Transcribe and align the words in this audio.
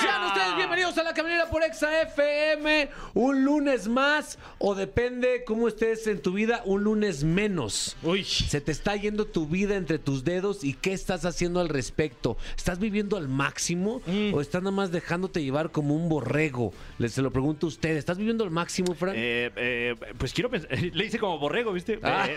Sean 0.00 0.24
ustedes 0.26 0.56
bienvenidos 0.56 0.96
a 0.98 1.02
la 1.02 1.12
caminera 1.14 1.46
por 1.50 1.62
Exa 1.62 2.02
FM. 2.02 2.88
Un 3.14 3.44
lunes 3.44 3.86
más, 3.86 4.38
o 4.58 4.74
depende 4.74 5.44
cómo 5.46 5.68
estés 5.68 6.06
en 6.06 6.20
tu 6.20 6.32
vida, 6.32 6.62
un 6.64 6.84
lunes 6.84 7.22
menos. 7.24 7.96
Uy. 8.02 8.24
Se 8.24 8.60
te 8.60 8.72
está 8.72 8.96
yendo 8.96 9.26
tu 9.26 9.46
vida 9.46 9.76
entre 9.76 9.98
tus 9.98 10.24
dedos 10.24 10.64
y 10.64 10.74
qué 10.74 10.92
estás 10.92 11.24
haciendo 11.24 11.60
al 11.60 11.68
respecto. 11.68 12.36
¿Estás 12.56 12.78
viviendo 12.78 13.16
al 13.16 13.28
máximo 13.28 14.00
Mm. 14.06 14.34
o 14.34 14.40
estás 14.40 14.62
nada 14.62 14.74
más 14.74 14.90
dejándote 14.90 15.42
llevar 15.42 15.70
como 15.70 15.94
un 15.94 16.08
borrego? 16.08 16.72
Les 16.98 17.12
se 17.12 17.22
lo 17.22 17.30
pregunto 17.30 17.66
a 17.66 17.68
usted. 17.68 17.96
¿Estás 17.96 18.18
viviendo 18.18 18.42
al 18.44 18.50
máximo, 18.50 18.94
Frank? 18.94 19.14
Eh, 19.16 19.50
eh, 19.56 19.94
pues 20.18 20.32
quiero 20.32 20.50
pensar. 20.50 20.70
Le 20.94 21.04
hice 21.06 21.18
como 21.18 21.38
borrego, 21.38 21.72
¿viste? 21.72 21.98
Ah. 22.02 22.26
Eh, 22.28 22.36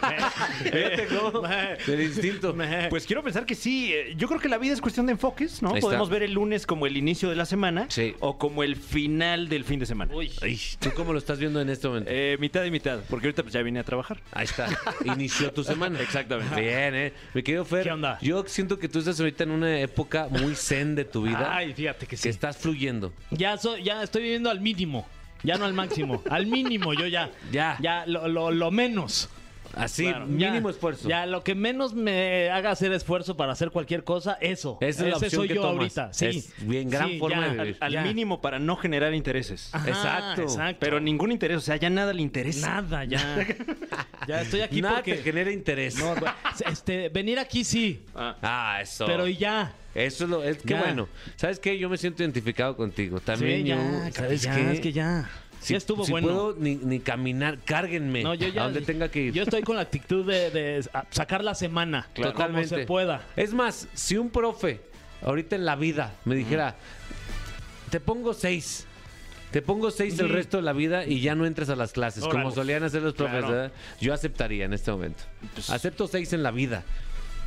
eh, 0.65 1.07
cómo, 1.31 1.47
eh, 1.47 1.77
del 1.87 2.01
instinto. 2.01 2.55
Pues 2.89 3.05
quiero 3.05 3.23
pensar 3.23 3.45
que 3.45 3.55
sí. 3.55 3.93
eh, 3.93 4.13
Yo 4.17 4.27
creo 4.27 4.39
que 4.39 4.49
la 4.49 4.57
vida 4.57 4.73
es 4.73 4.81
cuestión 4.81 5.05
de 5.05 5.13
enfoques, 5.13 5.61
¿no? 5.61 5.73
Podemos 5.75 6.09
ver 6.09 6.23
el 6.23 6.33
lunes 6.33 6.65
como 6.67 6.85
el 6.85 6.97
inicio 6.97 7.29
de 7.29 7.35
la 7.37 7.45
semana 7.45 7.85
Sí. 7.89 8.15
o 8.19 8.37
como 8.37 8.63
el 8.63 8.75
final 8.75 9.47
del 9.49 9.63
fin 9.63 9.79
de 9.79 9.85
semana. 9.85 10.11
Ay, 10.41 10.59
¿Tú 10.79 10.89
cómo 10.95 11.13
lo 11.13 11.19
estás 11.19 11.39
viendo 11.39 11.61
en 11.61 11.69
este 11.69 11.87
momento? 11.87 12.09
Eh, 12.13 12.37
mitad 12.39 12.63
y 12.65 12.71
mitad, 12.71 12.99
porque 13.09 13.27
ahorita 13.27 13.43
pues 13.43 13.53
ya 13.53 13.61
vine 13.61 13.79
a 13.79 13.83
trabajar. 13.83 14.19
Ahí 14.33 14.45
está. 14.45 14.67
Inició 15.05 15.51
tu 15.53 15.63
semana. 15.63 15.99
Exactamente. 16.01 16.59
Bien, 16.59 16.95
¿eh? 16.95 17.13
Mi 17.33 17.43
querido 17.43 17.63
Fer. 17.65 17.83
¿Qué 17.83 17.91
onda? 17.91 18.17
Yo 18.21 18.43
siento 18.47 18.77
que 18.79 18.89
tú 18.89 18.99
estás 18.99 19.19
ahorita 19.19 19.43
en 19.43 19.51
una 19.51 19.79
época 19.79 20.27
muy 20.29 20.55
zen 20.55 20.95
de 20.95 21.05
tu 21.05 21.23
vida. 21.23 21.55
Ay, 21.55 21.73
fíjate 21.73 22.05
que 22.05 22.11
que 22.11 22.17
sí. 22.17 22.29
estás 22.29 22.57
fluyendo. 22.57 23.13
Ya, 23.31 23.57
so- 23.57 23.77
ya 23.77 24.01
estoy 24.03 24.23
viviendo 24.23 24.49
al 24.49 24.59
mínimo. 24.61 25.07
Ya 25.43 25.57
no 25.57 25.65
al 25.65 25.73
máximo. 25.73 26.23
al 26.31 26.47
mínimo, 26.47 26.93
yo 26.93 27.05
ya. 27.05 27.29
Ya. 27.51 27.77
Ya, 27.79 28.05
lo, 28.07 28.27
lo- 28.27 28.49
lo 28.51 28.71
menos. 28.71 29.29
Así, 29.75 30.03
Claro, 30.05 30.25
mínimo 30.27 30.69
ya. 30.69 30.73
esfuerzo. 30.75 31.09
Ya, 31.09 31.25
lo 31.25 31.43
que 31.43 31.55
menos 31.55 31.93
me 31.93 32.49
haga 32.49 32.71
hacer 32.71 32.91
esfuerzo 32.93 33.35
para 33.37 33.51
hacer 33.53 33.71
cualquier 33.71 34.03
cosa, 34.03 34.37
eso. 34.41 34.77
Esa 34.81 35.03
es 35.03 35.09
la 35.09 35.15
opción 35.17 35.31
soy 35.31 35.47
que 35.47 35.55
yo 35.55 35.61
tomas. 35.61 35.77
ahorita. 35.97 36.13
Sí. 36.13 36.25
Es 36.25 36.53
bien, 36.67 36.89
gran 36.89 37.09
Sí, 37.09 37.19
forma 37.19 37.47
ya. 37.47 37.53
de 37.53 37.59
vivir. 37.59 37.77
Al 37.79 38.03
mínimo 38.03 38.41
para 38.41 38.59
no 38.59 38.75
generar 38.77 39.13
intereses. 39.13 39.69
Ajá, 39.73 39.87
Exacto. 39.89 40.41
exacto. 40.43 40.77
Pero 40.79 40.99
ningún 40.99 41.31
interés, 41.31 41.57
o 41.57 41.61
sea, 41.61 41.75
ya 41.77 41.89
nada 41.89 42.13
le 42.13 42.21
interesa. 42.21 42.67
Nada, 42.81 43.03
ya. 43.05 43.45
ya 44.27 44.41
estoy 44.41 44.61
aquí 44.61 44.81
Nada 44.81 44.95
porque... 44.95 45.15
te 45.15 45.23
genera 45.23 45.51
interés. 45.51 45.97
No, 45.97 46.15
este, 46.69 47.09
venir 47.09 47.39
aquí 47.39 47.63
sí, 47.63 48.01
Ah, 48.15 48.79
eso. 48.81 49.05
pero 49.05 49.27
y 49.27 49.37
ya. 49.37 49.73
Eso 49.95 50.25
es 50.25 50.29
lo. 50.29 50.43
Es, 50.43 50.57
qué 50.57 50.69
Ya. 50.75 50.79
bueno. 50.83 51.07
¿Sabes 51.37 51.59
qué? 51.59 51.77
Yo 51.79 51.89
me 51.89 51.97
siento 51.97 52.21
identificado 52.21 52.75
contigo. 52.77 53.19
También 53.19 53.63
Sí, 53.63 53.69
yo. 53.69 53.75
ya, 53.75 54.11
¿Sabes 54.11 54.41
ya, 54.43 54.55
qué? 54.55 54.71
Es 54.73 54.79
que 54.79 54.91
ya. 54.93 55.27
Si, 55.61 55.73
ya 55.73 55.77
estuvo 55.77 56.05
si 56.05 56.11
bueno. 56.11 56.27
puedo 56.27 56.55
ni, 56.57 56.75
ni 56.75 56.99
caminar, 56.99 57.59
cárguenme. 57.65 58.23
No, 58.23 58.33
yo 58.33 58.47
ya. 58.47 58.61
A 58.61 58.63
donde 58.65 58.81
tenga 58.81 59.09
que 59.09 59.23
ir. 59.23 59.33
Yo 59.33 59.43
estoy 59.43 59.63
con 59.63 59.75
la 59.75 59.81
actitud 59.83 60.25
de, 60.25 60.83
sacar 61.09 61.43
la 61.43 61.55
semana. 61.55 62.07
Como 62.15 62.31
Totalmente. 62.31 62.69
se 62.69 62.85
pueda. 62.85 63.25
Es 63.35 63.53
más, 63.53 63.87
si 63.93 64.17
un 64.17 64.29
profe 64.29 64.81
ahorita 65.21 65.55
en 65.55 65.65
la 65.65 65.75
vida 65.75 66.13
me 66.25 66.35
dijera, 66.35 66.75
te 67.89 67.99
pongo 67.99 68.33
seis. 68.33 68.85
Te 69.51 69.61
pongo 69.61 69.91
seis 69.91 70.19
el 70.19 70.29
resto 70.29 70.57
de 70.57 70.63
la 70.63 70.73
vida 70.73 71.05
y 71.05 71.21
ya 71.21 71.33
no 71.33 71.45
entres 71.45 71.69
a 71.69 71.75
las 71.77 71.93
clases, 71.93 72.25
como 72.25 72.51
solían 72.51 72.83
hacer 72.83 73.01
los 73.01 73.13
profes. 73.13 73.45
Claro. 73.45 73.71
Yo 74.01 74.13
aceptaría 74.13 74.65
en 74.65 74.73
este 74.73 74.91
momento. 74.91 75.23
Acepto 75.69 76.07
seis 76.07 76.33
en 76.33 76.43
la 76.43 76.51
vida. 76.51 76.83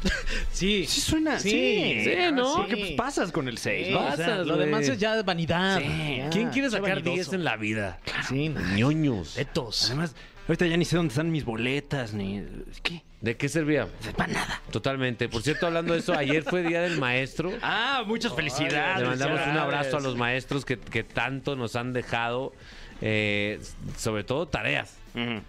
Sí. 0.53 0.87
Sí 0.87 1.01
suena, 1.01 1.39
Sí. 1.39 1.51
sí. 1.51 2.05
Sí, 2.05 2.17
¿no? 2.33 2.57
Porque 2.57 2.77
pues 2.77 2.91
pasas 2.93 3.33
con 3.33 3.49
el 3.49 3.59
6, 3.59 3.87
Sí, 3.87 3.93
¿no? 3.93 4.01
o 4.01 4.03
sea, 4.03 4.11
Pasas, 4.27 4.47
lo 4.47 4.57
demás 4.57 4.89
es 4.89 4.99
ya 4.99 5.21
vanidad. 5.23 5.79
Sí. 5.81 6.17
Ya, 6.19 6.31
¿Quién 6.31 6.51
quiere 6.51 6.71
sacar 6.71 7.03
vanidoso. 7.03 7.15
10 7.15 7.33
en 7.35 7.45
la 7.45 7.57
vida? 7.57 7.99
Sí, 8.29 8.49
no. 8.49 8.61
ñoños. 8.77 9.35
Tetos. 9.35 9.87
Además, 9.87 10.15
ahorita 10.49 10.67
ya 10.67 10.77
ni 10.77 10.85
sé 10.85 10.97
dónde 10.97 11.13
están 11.13 11.31
mis 11.31 11.45
boletas, 11.45 12.13
ni... 12.13 12.43
¿Qué? 12.83 13.03
¿De 13.21 13.37
qué 13.37 13.51
servía? 13.51 13.87
Para 14.17 14.33
nada. 14.33 14.63
Totalmente. 14.71 15.29
Por 15.29 15.43
cierto, 15.43 15.67
hablando 15.67 15.93
de 15.93 15.99
eso, 16.01 16.15
ayer 16.15 16.43
fue 16.43 16.63
Día 16.63 16.81
del 16.81 16.99
Maestro. 16.99 17.53
Ah, 17.61 18.03
muchas 18.07 18.35
felicidades. 18.35 19.03
Le 19.03 19.07
mandamos 19.09 19.41
un 19.47 19.59
abrazo 19.59 19.99
a 19.99 20.01
los 20.01 20.17
maestros 20.17 20.65
que, 20.65 20.79
que 20.79 21.05
tanto 21.05 21.55
nos 21.55 21.77
han 21.77 21.93
dejado, 21.93 22.55
eh, 23.03 23.61
sobre 23.99 24.25
todo 24.25 24.49
tareas, 24.49 24.97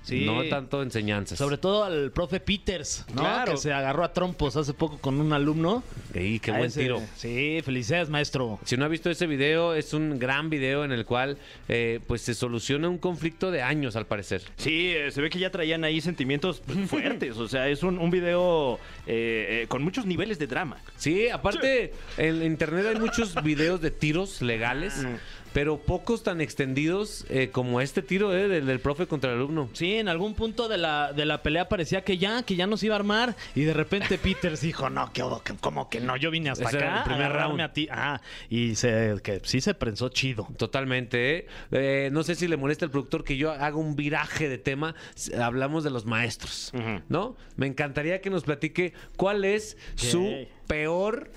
Sí. 0.04 0.26
no 0.26 0.44
tanto 0.46 0.82
enseñanzas. 0.82 1.38
Sobre 1.38 1.58
todo 1.58 1.84
al 1.84 2.12
profe 2.12 2.40
Peters, 2.40 3.06
¿no? 3.14 3.22
Claro. 3.22 3.52
Que 3.54 3.58
se 3.58 3.72
agarró 3.74 4.04
a 4.04 4.14
trompos 4.14 4.56
hace 4.56 4.74
poco 4.74 4.98
con 4.98 5.20
un 5.20 5.34
alumno. 5.34 5.84
Qué 6.14 6.40
A 6.48 6.58
buen 6.58 6.66
ese- 6.70 6.82
tiro. 6.82 7.02
Sí, 7.16 7.62
felicidades, 7.64 8.10
maestro. 8.10 8.60
Si 8.66 8.76
no 8.78 8.86
ha 8.86 8.88
visto 8.88 9.10
ese 9.10 9.28
video, 9.28 9.74
es 9.74 9.94
un 9.94 10.20
gran 10.20 10.50
video 10.50 10.84
en 10.84 10.92
el 10.92 11.06
cual 11.06 11.38
eh, 11.70 12.00
pues 12.08 12.22
se 12.22 12.34
soluciona 12.34 12.90
un 12.90 12.98
conflicto 12.98 13.52
de 13.52 13.62
años, 13.62 13.96
al 13.96 14.06
parecer. 14.08 14.42
Sí, 14.58 14.92
eh, 14.96 15.12
se 15.12 15.22
ve 15.22 15.30
que 15.30 15.40
ya 15.40 15.50
traían 15.52 15.84
ahí 15.84 16.02
sentimientos 16.02 16.62
pues, 16.66 16.90
fuertes. 16.90 17.38
O 17.38 17.48
sea, 17.48 17.68
es 17.70 17.84
un, 17.84 17.98
un 18.00 18.10
video 18.12 18.80
eh, 19.08 19.64
eh, 19.64 19.66
con 19.68 19.84
muchos 19.84 20.06
niveles 20.06 20.40
de 20.40 20.48
drama. 20.48 20.78
Sí, 20.98 21.30
aparte, 21.30 21.94
en 22.18 22.44
internet 22.44 22.86
hay 22.90 23.00
muchos 23.00 23.42
videos 23.44 23.82
de 23.82 23.92
tiros 23.92 24.42
legales, 24.42 25.06
pero 25.54 25.78
pocos 25.80 26.24
tan 26.24 26.42
extendidos 26.42 27.26
eh, 27.30 27.50
como 27.52 27.82
este 27.82 28.02
tiro 28.02 28.36
eh, 28.36 28.48
del, 28.48 28.66
del 28.66 28.80
profe 28.80 29.08
contra 29.08 29.32
el 29.32 29.38
alumno. 29.38 29.70
Sí, 29.74 29.96
en 29.96 30.08
algún 30.08 30.34
punto 30.34 30.68
de 30.68 30.78
la, 30.78 31.14
de 31.14 31.26
la 31.26 31.42
pelea 31.44 31.68
parecía 31.70 32.04
que 32.04 32.18
ya, 32.18 32.44
que 32.44 32.56
ya 32.56 32.68
nos 32.68 32.84
iba 32.84 32.96
a 32.96 33.00
armar. 33.00 33.36
Y 33.56 33.64
de 33.64 33.74
repente 33.74 34.18
Peters 34.22 34.62
dijo, 34.62 34.90
no, 34.90 35.12
que, 35.12 35.24
¿cómo 35.60 35.90
que 35.90 36.00
no? 36.00 36.16
Yo 36.18 36.32
vine 36.32 36.50
hasta 36.50 36.70
Ese 36.70 36.78
acá 36.78 36.98
el 37.00 37.04
primer 37.04 37.32
round. 37.34 37.62
a 37.62 37.74
ti. 37.74 37.88
Ah, 37.92 38.22
y 38.50 38.76
se, 38.76 39.16
que 39.24 39.42
sí 39.44 39.62
se 39.62 39.74
prensó 39.74 40.10
chido. 40.10 40.48
Totalmente. 40.58 41.38
¿eh? 41.38 41.48
Eh, 41.72 42.10
no 42.12 42.24
sé 42.24 42.36
si 42.36 42.48
le 42.48 42.58
molesta 42.58 42.86
al 42.86 42.92
productor 42.92 43.24
que 43.24 43.38
yo 43.38 43.52
haga 43.52 43.76
un 43.76 43.96
viraje 43.96 44.48
de 44.50 44.58
tema. 44.58 44.96
Hablamos 45.40 45.84
de 45.84 45.90
los 45.90 46.06
maestros. 46.06 46.72
¿no? 47.10 47.36
Me 47.56 47.68
encantaría 47.68 48.22
que 48.22 48.30
nos 48.30 48.44
platique 48.44 48.94
cuál 49.18 49.46
es 49.46 49.78
su 49.96 50.48
peor 50.68 51.32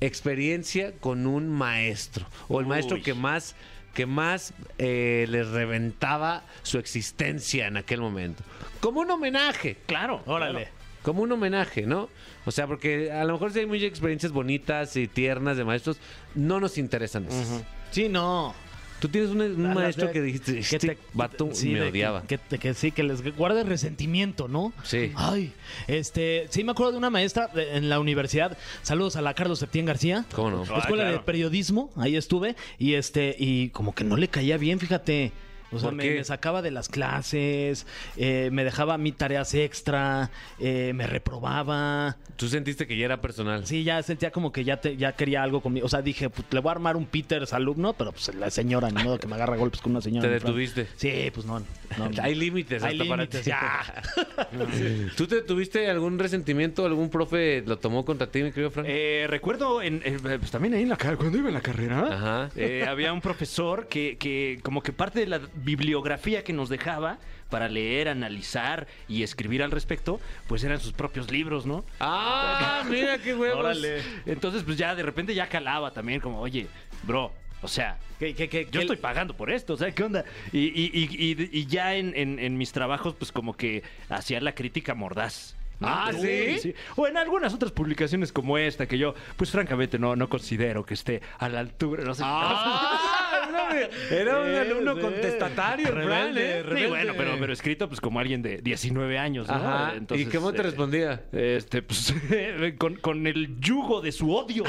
experiencia 0.00 0.92
con 1.00 1.26
un 1.26 1.48
maestro 1.48 2.26
o 2.48 2.60
el 2.60 2.66
maestro 2.66 2.96
Uy. 2.96 3.02
que 3.02 3.14
más 3.14 3.54
que 3.94 4.06
más 4.06 4.54
eh, 4.78 5.26
les 5.28 5.48
reventaba 5.48 6.44
su 6.62 6.78
existencia 6.78 7.66
en 7.66 7.76
aquel 7.76 8.00
momento. 8.00 8.44
Como 8.80 9.00
un 9.00 9.10
homenaje. 9.10 9.78
Claro. 9.86 10.22
Órale. 10.26 10.68
Como 11.02 11.22
un 11.22 11.32
homenaje, 11.32 11.82
¿no? 11.86 12.08
O 12.44 12.50
sea, 12.52 12.66
porque 12.66 13.10
a 13.10 13.24
lo 13.24 13.32
mejor 13.32 13.52
si 13.52 13.60
hay 13.60 13.66
muchas 13.66 13.84
experiencias 13.84 14.32
bonitas 14.32 14.96
y 14.96 15.08
tiernas 15.08 15.56
de 15.56 15.64
maestros, 15.64 15.98
no 16.34 16.60
nos 16.60 16.78
interesan 16.78 17.26
esas. 17.26 17.64
Sí, 17.90 18.08
no. 18.08 18.54
Tú 19.00 19.08
tienes 19.08 19.30
un, 19.30 19.40
un 19.40 19.74
maestro 19.74 20.10
que 20.12 20.20
dijiste, 20.20 20.52
que 20.54 20.58
este 20.60 20.78
te- 20.78 20.98
vato 21.14 21.48
sí, 21.52 21.70
me 21.70 21.80
de- 21.80 21.88
odiaba. 21.88 22.22
Que, 22.22 22.38
que- 22.38 22.58
que 22.58 22.74
sí, 22.74 22.92
que 22.92 23.02
les 23.02 23.22
guarde 23.36 23.64
resentimiento, 23.64 24.46
¿no? 24.46 24.72
Sí. 24.84 25.12
Ay, 25.16 25.52
este, 25.88 26.46
sí 26.50 26.62
me 26.64 26.72
acuerdo 26.72 26.92
de 26.92 26.98
una 26.98 27.10
maestra 27.10 27.46
de- 27.48 27.76
en 27.76 27.88
la 27.88 27.98
universidad. 27.98 28.56
Saludos 28.82 29.16
a 29.16 29.22
la 29.22 29.34
Carlos 29.34 29.58
Septién 29.58 29.86
García. 29.86 30.24
¿Cómo 30.34 30.50
no? 30.50 30.64
La 30.66 30.76
Ah, 30.76 30.78
escuela 30.80 31.04
de 31.10 31.18
periodismo, 31.20 31.90
ahí 31.96 32.16
estuve. 32.16 32.56
Y 32.78 32.94
este, 32.94 33.34
y 33.38 33.70
como 33.70 33.94
que 33.94 34.04
no 34.04 34.16
le 34.16 34.28
caía 34.28 34.56
bien, 34.58 34.78
fíjate. 34.78 35.32
O 35.72 35.78
sea, 35.78 35.90
¿Por 35.90 35.96
me, 35.96 36.24
sacaba 36.24 36.62
de 36.62 36.70
las 36.70 36.88
clases, 36.88 37.86
eh, 38.16 38.50
me 38.52 38.64
dejaba 38.64 38.94
a 38.94 38.98
mí 38.98 39.12
tareas 39.12 39.54
extra, 39.54 40.30
eh, 40.58 40.92
me 40.94 41.06
reprobaba. 41.06 42.16
Tú 42.36 42.48
sentiste 42.48 42.86
que 42.86 42.96
ya 42.96 43.04
era 43.04 43.20
personal. 43.20 43.66
Sí, 43.66 43.84
ya 43.84 44.02
sentía 44.02 44.30
como 44.30 44.50
que 44.52 44.64
ya, 44.64 44.80
te, 44.80 44.96
ya 44.96 45.12
quería 45.12 45.42
algo 45.42 45.60
conmigo. 45.60 45.86
O 45.86 45.88
sea, 45.88 46.02
dije, 46.02 46.30
pues, 46.30 46.46
le 46.50 46.60
voy 46.60 46.70
a 46.70 46.72
armar 46.72 46.96
un 46.96 47.06
Peters 47.06 47.52
alumno, 47.52 47.92
pero 47.92 48.12
pues 48.12 48.34
la 48.34 48.50
señora, 48.50 48.90
ni 48.90 49.02
modo 49.02 49.18
que 49.18 49.26
me 49.26 49.34
agarra 49.34 49.56
golpes 49.56 49.80
con 49.80 49.92
una 49.92 50.00
señora. 50.00 50.22
Te 50.28 50.34
mi 50.34 50.40
detuviste. 50.40 50.86
Sí, 50.96 51.30
pues 51.32 51.46
no. 51.46 51.60
no, 51.60 51.66
no. 52.08 52.10
Hay 52.22 52.34
límites 52.34 52.82
Hay 52.82 52.92
hasta 52.98 53.08
para 53.08 53.22
límites, 53.22 53.42
ti. 53.42 53.50
ya. 53.50 54.02
¿Tú 55.16 55.26
te 55.26 55.42
tuviste 55.42 55.88
algún 55.90 56.18
resentimiento? 56.18 56.86
¿Algún 56.86 57.10
profe 57.10 57.62
lo 57.66 57.78
tomó 57.78 58.04
contra 58.04 58.30
ti, 58.30 58.42
mi 58.42 58.50
querido 58.50 58.70
Frank? 58.70 58.86
Eh, 58.88 59.26
recuerdo, 59.28 59.82
en, 59.82 60.02
eh, 60.04 60.18
pues 60.38 60.50
también 60.50 60.74
ahí 60.74 60.82
en 60.82 60.88
la 60.88 60.96
cuando 60.96 61.38
iba 61.38 61.48
en 61.48 61.54
la 61.54 61.60
carrera, 61.60 62.08
Ajá. 62.10 62.50
eh, 62.56 62.84
había 62.86 63.12
un 63.12 63.20
profesor 63.20 63.88
que, 63.88 64.16
que 64.18 64.60
como 64.62 64.82
que 64.82 64.92
parte 64.92 65.20
de 65.20 65.26
la 65.26 65.40
bibliografía 65.64 66.44
que 66.44 66.52
nos 66.52 66.68
dejaba 66.68 67.18
para 67.48 67.68
leer, 67.68 68.08
analizar 68.08 68.86
y 69.08 69.22
escribir 69.22 69.62
al 69.62 69.70
respecto, 69.70 70.20
pues 70.46 70.62
eran 70.64 70.78
sus 70.80 70.92
propios 70.92 71.30
libros, 71.30 71.66
¿no? 71.66 71.84
¡Ah! 71.98 72.84
Mira 72.88 73.18
qué 73.18 73.34
huevos. 73.34 73.58
Órale. 73.58 74.02
Entonces, 74.26 74.62
pues 74.62 74.76
ya 74.76 74.94
de 74.94 75.02
repente 75.02 75.34
ya 75.34 75.48
calaba 75.48 75.90
también, 75.90 76.20
como, 76.20 76.40
oye, 76.40 76.66
bro, 77.02 77.32
o 77.62 77.68
sea, 77.68 77.98
¿Qué, 78.18 78.34
qué, 78.34 78.48
qué, 78.48 78.68
yo 78.70 78.80
estoy 78.82 78.96
pagando 78.98 79.34
por 79.36 79.50
esto, 79.50 79.74
o 79.74 79.76
sea, 79.76 79.90
¿qué 79.92 80.02
onda? 80.02 80.24
Y, 80.52 80.58
y- 80.58 80.90
y- 80.92 81.32
y- 81.32 81.48
y 81.60 81.66
ya 81.66 81.94
en, 81.96 82.12
en- 82.16 82.38
en 82.38 82.56
mis 82.58 82.70
trabajos, 82.72 83.14
pues 83.18 83.32
como 83.32 83.54
que 83.56 83.82
hacía 84.08 84.40
la 84.40 84.54
crítica 84.54 84.94
mordaz. 84.94 85.56
¿No? 85.80 85.88
Ah, 85.88 86.12
¿sí? 86.12 86.74
O 86.96 87.06
en 87.06 87.16
algunas 87.16 87.52
otras 87.54 87.72
publicaciones 87.72 88.32
como 88.32 88.58
esta, 88.58 88.86
que 88.86 88.98
yo, 88.98 89.14
pues 89.36 89.50
francamente 89.50 89.98
no, 89.98 90.14
no 90.14 90.28
considero 90.28 90.84
que 90.84 90.94
esté 90.94 91.20
a 91.38 91.48
la 91.48 91.60
altura. 91.60 92.04
No 92.04 92.14
sé. 92.14 92.22
¡Ah! 92.24 93.30
Era 94.10 94.40
un 94.40 94.54
alumno 94.54 95.00
contestatario, 95.00 95.90
Rebelde, 95.90 96.60
¿eh? 96.60 96.64
Sí, 96.76 96.86
bueno, 96.86 97.12
pero, 97.16 97.36
pero 97.38 97.52
escrito 97.52 97.88
pues 97.88 98.00
como 98.00 98.20
alguien 98.20 98.42
de 98.42 98.58
19 98.58 99.18
años, 99.18 99.48
¿no? 99.48 99.54
Ajá. 99.54 99.94
Entonces, 99.96 100.26
¿Y 100.26 100.30
cómo 100.30 100.52
te 100.52 100.60
eh, 100.60 100.62
respondía? 100.62 101.24
Este, 101.32 101.82
pues, 101.82 102.14
con, 102.78 102.96
con 102.96 103.26
el 103.26 103.58
yugo 103.60 104.00
de 104.00 104.12
su 104.12 104.32
odio. 104.34 104.64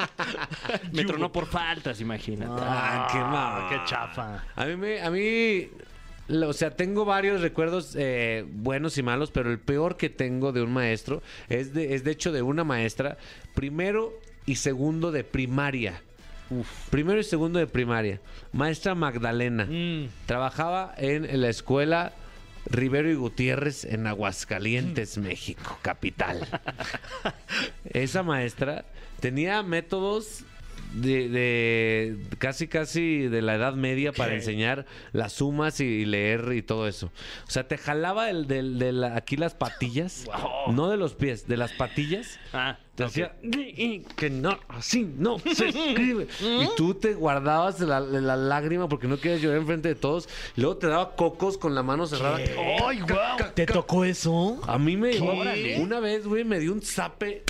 Me 0.92 1.04
tronó 1.04 1.30
por 1.32 1.46
faltas, 1.46 2.00
imagínate. 2.00 2.62
Ah, 2.64 3.08
qué 3.10 3.18
mal. 3.18 3.68
qué 3.68 3.84
chafa. 3.88 4.44
A 4.54 4.64
mí, 4.64 4.76
me, 4.76 5.00
a 5.00 5.10
mí, 5.10 5.68
o 6.28 6.52
sea, 6.52 6.70
tengo 6.70 7.04
varios 7.04 7.40
recuerdos 7.40 7.94
eh, 7.96 8.44
buenos 8.48 8.98
y 8.98 9.02
malos, 9.02 9.30
pero 9.30 9.50
el 9.50 9.58
peor 9.58 9.96
que 9.96 10.10
tengo 10.10 10.52
de 10.52 10.62
un 10.62 10.72
maestro 10.72 11.22
es 11.48 11.72
de, 11.74 11.94
es 11.94 12.04
de 12.04 12.10
hecho 12.10 12.32
de 12.32 12.42
una 12.42 12.64
maestra, 12.64 13.16
primero 13.54 14.12
y 14.44 14.56
segundo 14.56 15.12
de 15.12 15.24
primaria. 15.24 16.02
Primero 16.90 17.18
y 17.18 17.24
segundo 17.24 17.58
de 17.58 17.66
primaria. 17.66 18.20
Maestra 18.52 18.94
Magdalena. 18.94 19.64
Mm. 19.64 20.08
Trabajaba 20.26 20.94
en 20.96 21.40
la 21.40 21.48
escuela 21.48 22.12
Rivero 22.70 23.10
y 23.10 23.14
Gutiérrez 23.14 23.84
en 23.84 24.06
Aguascalientes, 24.06 25.18
México, 25.18 25.78
capital. 25.82 26.46
Esa 27.84 28.22
maestra 28.22 28.84
tenía 29.20 29.62
métodos 29.62 30.44
de, 31.00 31.28
de 31.28 32.16
casi 32.38 32.68
casi 32.68 33.28
de 33.28 33.42
la 33.42 33.54
edad 33.54 33.74
media 33.74 34.12
para 34.12 34.34
enseñar 34.34 34.86
las 35.12 35.32
sumas 35.34 35.80
y, 35.80 36.04
leer 36.04 36.52
y 36.54 36.62
todo 36.62 36.88
eso. 36.88 37.06
O 37.46 37.50
sea, 37.50 37.68
te 37.68 37.78
jalaba 37.78 38.30
el 38.30 38.46
del- 38.46 38.78
de 38.78 38.92
la- 38.92 39.16
aquí 39.16 39.36
las 39.36 39.54
patillas, 39.54 40.26
no 40.72 40.88
de 40.88 40.96
los 40.96 41.14
pies, 41.14 41.46
de 41.46 41.56
las 41.56 41.72
patillas. 41.72 42.38
Ah, 42.52 42.78
Te 42.96 43.04
ok. 43.04 43.10
decía 43.12 43.34
que 44.16 44.30
no, 44.30 44.58
así 44.68 45.06
no 45.18 45.38
se 45.38 45.68
escribe. 45.68 46.26
y 46.40 46.66
tú 46.76 46.94
te 46.94 47.12
guardabas 47.14 47.78
la, 47.80 48.00
la 48.00 48.36
lágrima 48.36 48.88
porque 48.88 49.06
no 49.06 49.18
querías 49.18 49.42
llorar 49.42 49.58
enfrente 49.58 49.88
de 49.88 49.94
todos. 49.94 50.28
Y 50.56 50.62
luego 50.62 50.78
te 50.78 50.86
daba 50.86 51.14
cocos 51.14 51.58
con 51.58 51.74
la 51.74 51.82
mano 51.82 52.06
cerrada. 52.06 52.38
¡Ay, 52.86 53.00
guau! 53.00 53.36
¿Te 53.54 53.66
tocó 53.66 54.04
eso? 54.04 54.60
A 54.66 54.78
mí 54.78 54.96
me 54.96 55.20
Órale. 55.20 55.78
una 55.80 56.00
vez, 56.00 56.26
güey, 56.26 56.42
me 56.44 56.58
dio 56.58 56.72
un 56.72 56.80
zape 56.80 57.42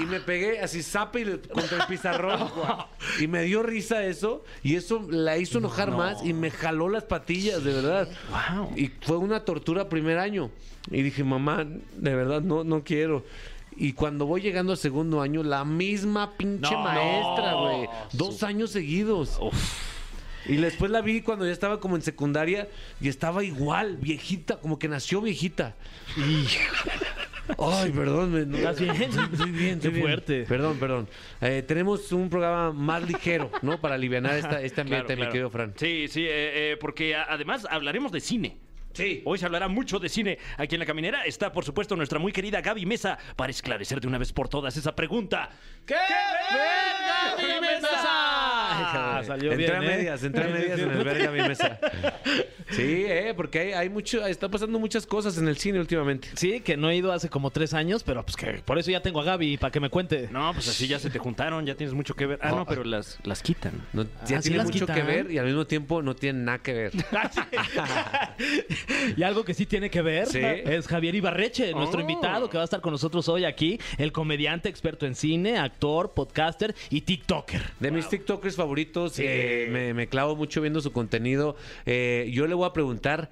y 0.00 0.04
me 0.04 0.20
pegué 0.20 0.60
así 0.60 0.82
zape 0.82 1.20
y 1.20 1.24
le- 1.24 1.40
contra 1.40 1.78
el 1.78 1.86
pizarrón 1.86 2.50
y 3.20 3.26
me 3.28 3.42
dio 3.44 3.62
risa 3.62 4.04
eso 4.04 4.44
y 4.62 4.76
eso 4.76 5.06
la 5.08 5.38
hizo 5.38 5.56
enojar 5.58 5.90
más 5.90 6.22
y 6.24 6.34
me 6.34 6.50
jaló 6.50 6.88
las 6.90 7.04
patillas, 7.04 7.64
de 7.64 7.72
verdad. 7.72 8.08
Wow. 8.54 8.72
Y 8.76 8.88
fue 9.00 9.16
una 9.16 9.44
tortura 9.46 9.88
primer 9.88 10.18
año 10.18 10.50
y 10.90 11.00
dije, 11.02 11.24
"Mamá, 11.24 11.64
de 11.64 12.14
verdad 12.14 12.42
no 12.42 12.62
no 12.62 12.84
quiero." 12.84 13.24
Y 13.82 13.94
cuando 13.94 14.26
voy 14.26 14.42
llegando 14.42 14.72
al 14.72 14.78
segundo 14.78 15.22
año, 15.22 15.42
la 15.42 15.64
misma 15.64 16.36
pinche 16.36 16.70
No. 16.70 16.82
maestra, 16.82 17.54
güey. 17.54 17.88
Dos 18.12 18.42
años 18.42 18.70
seguidos. 18.72 19.40
Y 20.46 20.56
después 20.56 20.90
la 20.90 21.00
vi 21.00 21.22
cuando 21.22 21.46
ya 21.46 21.52
estaba 21.52 21.80
como 21.80 21.96
en 21.96 22.02
secundaria 22.02 22.68
y 23.00 23.08
estaba 23.08 23.42
igual, 23.42 23.96
viejita, 23.96 24.58
como 24.60 24.78
que 24.78 24.86
nació 24.86 25.22
viejita. 25.22 25.76
Ay, 27.58 27.90
perdón. 27.90 28.32
me- 28.32 28.46
no- 28.46 28.56
¿Estás 28.58 28.78
bien? 28.80 28.92
Estoy 29.02 29.50
bien, 29.50 29.80
Qué 29.80 29.88
bien. 29.88 30.02
fuerte. 30.02 30.44
Perdón, 30.46 30.78
perdón. 30.78 31.08
Eh, 31.40 31.64
tenemos 31.66 32.12
un 32.12 32.28
programa 32.30 32.72
más 32.72 33.02
ligero, 33.02 33.50
¿no? 33.62 33.80
Para 33.80 33.96
aliviar 33.96 34.24
esta, 34.26 34.60
este 34.62 34.82
ambiente, 34.82 35.06
Claro, 35.06 35.16
mi 35.16 35.20
claro. 35.22 35.32
querido 35.32 35.50
Fran. 35.50 35.72
Sí, 35.76 36.06
sí, 36.08 36.22
eh, 36.22 36.72
eh, 36.72 36.76
porque 36.80 37.16
a- 37.16 37.24
además 37.30 37.66
hablaremos 37.70 38.12
de 38.12 38.20
cine. 38.20 38.56
Sí. 38.92 39.22
Hoy 39.24 39.38
se 39.38 39.46
hablará 39.46 39.68
mucho 39.68 39.98
de 39.98 40.08
cine. 40.08 40.38
Aquí 40.56 40.74
en 40.74 40.80
la 40.80 40.86
caminera 40.86 41.24
está, 41.24 41.52
por 41.52 41.64
supuesto, 41.64 41.96
nuestra 41.96 42.18
muy 42.18 42.32
querida 42.32 42.60
Gaby 42.60 42.86
Mesa 42.86 43.18
para 43.36 43.50
esclarecer 43.50 44.00
de 44.00 44.08
una 44.08 44.18
vez 44.18 44.32
por 44.32 44.48
todas 44.48 44.76
esa 44.76 44.94
pregunta. 44.94 45.50
¡Qué 45.86 45.94
verga 45.94 47.36
mi 47.38 47.60
mesa! 47.60 47.88
Ah, 47.92 49.22
salió 49.26 49.52
entré 49.52 49.66
bien, 49.66 49.82
a 49.82 49.84
¿eh? 49.84 49.96
medias, 49.96 50.22
entré 50.24 50.44
a 50.44 50.48
medias 50.48 50.78
en 50.80 50.90
el 50.90 51.04
verga 51.04 51.30
mi 51.30 51.40
mesa. 51.42 51.78
Sí, 52.70 53.04
eh, 53.04 53.34
porque 53.36 53.58
hay, 53.58 53.72
hay 53.72 53.88
mucho, 53.88 54.24
está 54.24 54.48
pasando 54.48 54.78
muchas 54.78 55.04
cosas 55.04 55.36
en 55.38 55.48
el 55.48 55.56
cine 55.56 55.80
últimamente. 55.80 56.28
Sí, 56.36 56.60
que 56.60 56.76
no 56.76 56.88
he 56.88 56.94
ido 56.94 57.10
hace 57.12 57.28
como 57.28 57.50
tres 57.50 57.74
años, 57.74 58.04
pero 58.04 58.24
pues 58.24 58.36
que 58.36 58.62
por 58.64 58.78
eso 58.78 58.92
ya 58.92 59.02
tengo 59.02 59.20
a 59.20 59.24
Gaby 59.24 59.56
para 59.56 59.72
que 59.72 59.80
me 59.80 59.90
cuente. 59.90 60.28
No, 60.30 60.52
pues 60.54 60.68
así 60.68 60.86
ya 60.86 61.00
se 61.00 61.10
te 61.10 61.18
juntaron, 61.18 61.66
ya 61.66 61.74
tienes 61.74 61.94
mucho 61.94 62.14
que 62.14 62.26
ver. 62.26 62.38
Ah, 62.40 62.52
no, 62.52 62.64
pero 62.64 62.84
las, 62.84 63.18
las 63.24 63.42
quitan. 63.42 63.72
No, 63.92 64.04
ya 64.24 64.38
Ah, 64.38 64.42
¿sí 64.42 64.50
tiene 64.50 64.62
mucho 64.62 64.86
quitan? 64.86 64.94
que 64.94 65.02
ver 65.02 65.32
y 65.32 65.38
al 65.38 65.46
mismo 65.46 65.66
tiempo 65.66 66.00
no 66.00 66.14
tiene 66.14 66.44
nada 66.44 66.58
que 66.60 66.72
ver. 66.72 66.92
Y 69.16 69.22
algo 69.22 69.44
que 69.44 69.54
sí 69.54 69.66
tiene 69.66 69.90
que 69.90 70.02
ver 70.02 70.26
Sí. 70.26 70.38
es 70.42 70.86
Javier 70.86 71.14
Ibarreche, 71.14 71.72
nuestro 71.72 71.98
Oh. 71.98 72.02
invitado 72.02 72.48
que 72.50 72.56
va 72.56 72.62
a 72.62 72.64
estar 72.64 72.80
con 72.80 72.92
nosotros 72.92 73.28
hoy 73.28 73.44
aquí, 73.44 73.78
el 73.98 74.12
comediante 74.12 74.68
experto 74.68 75.06
en 75.06 75.14
cine, 75.14 75.58
actor, 75.58 76.12
podcaster 76.12 76.74
y 76.90 77.02
TikToker. 77.02 77.62
De 77.80 77.90
mis 77.90 78.08
TikTokers 78.08 78.56
favoritos, 78.56 79.18
eh, 79.18 79.68
me, 79.70 79.94
me 79.94 80.06
clavo 80.08 80.36
mucho 80.36 80.60
viendo 80.60 80.80
su 80.80 80.92
contenido. 80.92 81.56
Eh, 81.86 82.30
yo 82.32 82.46
le 82.46 82.54
voy 82.54 82.66
a 82.66 82.72
preguntar, 82.72 83.30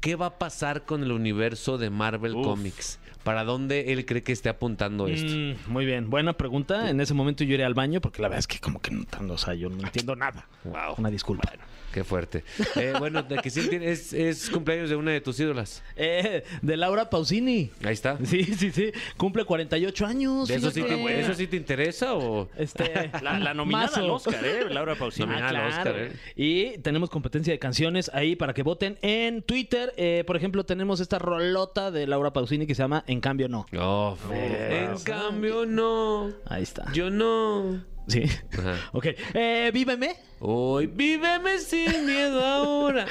¿qué 0.00 0.14
va 0.16 0.26
a 0.26 0.38
pasar 0.38 0.84
con 0.84 1.02
el 1.02 1.12
universo 1.12 1.78
de 1.78 1.90
Marvel 1.90 2.34
Uf. 2.36 2.44
Comics? 2.46 2.98
¿Para 3.26 3.42
dónde 3.42 3.92
él 3.92 4.06
cree 4.06 4.22
que 4.22 4.30
esté 4.30 4.48
apuntando 4.48 5.08
esto? 5.08 5.32
Mm, 5.32 5.72
muy 5.72 5.84
bien, 5.84 6.10
buena 6.10 6.34
pregunta. 6.34 6.88
En 6.90 7.00
ese 7.00 7.12
momento 7.12 7.42
yo 7.42 7.54
iré 7.54 7.64
al 7.64 7.74
baño 7.74 8.00
porque 8.00 8.22
la 8.22 8.28
verdad 8.28 8.38
es 8.38 8.46
que 8.46 8.60
como 8.60 8.80
que 8.80 8.92
no, 8.92 9.04
o 9.34 9.36
sea, 9.36 9.52
yo 9.54 9.68
no 9.68 9.82
entiendo 9.82 10.14
nada. 10.14 10.46
Wow. 10.62 10.94
Una 10.98 11.10
disculpa. 11.10 11.50
Qué 11.96 12.04
fuerte. 12.04 12.44
Eh, 12.76 12.92
bueno, 12.98 13.22
de 13.22 13.38
que 13.38 13.48
sí 13.48 13.70
es, 13.72 14.12
es 14.12 14.50
cumpleaños 14.50 14.90
de 14.90 14.96
una 14.96 15.12
de 15.12 15.22
tus 15.22 15.40
ídolas. 15.40 15.82
Eh, 15.96 16.44
de 16.60 16.76
Laura 16.76 17.08
Pausini. 17.08 17.70
Ahí 17.82 17.94
está. 17.94 18.18
Sí, 18.22 18.44
sí, 18.44 18.70
sí. 18.70 18.92
Cumple 19.16 19.44
48 19.44 20.04
años. 20.04 20.48
¿De 20.48 20.56
eso, 20.56 20.70
sí 20.70 20.82
te, 20.82 21.20
¿Eso 21.20 21.32
sí 21.32 21.46
te 21.46 21.56
interesa 21.56 22.14
o...? 22.14 22.50
Este, 22.58 23.10
La, 23.22 23.38
la 23.38 23.54
nominada 23.54 23.86
mazo. 23.86 24.00
al 24.00 24.10
Oscar, 24.10 24.44
¿eh? 24.44 24.66
Laura 24.68 24.94
Pausini. 24.94 25.26
Nominada. 25.26 25.58
al 25.58 25.68
Oscar, 25.70 25.94
¿eh? 25.96 26.12
Y 26.36 26.76
tenemos 26.78 27.08
competencia 27.08 27.52
de 27.54 27.58
canciones 27.58 28.10
ahí 28.12 28.36
para 28.36 28.52
que 28.52 28.62
voten 28.62 28.98
en 29.00 29.40
Twitter. 29.40 29.94
Eh, 29.96 30.22
por 30.26 30.36
ejemplo, 30.36 30.66
tenemos 30.66 31.00
esta 31.00 31.18
rolota 31.18 31.90
de 31.90 32.06
Laura 32.06 32.34
Pausini 32.34 32.66
que 32.66 32.74
se 32.74 32.82
llama 32.82 33.04
En 33.16 33.22
cambio 33.22 33.48
no. 33.48 33.64
Oh, 33.78 34.14
en 34.30 34.98
cambio, 34.98 35.64
no. 35.64 36.34
Ahí 36.44 36.64
está. 36.64 36.92
Yo 36.92 37.08
no. 37.08 37.82
Sí. 38.08 38.24
Ajá. 38.58 38.76
Ok. 38.92 39.06
Eh, 39.32 39.70
víveme. 39.72 40.16
Hoy 40.38 40.86
víveme 40.86 41.58
sin 41.58 42.04
miedo 42.04 42.44
ahora. 42.44 43.06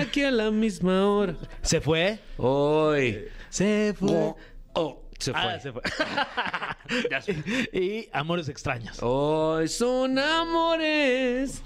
Aquí 0.00 0.24
a 0.24 0.30
la 0.30 0.50
misma 0.50 1.06
hora. 1.06 1.36
Se 1.60 1.82
fue. 1.82 2.18
Hoy. 2.38 3.26
Se 3.50 3.94
fue. 3.98 4.10
Oh, 4.10 4.36
oh, 4.72 5.02
se 5.18 5.32
fue. 5.32 5.42
Ah, 5.42 5.60
se 5.60 5.70
fue. 5.70 5.82
Ya 7.10 7.20
sé. 7.20 7.36
y 7.74 8.08
Amores 8.10 8.48
extraños. 8.48 9.02
Hoy 9.02 9.68
son 9.68 10.18
amores. 10.18 11.62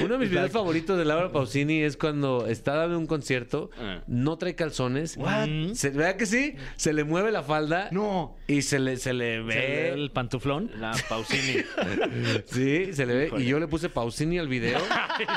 Uno 0.00 0.14
de 0.14 0.18
mis 0.18 0.30
videos 0.30 0.50
favoritos 0.50 0.98
de 0.98 1.04
Laura 1.04 1.30
Pausini 1.30 1.82
es 1.82 1.96
cuando 1.96 2.46
está 2.46 2.74
dando 2.74 2.98
un 2.98 3.06
concierto, 3.06 3.70
Ah. 3.80 4.00
no 4.06 4.36
trae 4.38 4.54
calzones. 4.54 5.16
What? 5.16 5.46
Se, 5.74 5.90
¿Verdad 5.90 6.16
que 6.16 6.26
sí? 6.26 6.56
Se 6.76 6.92
le 6.92 7.04
mueve 7.04 7.30
la 7.30 7.42
falda. 7.42 7.88
No. 7.92 8.36
Y 8.48 8.62
se 8.62 8.78
le, 8.78 8.96
se 8.96 9.12
le 9.12 9.36
Se 9.36 9.38
le 9.38 9.42
ve. 9.42 9.54
ve 9.54 9.88
el 9.90 10.10
pantuflón. 10.10 10.70
La 10.78 10.92
Pausini. 11.08 11.62
Sí, 12.46 12.92
se 12.92 13.06
le 13.06 13.14
ve. 13.14 13.30
Y 13.38 13.44
yo 13.46 13.58
le 13.60 13.68
puse 13.68 13.88
Pausini 13.88 14.38
al 14.38 14.48
video. 14.48 14.80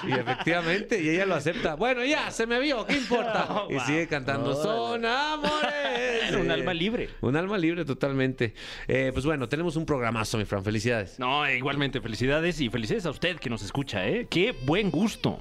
y 0.07 0.11
efectivamente, 0.13 1.01
y 1.01 1.09
ella 1.09 1.25
lo 1.25 1.35
acepta. 1.35 1.75
Bueno, 1.75 2.03
ya, 2.03 2.31
se 2.31 2.47
me 2.47 2.59
vio, 2.59 2.85
¿qué 2.85 2.93
importa? 2.93 3.47
Oh, 3.55 3.67
y 3.71 3.79
sigue 3.81 4.07
cantando 4.07 4.53
Son 4.61 5.05
amores. 5.05 6.33
Un 6.39 6.49
alma 6.51 6.73
libre. 6.73 7.09
Un 7.21 7.35
alma 7.37 7.57
libre, 7.57 7.85
totalmente. 7.85 8.53
Eh, 8.87 9.11
pues 9.13 9.25
bueno, 9.25 9.47
tenemos 9.47 9.75
un 9.75 9.85
programazo, 9.85 10.37
mi 10.37 10.45
Fran. 10.45 10.63
Felicidades. 10.63 11.19
No, 11.19 11.45
igualmente, 11.75 11.99
felicidades 11.99 12.61
y 12.61 12.69
felicidades 12.69 13.05
a 13.05 13.09
usted 13.09 13.37
que 13.37 13.49
nos 13.49 13.61
escucha, 13.61 14.07
¿eh? 14.07 14.27
Qué 14.29 14.55
buen 14.65 14.89
gusto. 14.89 15.39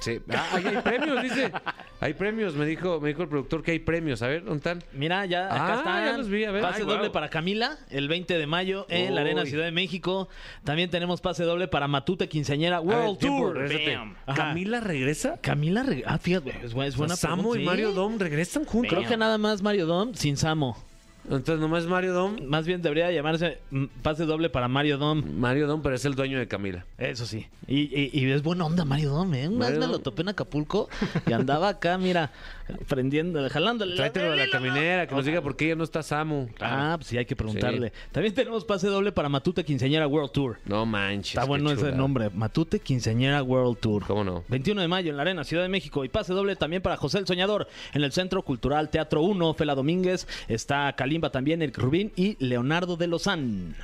Sí. 0.00 0.18
Ah, 0.30 0.48
hay 0.54 0.62
premios, 0.82 1.22
dice. 1.22 1.52
Hay 2.00 2.12
premios, 2.14 2.54
me 2.54 2.66
dijo, 2.66 3.00
me 3.00 3.08
dijo 3.10 3.22
el 3.22 3.28
productor 3.28 3.62
que 3.62 3.70
hay 3.70 3.78
premios. 3.78 4.20
A 4.20 4.26
ver, 4.26 4.42
¿dónde 4.42 4.56
están? 4.58 4.82
Mira, 4.92 5.24
ya 5.26 5.46
acá 5.46 5.74
Ah, 5.74 5.76
están. 5.78 6.04
ya 6.06 6.16
los 6.18 6.28
vi, 6.28 6.44
a 6.44 6.50
ver. 6.50 6.60
Pase 6.60 6.82
Ay, 6.82 6.88
doble 6.88 7.08
para 7.10 7.30
Camila 7.30 7.78
el 7.88 8.08
20 8.08 8.36
de 8.36 8.46
mayo 8.48 8.84
en 8.90 9.14
la 9.14 9.20
Arena. 9.22 9.46
Ciudad 9.46 9.64
de 9.64 9.70
México. 9.72 10.28
También 10.64 10.90
tenemos 10.90 11.20
pase 11.20 11.44
doble 11.44 11.68
para 11.68 11.86
Matute 11.88 12.28
Quinceañera 12.28 12.80
ver, 12.80 12.88
World 12.96 13.18
tiempo, 13.20 13.52
Tour. 13.52 13.70
¿Camila 14.34 14.80
regresa? 14.80 15.38
Camila, 15.40 15.84
reg- 15.84 16.02
ah, 16.04 16.18
fíjate, 16.18 16.50
es 16.64 16.74
buena, 16.74 16.88
es 16.88 16.96
buena 16.96 17.14
Samo 17.16 17.36
pregunta, 17.52 17.58
y 17.58 17.62
sí. 17.62 17.66
Mario 17.66 17.92
Dom 17.92 18.18
regresan 18.18 18.64
juntos. 18.64 18.92
Creo 18.98 19.08
que 19.08 19.16
nada 19.16 19.38
más 19.38 19.62
Mario 19.62 19.86
Dom 19.86 20.12
sin 20.14 20.36
Samo. 20.36 20.76
Entonces 21.24 21.58
nomás 21.60 21.86
Mario 21.86 22.12
Dom. 22.12 22.36
Más 22.46 22.66
bien 22.66 22.82
debería 22.82 23.10
llamarse 23.12 23.58
mm, 23.70 23.84
pase 24.02 24.24
doble 24.24 24.50
para 24.50 24.68
Mario 24.68 24.98
Dom. 24.98 25.22
Mario 25.38 25.66
Dom, 25.66 25.80
pero 25.82 25.94
es 25.94 26.04
el 26.04 26.14
dueño 26.14 26.38
de 26.38 26.48
Camila. 26.48 26.84
Eso 26.98 27.26
sí. 27.26 27.46
Y, 27.68 27.82
y- 27.98 28.10
y 28.12 28.30
es 28.30 28.42
buena 28.42 28.66
onda 28.66 28.84
Mario 28.84 29.10
Dom, 29.10 29.32
¿eh? 29.34 29.48
Mario 29.48 29.78
me 29.80 29.86
lo 29.86 29.98
topé 30.00 30.22
en 30.22 30.30
Acapulco 30.30 30.88
y 31.26 31.32
andaba 31.32 31.68
acá, 31.68 31.96
mira, 31.96 32.32
prendiendo, 32.88 33.48
jalándole. 33.48 33.94
Tráetelo 33.96 34.32
a 34.32 34.36
la 34.36 34.48
caminera, 34.50 35.06
que 35.06 35.14
nos 35.14 35.24
diga 35.24 35.40
por 35.40 35.56
qué 35.56 35.68
ya 35.68 35.74
no 35.76 35.84
está 35.84 36.02
Samu. 36.02 36.48
Ah, 36.60 36.94
pues 36.96 37.06
sí, 37.08 37.18
hay 37.18 37.24
que 37.24 37.36
preguntarle. 37.36 37.92
También 38.10 38.34
tenemos 38.34 38.64
pase 38.64 38.88
doble 38.88 39.12
para 39.12 39.28
Matute 39.28 39.64
Quinceañera 39.64 40.06
World 40.08 40.32
Tour. 40.32 40.58
No 40.64 40.84
manches. 40.86 41.28
Está 41.34 41.44
bueno 41.44 41.70
ese 41.70 41.92
nombre. 41.92 42.30
Matute 42.30 42.80
Quinceañera 42.80 43.42
World 43.42 43.78
Tour. 43.78 44.04
¿Cómo 44.06 44.24
no? 44.24 44.42
21 44.48 44.80
de 44.80 44.88
mayo 44.88 45.10
en 45.10 45.16
la 45.16 45.22
Arena 45.22 45.44
Ciudad 45.44 45.62
de 45.62 45.68
México. 45.68 46.04
Y 46.04 46.08
pase 46.08 46.32
doble 46.32 46.56
también 46.56 46.82
para 46.82 46.96
José 46.96 47.18
el 47.18 47.26
Soñador 47.26 47.68
en 47.94 48.02
el 48.02 48.12
Centro 48.12 48.42
Cultural 48.42 48.90
Teatro 48.90 49.22
1. 49.22 49.54
Fela 49.54 49.74
Domínguez. 49.74 50.26
Está 50.48 50.92
Cali 50.94 51.11
Kalimba 51.12 51.30
también, 51.30 51.60
Eric 51.60 51.76
Rubín 51.76 52.10
y 52.16 52.42
Leonardo 52.42 52.96
de 52.96 53.06
Lozán. 53.06 53.76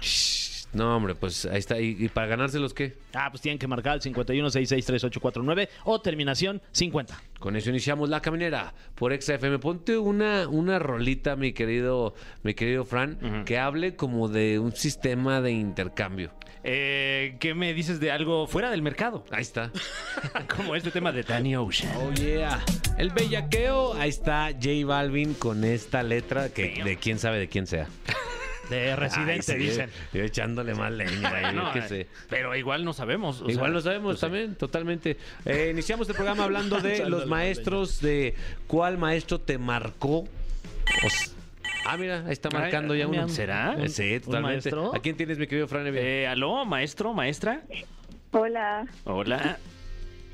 No, 0.73 0.97
hombre, 0.97 1.15
pues 1.15 1.47
ahí 1.47 1.59
está. 1.59 1.81
¿Y, 1.81 1.97
y 1.99 2.09
para 2.09 2.27
ganárselos 2.27 2.75
qué? 2.75 2.95
Ah, 3.15 3.29
pues 3.31 3.41
tienen 3.41 3.59
que 3.59 3.67
marcar 3.67 3.95
el 3.95 4.03
51663849 4.03 5.69
o 5.85 6.01
terminación 6.01 6.61
50. 6.73 7.21
Con 7.39 7.57
eso 7.57 7.71
iniciamos 7.71 8.09
la 8.09 8.21
caminera 8.21 8.75
por 8.95 9.19
XFM. 9.19 9.59
Ponte 9.59 9.97
una, 9.97 10.49
una 10.49 10.79
rolita, 10.79 11.37
mi 11.37 11.53
querido, 11.53 12.15
mi 12.43 12.55
querido 12.55 12.85
Fran, 12.85 13.45
que 13.45 13.59
hable 13.59 13.97
como 13.97 14.29
de 14.29 14.59
un 14.59 14.73
sistema 14.73 15.41
de 15.41 15.53
intercambio. 15.53 16.33
Eh, 16.65 17.37
¿Qué 17.41 17.55
me 17.55 17.73
dices 17.73 18.01
de 18.01 18.11
algo 18.11 18.47
fuera 18.47 18.71
del 18.71 18.83
mercado? 18.83 19.25
Ahí 19.31 19.43
está. 19.43 19.71
Como 20.57 20.75
este 20.75 20.91
tema 20.91 21.13
de 21.13 21.23
Danny 21.23 21.57
Ocean. 21.57 21.91
Oh 21.97 22.13
yeah. 22.13 22.63
El 22.99 23.11
bellaqueo, 23.11 23.95
ahí 23.95 24.11
está 24.11 24.51
J 24.53 24.85
Balvin 24.85 25.35
con 25.35 25.63
esta 25.65 26.03
letra 26.03 26.49
que 26.49 26.83
de 26.85 26.97
quién 26.97 27.21
sabe 27.21 27.39
de 27.39 27.49
quién 27.49 27.67
sea. 27.67 27.87
De 28.71 28.97
residente, 28.97 29.33
Ay, 29.33 29.43
sí, 29.43 29.55
dicen. 29.57 29.91
Yo 30.13 30.23
echándole 30.23 30.75
más 30.75 30.93
leña. 30.93 31.29
ahí, 31.35 31.55
yo 31.55 31.63
No, 31.63 31.73
qué 31.73 31.79
eh, 31.79 31.89
sé. 31.89 32.07
Pero 32.29 32.55
igual 32.55 32.85
no 32.85 32.93
sabemos. 32.93 33.41
o 33.43 33.49
Igual 33.51 33.67
sea, 33.69 33.75
lo 33.75 33.81
sabemos 33.81 34.11
no 34.13 34.17
sé. 34.17 34.21
también, 34.27 34.55
totalmente. 34.57 35.17
Eh, 35.45 35.69
iniciamos 35.73 36.09
el 36.09 36.15
programa 36.15 36.45
hablando 36.45 36.81
de 36.81 37.05
los 37.09 37.27
maestros, 37.27 38.01
de 38.01 38.35
cuál 38.67 38.99
maestro 38.99 39.41
te 39.41 39.57
marcó. 39.59 40.27
Ah, 41.87 41.97
mira, 41.97 42.25
ahí 42.27 42.33
está 42.33 42.51
Ay, 42.53 42.59
marcando 42.61 42.95
ya 42.95 43.07
uno. 43.07 43.29
¿Será? 43.29 43.77
Eh, 43.79 43.89
Sí, 43.89 44.15
¿Un 44.15 44.21
totalmente. 44.21 44.53
maestro? 44.71 44.95
¿A 44.95 45.01
quién 45.01 45.17
tienes, 45.17 45.39
mi 45.39 45.47
querido 45.47 45.67
Fran? 45.69 45.87
Eh, 45.95 46.27
¿Aló, 46.27 46.65
maestro, 46.67 47.15
maestra? 47.15 47.63
Hola, 48.33 48.87
Hola. 49.05 49.59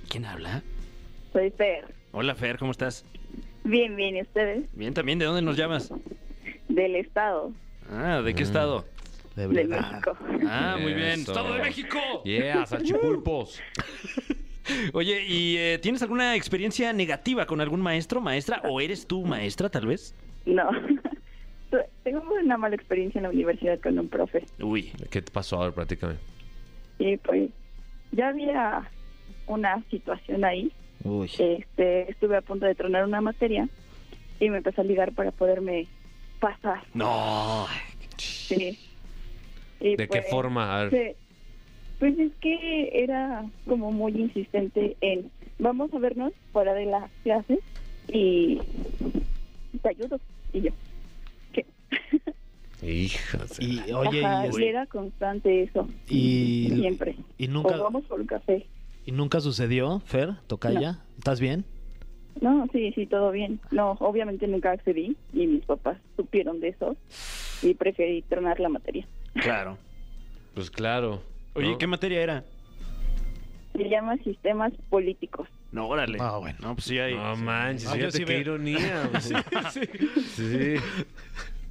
¿Quién 0.09 0.25
habla? 0.25 0.63
soy 1.33 1.51
Fer. 1.51 1.85
Hola, 2.13 2.35
Fer, 2.35 2.59
¿cómo 2.59 2.71
estás? 2.73 3.05
Bien, 3.65 3.95
bien, 3.97 4.17
¿y 4.17 4.23
ustedes? 4.23 4.65
Bien, 4.73 4.93
también. 4.95 5.19
¿De 5.19 5.25
dónde 5.25 5.43
nos 5.43 5.57
llamas? 5.57 5.93
Del 6.69 6.97
estado 6.97 7.53
Ah, 7.91 8.23
¿de 8.23 8.35
qué 8.35 8.43
estado? 8.43 8.85
De 9.37 9.49
de. 9.49 9.65
México. 9.65 10.17
Ah, 10.47 10.77
muy 10.81 10.95
bien. 10.95 11.21
Eso. 11.21 11.33
¡Estado 11.33 11.55
de 11.55 11.63
México! 11.63 11.99
Yeah, 12.25 12.67
salchipulpos. 12.67 13.61
Oye, 14.93 15.25
¿y 15.27 15.57
eh, 15.59 15.79
tienes 15.83 16.03
alguna 16.03 16.37
experiencia 16.37 16.93
negativa 16.93 17.47
con 17.47 17.61
algún 17.61 17.81
maestro, 17.81 18.21
maestra? 18.21 18.63
¿O 18.65 18.81
eres 18.81 19.07
tú 19.07 19.25
maestra, 19.25 19.69
tal 19.69 19.87
vez? 19.87 20.15
No. 20.47 20.69
Tengo 22.05 22.23
una 22.43 22.57
mala 22.57 22.77
experiencia 22.77 23.19
en 23.19 23.25
la 23.25 23.31
universidad 23.31 23.81
con 23.81 23.99
un 23.99 24.09
profe. 24.09 24.45
Uy. 24.61 24.93
¿Qué 25.11 25.21
te 25.21 25.33
pasó? 25.33 25.61
A 25.61 25.65
ver, 25.65 25.75
platícame. 25.75 26.15
Y 26.99 27.17
pues 27.17 27.51
ya 28.13 28.29
había 28.29 28.89
una 29.47 29.83
situación 29.91 30.45
ahí. 30.45 30.73
Uy. 31.03 31.31
Este, 31.39 32.11
estuve 32.11 32.37
a 32.37 32.43
punto 32.43 32.67
de 32.67 32.75
tronar 32.75 33.05
una 33.05 33.21
materia 33.21 33.69
y 34.39 34.51
me 34.51 34.59
empezó 34.59 34.83
a 34.83 34.85
ligar 34.85 35.13
para 35.13 35.33
poderme 35.33 35.89
pasar. 36.45 36.83
No. 36.93 37.67
Sí. 38.19 38.79
Y 39.81 39.97
¿De 39.97 39.97
qué 39.97 40.07
pues, 40.07 40.31
forma? 40.31 40.79
A 40.79 40.85
ver. 40.85 40.91
sí. 40.91 41.17
Pues 41.99 42.19
es 42.19 42.33
que 42.41 42.91
era 42.93 43.47
como 43.67 43.91
muy 43.93 44.13
insistente 44.13 44.97
en 45.01 45.31
vamos 45.59 45.93
a 45.95 45.99
vernos 45.99 46.33
fuera 46.53 46.75
de 46.75 46.85
las 46.87 47.11
clases 47.23 47.61
y 48.09 48.59
te 49.81 49.89
ayudo. 49.89 50.21
Y 50.53 50.61
yo, 50.63 50.71
¿qué? 51.55 51.65
Hijas. 52.87 53.59
la- 53.59 53.65
Y 53.89 53.93
oye, 53.93 54.25
Ajá, 54.25 54.47
y, 54.49 54.61
y 54.63 54.65
era 54.65 54.87
constante 54.87 55.63
eso, 55.63 55.89
y, 56.09 56.69
siempre. 56.81 57.17
y 57.39 57.47
O 57.49 57.51
nunca 57.53 57.77
vamos 57.79 58.05
por 58.05 58.21
un 58.21 58.27
café. 58.27 58.67
y 59.07 59.13
nunca 59.13 59.41
sucedió, 59.41 60.01
Fer, 60.01 60.35
Tocaya, 60.47 60.99
¿estás 61.17 61.41
bien? 61.41 61.65
No, 62.41 62.67
sí, 62.73 62.93
sí, 62.95 63.07
todo 63.07 63.31
bien. 63.31 63.61
No, 63.71 63.93
obviamente 64.01 64.47
nunca 64.47 64.73
accedí 64.73 65.17
y 65.33 65.47
mis 65.47 65.65
papás 65.65 65.99
supieron 66.17 66.61
de 66.61 66.69
eso 66.69 66.97
y 67.63 67.75
preferí 67.75 68.23
tronar 68.23 68.61
la 68.61 68.69
materia. 68.69 69.07
Claro. 69.35 69.79
Pues 70.55 70.71
claro. 70.71 71.23
Oye, 71.55 71.71
¿no? 71.73 71.79
¿qué 71.79 71.87
materia 71.87 72.21
era? 72.23 72.45
Se 73.73 73.89
llama 73.89 74.17
sistemas 74.19 74.73
políticos. 74.89 75.49
No, 75.73 75.89
órale. 75.89 76.19
Ah, 76.21 76.39
bueno. 76.39 76.59
No, 76.63 76.75
pues 76.75 76.85
sí 76.87 76.99
hay. 76.99 77.15
No 77.17 77.35
manches, 77.37 77.89
Ah, 77.89 77.93
fíjate 77.95 78.13
sí 78.13 78.19
qué 78.19 78.25
veo. 78.25 78.41
ironía. 78.41 79.09
pues, 79.11 79.33
sí. 80.35 80.75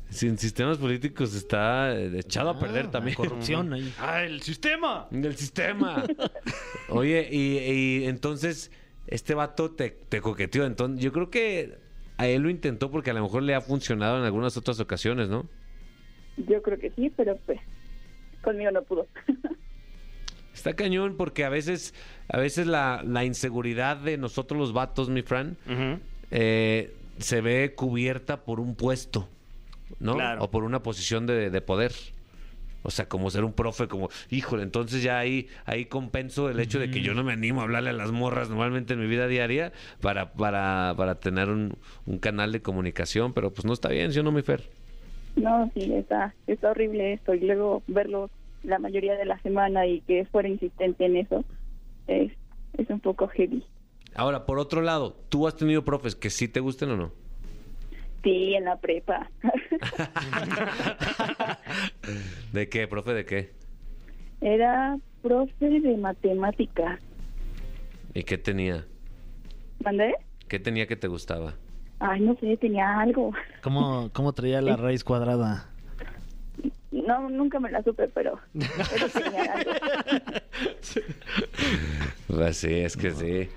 Sin 0.09 0.37
sistemas 0.37 0.77
políticos 0.77 1.33
está 1.33 1.95
eh, 1.97 2.19
echado 2.19 2.49
a 2.49 2.59
perder 2.59 2.85
Ah, 2.87 2.91
también. 2.91 3.15
Corrupción 3.15 3.73
ahí. 3.73 3.91
¡Ah, 3.99 4.23
el 4.23 4.41
sistema! 4.41 5.07
Del 5.09 5.35
sistema. 5.35 6.03
Oye, 6.89 7.27
y, 7.31 7.57
y 7.57 8.05
entonces 8.05 8.69
este 9.07 9.33
vato 9.33 9.71
te, 9.71 9.91
te 9.91 10.21
coqueteó. 10.21 10.65
Entonces, 10.65 11.03
yo 11.03 11.11
creo 11.11 11.29
que 11.29 11.77
a 12.17 12.27
él 12.27 12.41
lo 12.43 12.49
intentó 12.49 12.91
porque 12.91 13.11
a 13.11 13.13
lo 13.13 13.21
mejor 13.21 13.43
le 13.43 13.55
ha 13.55 13.61
funcionado 13.61 14.17
en 14.17 14.23
algunas 14.23 14.55
otras 14.57 14.79
ocasiones, 14.79 15.29
¿no? 15.29 15.47
Yo 16.37 16.61
creo 16.61 16.79
que 16.79 16.91
sí, 16.91 17.11
pero 17.15 17.37
pues 17.45 17.59
conmigo 18.41 18.71
no 18.71 18.83
pudo. 18.83 19.07
Está 20.53 20.75
cañón 20.75 21.17
porque 21.17 21.43
a 21.45 21.49
veces, 21.49 21.93
a 22.27 22.37
veces 22.37 22.67
la, 22.67 23.01
la 23.05 23.25
inseguridad 23.25 23.97
de 23.97 24.17
nosotros 24.17 24.59
los 24.59 24.71
vatos, 24.71 25.09
mi 25.09 25.23
Fran, 25.23 25.57
eh, 26.29 26.95
se 27.17 27.41
ve 27.41 27.73
cubierta 27.75 28.43
por 28.45 28.59
un 28.59 28.75
puesto, 28.75 29.27
¿no? 29.99 30.13
Claro. 30.13 30.43
O 30.43 30.51
por 30.51 30.63
una 30.63 30.83
posición 30.83 31.25
de, 31.25 31.49
de 31.49 31.61
poder. 31.61 31.91
O 32.83 32.91
sea, 32.91 33.07
como 33.07 33.29
ser 33.29 33.43
un 33.43 33.53
profe, 33.53 33.87
como, 33.87 34.09
híjole, 34.29 34.63
entonces 34.63 35.01
ya 35.01 35.17
ahí, 35.17 35.47
ahí 35.65 35.85
compenso 35.85 36.49
el 36.49 36.59
hecho 36.59 36.79
de 36.79 36.91
que 36.91 37.01
yo 37.01 37.13
no 37.13 37.23
me 37.23 37.33
animo 37.33 37.61
a 37.61 37.63
hablarle 37.63 37.89
a 37.89 37.93
las 37.93 38.11
morras 38.11 38.49
normalmente 38.49 38.93
en 38.93 38.99
mi 38.99 39.07
vida 39.07 39.27
diaria 39.27 39.71
para, 40.01 40.33
para, 40.33 40.93
para 40.97 41.15
tener 41.15 41.49
un, 41.49 41.77
un 42.05 42.19
canal 42.19 42.51
de 42.51 42.61
comunicación, 42.61 43.33
pero 43.33 43.51
pues 43.51 43.65
no 43.65 43.73
está 43.73 43.89
bien, 43.89 44.11
¿sí 44.11 44.19
o 44.19 44.23
no, 44.23 44.31
mi 44.31 44.41
Fer? 44.41 44.69
No, 45.35 45.71
sí, 45.73 45.91
está, 45.93 46.35
está 46.47 46.71
horrible 46.71 47.13
esto. 47.13 47.33
Y 47.33 47.39
luego 47.39 47.83
verlo 47.87 48.29
la 48.63 48.79
mayoría 48.79 49.15
de 49.15 49.25
la 49.25 49.39
semana 49.41 49.87
y 49.87 50.01
que 50.01 50.25
fuera 50.25 50.47
insistente 50.47 51.05
en 51.05 51.17
eso 51.17 51.43
es, 52.07 52.31
es 52.77 52.89
un 52.89 52.99
poco 52.99 53.27
heavy. 53.27 53.63
Ahora, 54.15 54.45
por 54.45 54.59
otro 54.59 54.81
lado, 54.81 55.15
¿tú 55.29 55.47
has 55.47 55.55
tenido 55.55 55.83
profes 55.83 56.15
que 56.15 56.29
sí 56.29 56.47
te 56.47 56.59
gusten 56.59 56.91
o 56.91 56.97
no? 56.97 57.11
Sí, 58.23 58.55
en 58.55 58.65
la 58.65 58.77
prepa. 58.77 59.29
¿De 62.53 62.69
qué, 62.69 62.87
profe, 62.87 63.13
de 63.13 63.25
qué? 63.25 63.51
Era 64.39 64.97
profe 65.21 65.81
de 65.81 65.97
matemáticas. 65.97 66.99
¿Y 68.13 68.23
qué 68.23 68.37
tenía? 68.37 68.85
¿Mandé? 69.83 70.13
¿Qué 70.47 70.59
tenía 70.59 70.87
que 70.87 70.95
te 70.95 71.07
gustaba? 71.07 71.55
Ay, 71.99 72.21
no 72.21 72.35
sé, 72.35 72.55
tenía 72.57 72.99
algo. 72.99 73.31
¿Cómo, 73.61 74.09
cómo 74.13 74.33
traía 74.33 74.61
la 74.61 74.75
raíz 74.77 75.03
cuadrada? 75.03 75.69
No, 76.91 77.29
nunca 77.29 77.59
me 77.59 77.71
la 77.71 77.83
supe, 77.83 78.07
pero, 78.07 78.39
pero 78.53 79.09
tenía 79.09 79.53
algo. 79.53 79.71
Pues 82.27 82.57
sí, 82.57 82.73
es 82.73 82.97
que 82.97 83.11
sí. 83.11 83.49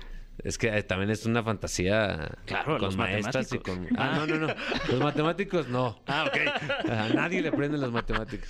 Es 0.43 0.57
que 0.57 0.67
eh, 0.67 0.83
también 0.83 1.09
es 1.09 1.25
una 1.25 1.41
fantasía 1.43 2.29
Claro, 2.45 2.73
con 2.73 2.81
los 2.81 2.95
maestras 2.97 3.51
y 3.51 3.57
matemáticos. 3.57 3.87
con... 3.89 3.99
Ah, 3.99 4.25
no, 4.27 4.27
no, 4.27 4.47
no. 4.47 4.53
Los 4.91 4.99
matemáticos 5.01 5.67
no. 5.67 5.99
Ah, 6.05 6.25
ok. 6.27 6.89
A 6.89 7.09
nadie 7.09 7.41
le 7.41 7.51
prenden 7.51 7.81
las 7.81 7.91
matemáticas. 7.91 8.49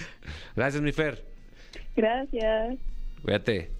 Gracias, 0.55 0.81
mi 0.81 0.91
Fer. 0.91 1.25
Gracias. 1.95 2.77
Cuídate. 3.23 3.71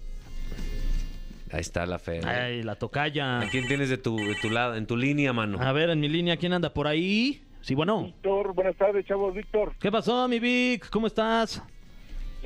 Ahí 1.52 1.62
está 1.62 1.86
la 1.86 2.00
Fer. 2.00 2.26
Ay, 2.28 2.64
la 2.64 2.76
Tocaya. 2.76 3.40
¿A 3.42 3.50
quién 3.50 3.68
tienes 3.68 3.90
de 3.90 3.98
tu, 3.98 4.18
de 4.18 4.36
tu 4.42 4.50
lado, 4.50 4.76
en 4.76 4.86
tu 4.86 4.98
línea, 4.98 5.34
mano? 5.34 5.60
A 5.62 5.72
ver, 5.72 5.90
en 5.90 6.00
mi 6.00 6.10
línea, 6.10 6.38
¿quién 6.38 6.54
anda 6.54 6.74
por 6.74 6.88
ahí? 6.88 7.42
Sí, 7.62 7.76
bueno. 7.76 8.04
Víctor, 8.04 8.54
buenas 8.54 8.76
tardes, 8.78 9.06
chavos. 9.06 9.34
Víctor, 9.34 9.74
¿Qué 9.80 9.92
pasó, 9.92 10.28
mi 10.28 10.40
Vic? 10.40 10.90
¿Cómo 10.90 11.08
estás? 11.08 11.62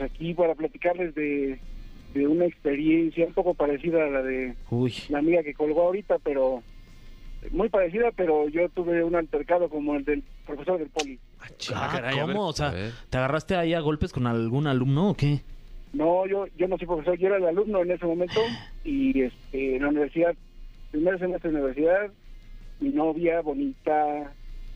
aquí 0.01 0.34
para 0.34 0.56
platicarles 0.56 1.13
de, 1.13 1.60
de 2.13 2.27
una 2.27 2.46
experiencia 2.46 3.25
un 3.25 3.34
poco 3.34 3.53
parecida 3.53 4.03
a 4.03 4.10
la 4.10 4.22
de 4.22 4.56
Uy. 4.70 4.94
la 5.10 5.20
amiga 5.20 5.44
que 5.44 5.53
colgó 5.53 5.84
ahorita, 5.84 6.18
pero 6.20 6.62
muy 7.51 7.70
parecida, 7.70 8.12
pero 8.15 8.48
yo 8.50 8.70
tuve 8.70 9.03
un 9.03 9.15
altercado 9.15 9.70
como 9.70 9.96
el 9.96 10.06
del 10.06 10.24
profesor 10.46 10.77
del 10.77 10.89
poli. 10.89 11.20
Ah, 11.74 11.89
caray, 11.91 12.20
a 12.20 12.25
ver. 12.25 12.36
¿Cómo? 12.36 12.48
O 12.48 12.53
sea. 12.53 12.74
¿te 13.10 13.18
agarraste 13.18 13.56
ahí 13.56 13.74
a 13.74 13.80
golpes 13.80 14.13
con 14.13 14.27
algún 14.27 14.68
alumno 14.68 15.12
o 15.12 15.13
qué? 15.15 15.41
No, 15.94 16.25
yo 16.27 16.46
yo 16.58 16.68
no 16.68 16.77
soy 16.77 16.88
profesor, 16.88 17.18
yo 17.18 17.27
era 17.27 17.38
el 17.38 17.46
alumno 17.46 17.82
en 17.82 17.91
ese 17.91 18.06
momento 18.06 18.39
y 18.84 19.22
este, 19.24 19.75
en 19.75 19.82
la 19.82 19.89
universidad, 19.89 20.36
primer 20.91 21.20
semestre 21.20 21.51
de 21.51 21.58
universidad, 21.58 22.12
mi 22.80 22.89
novia, 22.89 23.41
bonita, 23.41 24.32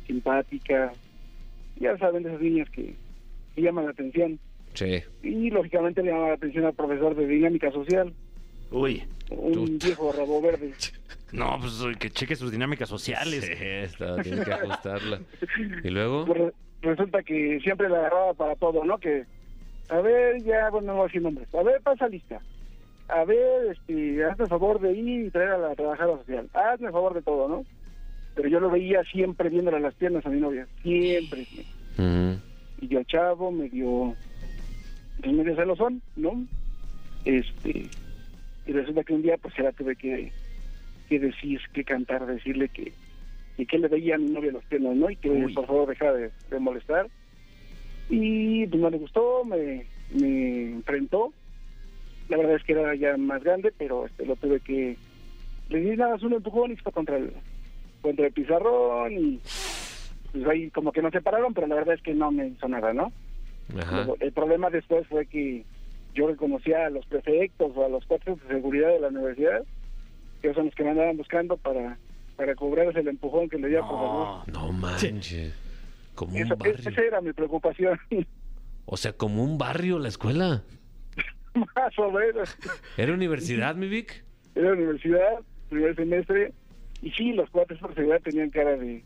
simpática, 0.08 0.92
ya 1.80 1.98
saben 1.98 2.24
de 2.24 2.30
esas 2.30 2.42
niñas 2.42 2.70
que, 2.70 2.96
que 3.56 3.62
llaman 3.62 3.86
la 3.86 3.92
atención. 3.92 4.40
Sí. 4.76 5.02
Y 5.24 5.50
lógicamente 5.50 6.04
le 6.04 6.10
llamaba 6.12 6.30
la 6.30 6.34
atención 6.36 6.66
al 6.66 6.74
profesor 6.74 7.16
de 7.16 7.26
dinámica 7.28 7.72
social, 7.72 8.14
Uy. 8.72 9.04
un 9.32 9.78
viejo 9.80 10.12
rabo 10.12 10.42
verde. 10.42 10.72
No, 11.32 11.58
pues 11.60 11.82
que 11.98 12.10
cheque 12.12 12.36
sus 12.38 12.50
dinámicas 12.52 12.88
sociales. 12.88 13.44
Sí, 13.44 13.54
esta, 13.60 14.22
tienes 14.22 14.46
que 14.46 14.54
ajustarla. 14.54 15.20
¿Y 15.84 15.90
luego? 15.90 16.24
Pues 16.26 16.38
re- 16.40 16.54
resulta 16.82 17.24
que 17.24 17.60
siempre 17.62 17.90
la 17.90 17.98
agarraba 17.98 18.34
para 18.36 18.56
todo, 18.56 18.86
¿no? 18.86 18.98
Que, 19.00 19.26
a 19.90 19.98
ver, 20.00 20.42
ya, 20.44 20.70
bueno, 20.70 20.88
no 20.88 20.94
voy 20.94 21.02
a 21.02 21.06
decir 21.08 21.22
nombres. 21.24 21.54
A 21.54 21.62
ver, 21.64 21.82
pasa 21.82 22.08
lista. 22.08 22.40
A 23.10 23.26
ver, 23.26 23.72
este, 23.76 24.24
hazme 24.24 24.44
el 24.46 24.50
favor 24.50 24.80
de 24.80 24.94
ir 24.94 25.26
y 25.26 25.30
traer 25.32 25.50
a 25.50 25.58
la 25.58 25.76
trabajadora 25.76 26.20
social. 26.20 26.48
Hazme 26.54 26.88
el 26.88 26.94
favor 26.94 27.14
de 27.16 27.22
todo, 27.24 27.50
¿no? 27.50 27.66
Pero 28.36 28.48
yo 28.48 28.60
lo 28.62 28.70
veía 28.70 29.04
siempre 29.04 29.50
viéndole 29.50 29.80
las 29.82 29.96
piernas 29.96 30.26
a 30.26 30.30
mi 30.30 30.40
novia. 30.40 30.68
Siempre. 30.84 31.46
Ujú. 31.98 32.40
y 32.82 32.88
yo 32.88 33.04
chavo, 33.04 33.52
medio, 33.52 34.16
pues 35.22 35.34
medio 35.34 35.56
celosón, 35.56 36.02
¿no? 36.16 36.46
Este, 37.26 37.90
y 38.68 38.72
resulta 38.72 39.04
que 39.04 39.14
un 39.14 39.22
día 39.22 39.38
pues 39.38 39.54
ya 39.58 39.72
tuve 39.72 39.96
que, 39.96 40.32
que 41.10 41.20
decir, 41.20 41.60
que 41.74 41.84
cantar, 41.84 42.26
decirle 42.26 42.70
que, 42.70 42.92
y 43.58 43.66
que 43.66 43.78
le 43.78 43.88
veía 43.88 44.16
a 44.16 44.20
mi 44.20 44.30
novia 44.30 44.52
los 44.52 44.66
piernas, 44.66 44.96
¿no? 44.96 45.10
Y 45.10 45.16
que 45.16 45.30
Uy. 45.30 45.54
por 45.54 45.66
favor 45.66 45.90
dejara 45.90 46.14
de, 46.14 46.32
de 46.50 46.60
molestar. 46.60 47.08
Y 48.10 48.68
pues 48.68 48.82
no 48.82 48.90
le 48.90 48.98
gustó, 48.98 49.44
me, 49.46 49.86
me 50.12 50.72
enfrentó. 50.72 51.34
La 52.30 52.38
verdad 52.38 52.56
es 52.56 52.64
que 52.64 52.74
era 52.74 52.96
ya 52.96 53.18
más 53.18 53.44
grande, 53.44 53.74
pero 53.78 54.06
este 54.06 54.26
lo 54.26 54.36
tuve 54.36 54.60
que, 54.60 54.98
le 55.70 55.80
di 55.80 55.96
nada 55.96 56.14
más 56.14 56.24
un 56.24 56.34
empujón 56.34 56.72
y 56.72 56.76
fue 56.78 56.92
contra 56.92 57.18
el, 57.18 57.32
contra 58.02 58.28
el 58.28 58.34
pizarrón 58.34 59.14
y 59.14 59.40
pues 60.32 60.46
ahí 60.48 60.70
como 60.70 60.92
que 60.92 61.02
nos 61.02 61.12
separaron, 61.12 61.54
pero 61.54 61.68
la 61.68 61.76
verdad 61.76 61.96
es 61.96 62.02
que 62.02 62.14
no 62.14 62.32
me 62.32 62.48
hizo 62.48 62.68
nada, 62.68 62.94
¿no? 62.94 63.12
Ajá. 63.78 64.08
El 64.20 64.32
problema 64.32 64.70
después 64.70 65.08
fue 65.08 65.26
que 65.26 65.66
yo 66.14 66.28
reconocía 66.28 66.86
a 66.86 66.90
los 66.90 67.06
prefectos 67.06 67.72
o 67.76 67.86
a 67.86 67.90
los 67.90 68.06
cuerpos 68.06 68.42
de 68.42 68.48
seguridad 68.56 68.90
de 68.90 69.00
la 69.00 69.08
universidad, 69.10 69.64
que 70.42 70.54
son 70.54 70.66
los 70.66 70.76
que 70.76 70.84
me 70.84 70.92
andaban 70.92 71.18
buscando 71.18 71.58
para, 71.58 71.98
para 72.36 72.56
cobrarse 72.56 73.00
el 73.00 73.08
empujón 73.08 73.50
que 73.50 73.58
le 73.58 73.68
di 73.70 73.76
a 73.76 73.80
profesor. 73.82 74.48
No 74.54 74.72
manches. 74.72 75.54
Como 76.14 76.34
un 76.38 76.44
Eso, 76.44 76.56
barrio. 76.56 76.76
esa 76.76 77.02
era 77.02 77.22
mi 77.22 77.34
preocupación, 77.34 78.00
O 78.86 78.98
sea, 78.98 79.14
como 79.14 79.44
un 79.44 79.58
barrio 79.58 79.98
la 80.00 80.08
escuela. 80.10 80.62
más 81.56 81.98
o 82.00 82.12
menos. 82.12 82.56
¿Era 82.98 83.14
universidad, 83.14 83.76
mi 83.76 83.88
Vic? 83.88 84.24
Era 84.54 84.74
universidad, 84.74 85.40
primer 85.70 85.96
semestre, 85.96 86.54
y 87.02 87.10
sí, 87.12 87.34
los 87.34 87.50
cuates 87.50 87.78
por 87.80 87.94
seguridad 87.96 88.22
tenían 88.22 88.52
cara 88.52 88.78
de, 88.78 89.04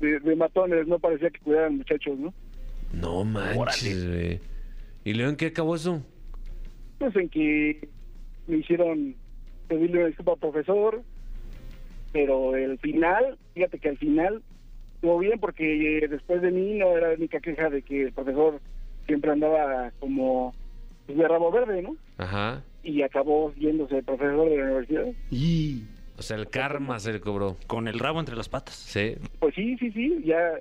de, 0.00 0.18
de 0.20 0.36
matones, 0.36 0.86
no 0.88 0.98
parecía 0.98 1.30
que 1.30 1.38
cuidaran 1.40 1.76
muchachos, 1.76 2.18
¿no? 2.18 2.32
No 3.00 3.24
manches, 3.24 4.06
güey. 4.06 4.40
¿Y 5.04 5.14
luego 5.14 5.30
en 5.30 5.36
qué 5.36 5.46
acabó 5.46 5.76
eso? 5.76 6.02
pues 6.98 7.16
en 7.16 7.28
que 7.28 7.88
me 8.46 8.58
hicieron 8.58 9.14
pedirle 9.68 9.98
una 9.98 10.06
disculpa 10.06 10.32
al 10.32 10.38
profesor, 10.38 11.02
pero 12.12 12.56
el 12.56 12.78
final, 12.78 13.38
fíjate 13.54 13.78
que 13.78 13.88
al 13.90 13.98
final 13.98 14.42
estuvo 14.94 15.18
bien 15.18 15.38
porque 15.40 15.98
eh, 15.98 16.08
después 16.08 16.40
de 16.42 16.50
mí 16.50 16.78
no 16.78 16.96
era 16.96 17.08
la 17.08 17.14
única 17.14 17.40
queja 17.40 17.68
de 17.70 17.82
que 17.82 18.04
el 18.04 18.12
profesor 18.12 18.60
siempre 19.06 19.32
andaba 19.32 19.92
como 20.00 20.54
pues, 21.06 21.18
de 21.18 21.28
rabo 21.28 21.50
verde, 21.50 21.82
¿no? 21.82 21.96
Ajá. 22.18 22.62
Y 22.82 23.02
acabó 23.02 23.52
yéndose 23.54 23.98
el 23.98 24.04
profesor 24.04 24.48
de 24.48 24.56
la 24.56 24.64
universidad. 24.64 25.06
O 26.16 26.22
sea, 26.22 26.36
el 26.36 26.48
karma 26.48 27.00
se 27.00 27.12
le 27.12 27.20
cobró. 27.20 27.56
Con 27.66 27.88
el 27.88 27.98
rabo 27.98 28.20
entre 28.20 28.36
las 28.36 28.48
patas. 28.48 28.76
Sí. 28.76 29.16
Pues 29.40 29.54
sí, 29.54 29.76
sí, 29.78 29.90
sí, 29.90 30.22
ya 30.24 30.60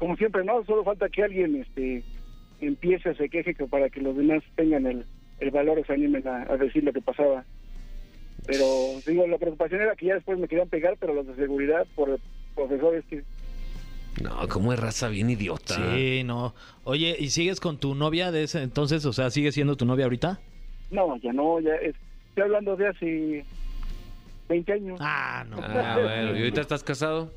como 0.00 0.16
siempre, 0.16 0.42
¿no? 0.44 0.64
Solo 0.64 0.82
falta 0.82 1.08
que 1.10 1.22
alguien 1.22 1.54
este 1.56 2.02
empiece, 2.60 3.14
se 3.14 3.28
queje 3.28 3.54
que 3.54 3.66
para 3.66 3.88
que 3.90 4.00
los 4.00 4.16
demás 4.16 4.42
tengan 4.56 4.86
el, 4.86 5.04
el 5.38 5.50
valor 5.50 5.78
o 5.78 5.84
se 5.84 5.92
animen 5.92 6.26
a, 6.26 6.42
a 6.50 6.56
decir 6.56 6.82
lo 6.82 6.92
que 6.92 7.02
pasaba. 7.02 7.44
Pero 8.46 9.00
digo, 9.06 9.26
la 9.26 9.36
preocupación 9.38 9.82
era 9.82 9.94
que 9.94 10.06
ya 10.06 10.14
después 10.14 10.38
me 10.38 10.48
querían 10.48 10.68
pegar, 10.70 10.96
pero 10.98 11.12
los 11.14 11.26
de 11.26 11.36
seguridad 11.36 11.86
por 11.94 12.18
profesores 12.54 13.04
que 13.10 13.22
No, 14.22 14.48
como 14.48 14.72
es 14.72 14.80
raza 14.80 15.08
bien 15.10 15.28
idiota. 15.28 15.74
Sí, 15.74 16.22
no. 16.24 16.54
Oye, 16.84 17.14
¿y 17.18 17.28
sigues 17.28 17.60
con 17.60 17.78
tu 17.78 17.94
novia 17.94 18.32
de 18.32 18.44
ese 18.44 18.62
entonces? 18.62 19.04
O 19.04 19.12
sea, 19.12 19.28
¿sigue 19.30 19.52
siendo 19.52 19.76
tu 19.76 19.84
novia 19.84 20.04
ahorita? 20.06 20.40
no, 20.90 21.16
ya 21.18 21.32
no, 21.32 21.60
ya 21.60 21.74
es- 21.76 21.94
estoy 22.30 22.44
hablando 22.44 22.74
de 22.76 22.88
hace 22.88 23.44
20 24.48 24.72
años. 24.72 24.98
Ah, 25.00 25.44
no. 25.48 25.58
Ah, 25.60 25.98
bueno. 26.02 26.34
¿Y 26.34 26.38
ahorita 26.40 26.62
estás 26.62 26.82
casado? 26.82 27.30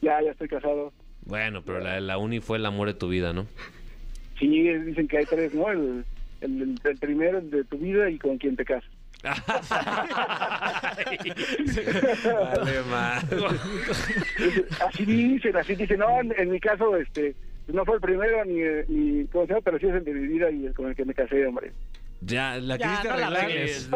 Ya, 0.00 0.20
ya 0.22 0.30
estoy 0.32 0.48
casado. 0.48 0.92
Bueno, 1.24 1.62
pero 1.62 1.80
la, 1.80 2.00
la 2.00 2.18
uni 2.18 2.40
fue 2.40 2.58
el 2.58 2.66
amor 2.66 2.88
de 2.88 2.94
tu 2.94 3.08
vida, 3.08 3.32
¿no? 3.32 3.46
Sí, 4.38 4.48
dicen 4.48 5.06
que 5.08 5.18
hay 5.18 5.24
tres, 5.26 5.54
¿no? 5.54 5.70
El, 5.70 6.04
el, 6.40 6.78
el 6.84 6.98
primero, 6.98 7.38
el 7.38 7.50
de 7.50 7.64
tu 7.64 7.78
vida 7.78 8.10
y 8.10 8.18
con 8.18 8.38
quien 8.38 8.56
te 8.56 8.64
casas. 8.64 8.90
Vale, 12.90 13.22
así 14.86 15.04
dicen, 15.04 15.56
así 15.56 15.74
dicen. 15.74 15.98
No, 16.00 16.20
en, 16.20 16.32
en 16.36 16.50
mi 16.50 16.60
caso, 16.60 16.96
este, 16.96 17.34
no 17.68 17.84
fue 17.84 17.96
el 17.96 18.00
primero 18.00 18.44
ni, 18.44 18.60
ni 18.88 19.24
¿cómo 19.26 19.46
se 19.46 19.52
llama? 19.52 19.62
Pero 19.64 19.78
sí 19.78 19.86
es 19.86 19.94
el 19.94 20.04
de 20.04 20.12
mi 20.14 20.26
vida 20.26 20.50
y 20.50 20.66
el 20.66 20.74
con 20.74 20.88
el 20.88 20.96
que 20.96 21.04
me 21.04 21.14
casé, 21.14 21.46
hombre. 21.46 21.72
Ya, 22.20 22.56
la 22.58 22.76
Ya, 22.76 22.86
quisiste 22.88 23.08
no 23.08 23.16
la 23.16 23.26
arreglar. 23.26 23.48
regues. 23.48 23.90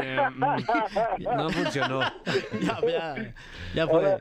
No 1.36 1.50
funcionó. 1.50 2.00
Ya, 2.60 2.80
ya, 2.86 3.34
ya 3.74 3.86
fue. 3.86 3.96
Ahora, 3.96 4.20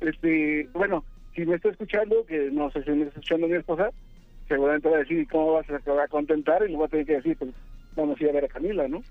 este, 0.00 0.68
bueno, 0.74 1.04
si 1.36 1.44
me 1.46 1.56
está 1.56 1.68
escuchando, 1.68 2.24
que 2.26 2.50
no 2.50 2.70
sé 2.70 2.82
si 2.82 2.90
me 2.90 3.04
está 3.04 3.20
escuchando 3.20 3.46
mi 3.46 3.56
esposa, 3.56 3.90
seguramente 4.48 4.88
va 4.88 4.96
a 4.96 5.00
decir, 5.00 5.28
¿cómo 5.30 5.52
vas 5.52 5.68
a, 5.70 5.78
te 5.78 5.90
va 5.90 6.04
a 6.04 6.08
contentar? 6.08 6.64
Y 6.64 6.70
le 6.70 6.76
voy 6.76 6.86
a 6.86 6.88
tener 6.88 7.06
que 7.06 7.16
decir, 7.16 7.36
pues, 7.36 7.50
vamos 7.94 8.18
a 8.18 8.24
ir 8.24 8.30
a 8.30 8.32
ver 8.32 8.44
a 8.46 8.48
Camila, 8.48 8.88
¿no? 8.88 9.02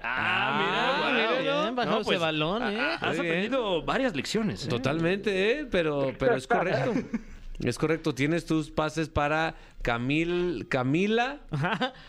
Ah, 0.00 1.04
mira, 1.12 1.38
mira, 1.40 1.62
bien, 1.62 1.76
bajó 1.76 2.00
ese 2.00 2.18
balón, 2.18 2.62
¿eh? 2.62 2.76
ah, 2.80 2.98
Has 3.00 3.18
aprendido 3.18 3.82
varias 3.82 4.16
lecciones. 4.16 4.64
¿eh? 4.64 4.68
Totalmente, 4.68 5.60
¿eh? 5.60 5.66
Pero, 5.70 6.12
pero 6.18 6.36
es 6.36 6.46
correcto. 6.46 6.94
Es 7.62 7.78
correcto. 7.78 8.12
Tienes 8.12 8.44
tus 8.44 8.70
pases 8.70 9.08
para 9.08 9.54
Camil, 9.82 10.66
Camila. 10.68 11.42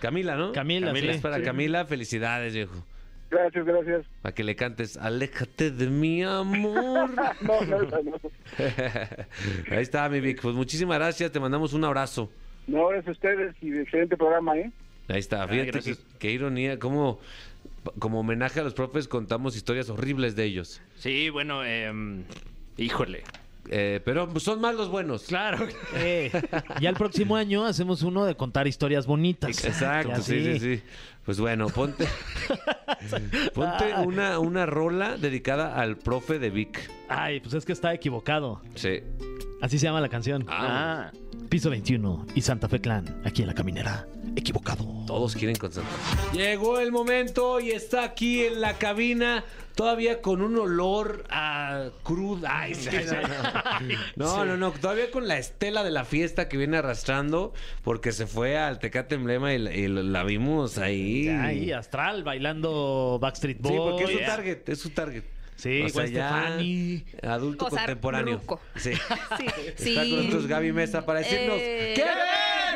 Camila, 0.02 0.36
¿no? 0.36 0.52
Camila, 0.52 0.88
Camila. 0.88 1.12
sí. 1.12 1.18
Es 1.18 1.22
para 1.22 1.44
Camila. 1.44 1.86
Felicidades, 1.86 2.56
viejo. 2.56 2.84
Gracias, 3.34 3.66
gracias. 3.66 4.06
Para 4.22 4.36
que 4.36 4.44
le 4.44 4.56
cantes, 4.56 4.96
aléjate 4.96 5.72
de 5.72 5.88
mi 5.88 6.24
amor. 6.24 7.10
No, 7.42 7.62
no, 7.66 7.82
no, 7.82 8.02
no. 8.02 8.20
Ahí 9.72 9.82
está, 9.82 10.08
mi 10.08 10.20
Vic. 10.20 10.40
Pues 10.42 10.54
muchísimas 10.56 11.00
gracias. 11.00 11.32
Te 11.32 11.40
mandamos 11.40 11.74
un 11.74 11.84
abrazo. 11.84 12.30
No, 12.68 12.94
es 12.94 13.08
ustedes 13.08 13.56
y 13.62 13.76
excelente 13.76 14.16
programa, 14.16 14.56
¿eh? 14.58 14.72
Ahí 15.08 15.20
está. 15.20 15.48
Fíjate 15.48 15.72
gracias. 15.72 15.98
qué, 15.98 16.04
qué 16.20 16.32
ironía. 16.32 16.78
Como, 16.78 17.20
como 17.98 18.20
homenaje 18.20 18.60
a 18.60 18.64
los 18.64 18.76
profes 18.76 19.08
contamos 19.08 19.56
historias 19.56 19.90
horribles 19.90 20.36
de 20.36 20.44
ellos. 20.44 20.82
Sí, 20.96 21.30
bueno, 21.30 21.66
em, 21.66 22.24
híjole. 22.78 23.24
Eh, 23.70 24.02
pero 24.04 24.28
son 24.40 24.60
más 24.62 24.76
los 24.76 24.90
buenos. 24.90 25.24
Claro. 25.24 25.66
Eh, 25.96 26.32
ya 26.82 26.90
el 26.90 26.96
próximo 26.96 27.36
año 27.36 27.66
hacemos 27.66 28.02
uno 28.02 28.26
de 28.26 28.36
contar 28.36 28.68
historias 28.68 29.06
bonitas. 29.06 29.64
Exacto, 29.64 30.22
sí, 30.22 30.44
sí, 30.44 30.60
sí. 30.60 30.82
Pues 31.24 31.40
bueno, 31.40 31.68
ponte, 31.68 32.06
ponte 33.54 33.94
una, 34.06 34.40
una 34.40 34.66
rola 34.66 35.18
dedicada 35.18 35.76
al 35.76 35.98
profe 35.98 36.40
de 36.40 36.50
Vic. 36.50 36.90
Ay, 37.08 37.40
pues 37.40 37.54
es 37.54 37.64
que 37.66 37.72
está 37.74 37.94
equivocado. 37.94 38.62
Sí. 38.76 39.02
Así 39.62 39.80
se 39.80 39.86
llama 39.86 40.02
la 40.02 40.10
canción. 40.10 40.46
Ah, 40.50 41.12
Ah, 41.14 41.18
Piso 41.50 41.70
21 41.70 42.26
y 42.36 42.42
Santa 42.42 42.68
Fe 42.68 42.82
Clan, 42.82 43.22
aquí 43.24 43.42
en 43.44 43.48
la 43.48 43.54
caminera. 43.54 44.08
Equivocado. 44.36 44.86
todos 45.06 45.36
quieren 45.36 45.56
concentrar. 45.56 45.94
Llegó 46.34 46.80
el 46.80 46.92
momento 46.92 47.60
y 47.60 47.72
está 47.72 48.04
aquí 48.04 48.44
en 48.44 48.62
la 48.62 48.74
cabina. 48.78 49.44
Todavía 49.76 50.22
con 50.22 50.42
un 50.44 50.56
olor 50.58 51.24
a 51.32 51.90
cruda. 52.04 52.50
Ay, 52.62 52.76
sí, 52.76 52.90
no, 54.16 54.36
no. 54.38 54.38
no, 54.38 54.46
no, 54.46 54.58
no. 54.58 54.72
Todavía 54.72 55.10
con 55.10 55.28
la 55.28 55.38
estela 55.40 55.84
de 55.84 55.90
la 55.90 56.06
fiesta 56.06 56.48
que 56.48 56.58
viene 56.58 56.78
arrastrando 56.78 57.54
porque 57.84 58.12
se 58.12 58.28
fue 58.28 58.58
al 58.58 58.78
Tecate 58.80 59.16
Emblema 59.16 59.52
y 59.54 59.58
la, 59.58 59.74
y 59.74 59.88
la 59.88 60.24
vimos 60.24 60.78
ahí. 60.78 61.28
Ahí, 61.30 61.72
Astral, 61.72 62.24
bailando 62.24 63.18
Backstreet 63.20 63.60
Boys. 63.62 63.74
Sí, 63.74 63.82
porque 63.82 64.04
es 64.04 64.12
su 64.20 64.26
target, 64.26 64.70
es 64.70 64.80
su 64.80 64.90
target. 64.92 65.24
Sí, 65.56 65.80
Gwen 65.94 66.08
Stefani. 66.10 67.06
Adulto 67.24 67.66
O 67.66 67.70
sea, 67.70 67.80
contemporáneo. 67.80 68.38
ruco. 68.40 68.60
Sí. 68.76 68.92
Sí, 69.76 69.90
Está 69.98 70.02
con 70.02 70.18
nosotros 70.18 70.48
Gaby 70.48 70.72
Mesa 70.72 71.06
para 71.06 71.20
decirnos 71.20 71.58
Eh, 71.60 71.94
¡Qué 71.96 72.04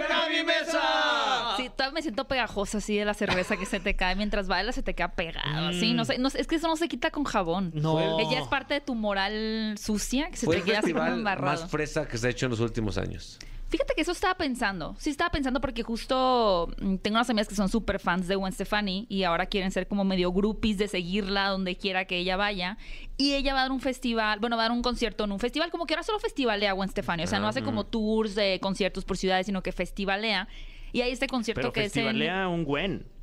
ver, 0.08 0.18
Gaby 0.18 0.44
Mesa! 0.46 1.54
Sí, 1.58 1.70
todavía 1.70 1.94
me 1.96 2.02
siento 2.02 2.26
pegajosa 2.28 2.78
así 2.80 2.98
de 2.98 3.06
la 3.06 3.14
cerveza 3.14 3.58
que 3.58 3.66
se 3.66 3.80
te 3.80 3.96
cae 3.96 4.16
mientras 4.16 4.48
bailas, 4.48 4.76
se 4.76 4.84
te 4.84 4.94
queda 4.94 5.10
pegado. 5.10 5.68
Así, 5.68 5.94
no 5.94 6.06
sé, 6.06 6.18
no 6.18 6.28
es 6.28 6.48
que 6.48 6.56
eso 6.56 6.68
no 6.68 6.76
se 6.76 6.88
quita 6.88 7.12
con 7.12 7.24
jabón. 7.24 7.72
No. 7.74 8.20
Ella 8.20 8.40
es 8.42 8.48
parte 8.48 8.76
de 8.76 8.82
tu 8.82 8.96
moral 8.96 9.76
sucia 9.82 10.30
que 10.30 10.38
se 10.38 10.46
Fue 10.46 10.56
te 10.56 10.62
el 10.62 10.68
queda 10.68 10.80
así 10.80 10.94
como 10.94 11.06
embarrado. 11.06 11.62
más 11.62 11.70
fresa 11.70 12.08
que 12.08 12.18
se 12.18 12.28
ha 12.28 12.30
hecho 12.30 12.46
en 12.46 12.52
los 12.52 12.60
últimos 12.60 12.98
años. 12.98 13.40
Fíjate 13.70 13.94
que 13.96 14.02
eso 14.02 14.14
estaba 14.14 14.36
pensando. 14.36 14.96
Sí, 14.98 15.10
estaba 15.10 15.30
pensando 15.30 15.60
porque 15.60 15.84
justo 15.84 16.70
mm, 16.80 16.98
tengo 16.98 17.18
unas 17.18 17.30
amigas 17.30 17.48
que 17.48 17.56
son 17.56 17.68
súper 17.68 18.00
fans 18.00 18.28
de 18.28 18.36
Gwen 18.36 18.54
Stefani 18.54 19.06
y 19.10 19.24
ahora 19.24 19.46
quieren 19.46 19.72
ser 19.72 19.88
como 19.88 20.06
medio 20.06 20.32
groupies 20.32 20.78
de 20.78 20.88
seguirla 20.88 21.50
donde 21.50 21.76
quiera 21.76 22.06
que 22.06 22.18
ella 22.18 22.38
vaya. 22.38 22.78
Y 23.18 23.34
ella 23.34 23.54
va 23.54 23.60
a 23.60 23.64
dar 23.64 23.72
un 23.72 23.82
festival, 23.82 24.40
bueno, 24.40 24.56
va 24.56 24.64
a 24.64 24.66
dar 24.70 24.72
un 24.72 24.82
concierto 24.82 25.26
en 25.26 25.34
un 25.34 25.40
festival, 25.40 25.70
como 25.70 25.86
que 25.86 25.96
ahora 25.96 26.04
solo 26.04 26.20
festivalea 26.20 26.72
Gwen 26.72 26.90
Stefani. 26.90 27.24
O 27.24 27.28
sea, 27.28 27.40
no 27.40 27.48
hace 27.48 27.62
como 27.62 27.86
tours 27.86 28.36
de 28.36 28.60
conciertos 28.62 29.04
por 29.04 29.18
ciudades, 29.18 29.48
sino 29.48 29.62
que 29.62 29.72
festivalea. 29.72 30.48
Y 30.94 31.02
hay 31.02 31.12
este 31.12 31.28
concierto 31.28 31.60
pero 31.60 31.74
que 31.74 31.86
es 31.86 31.98
en... 31.98 32.06
festivalea 32.06 32.48
un 32.48 32.64
Gwen. 32.64 33.17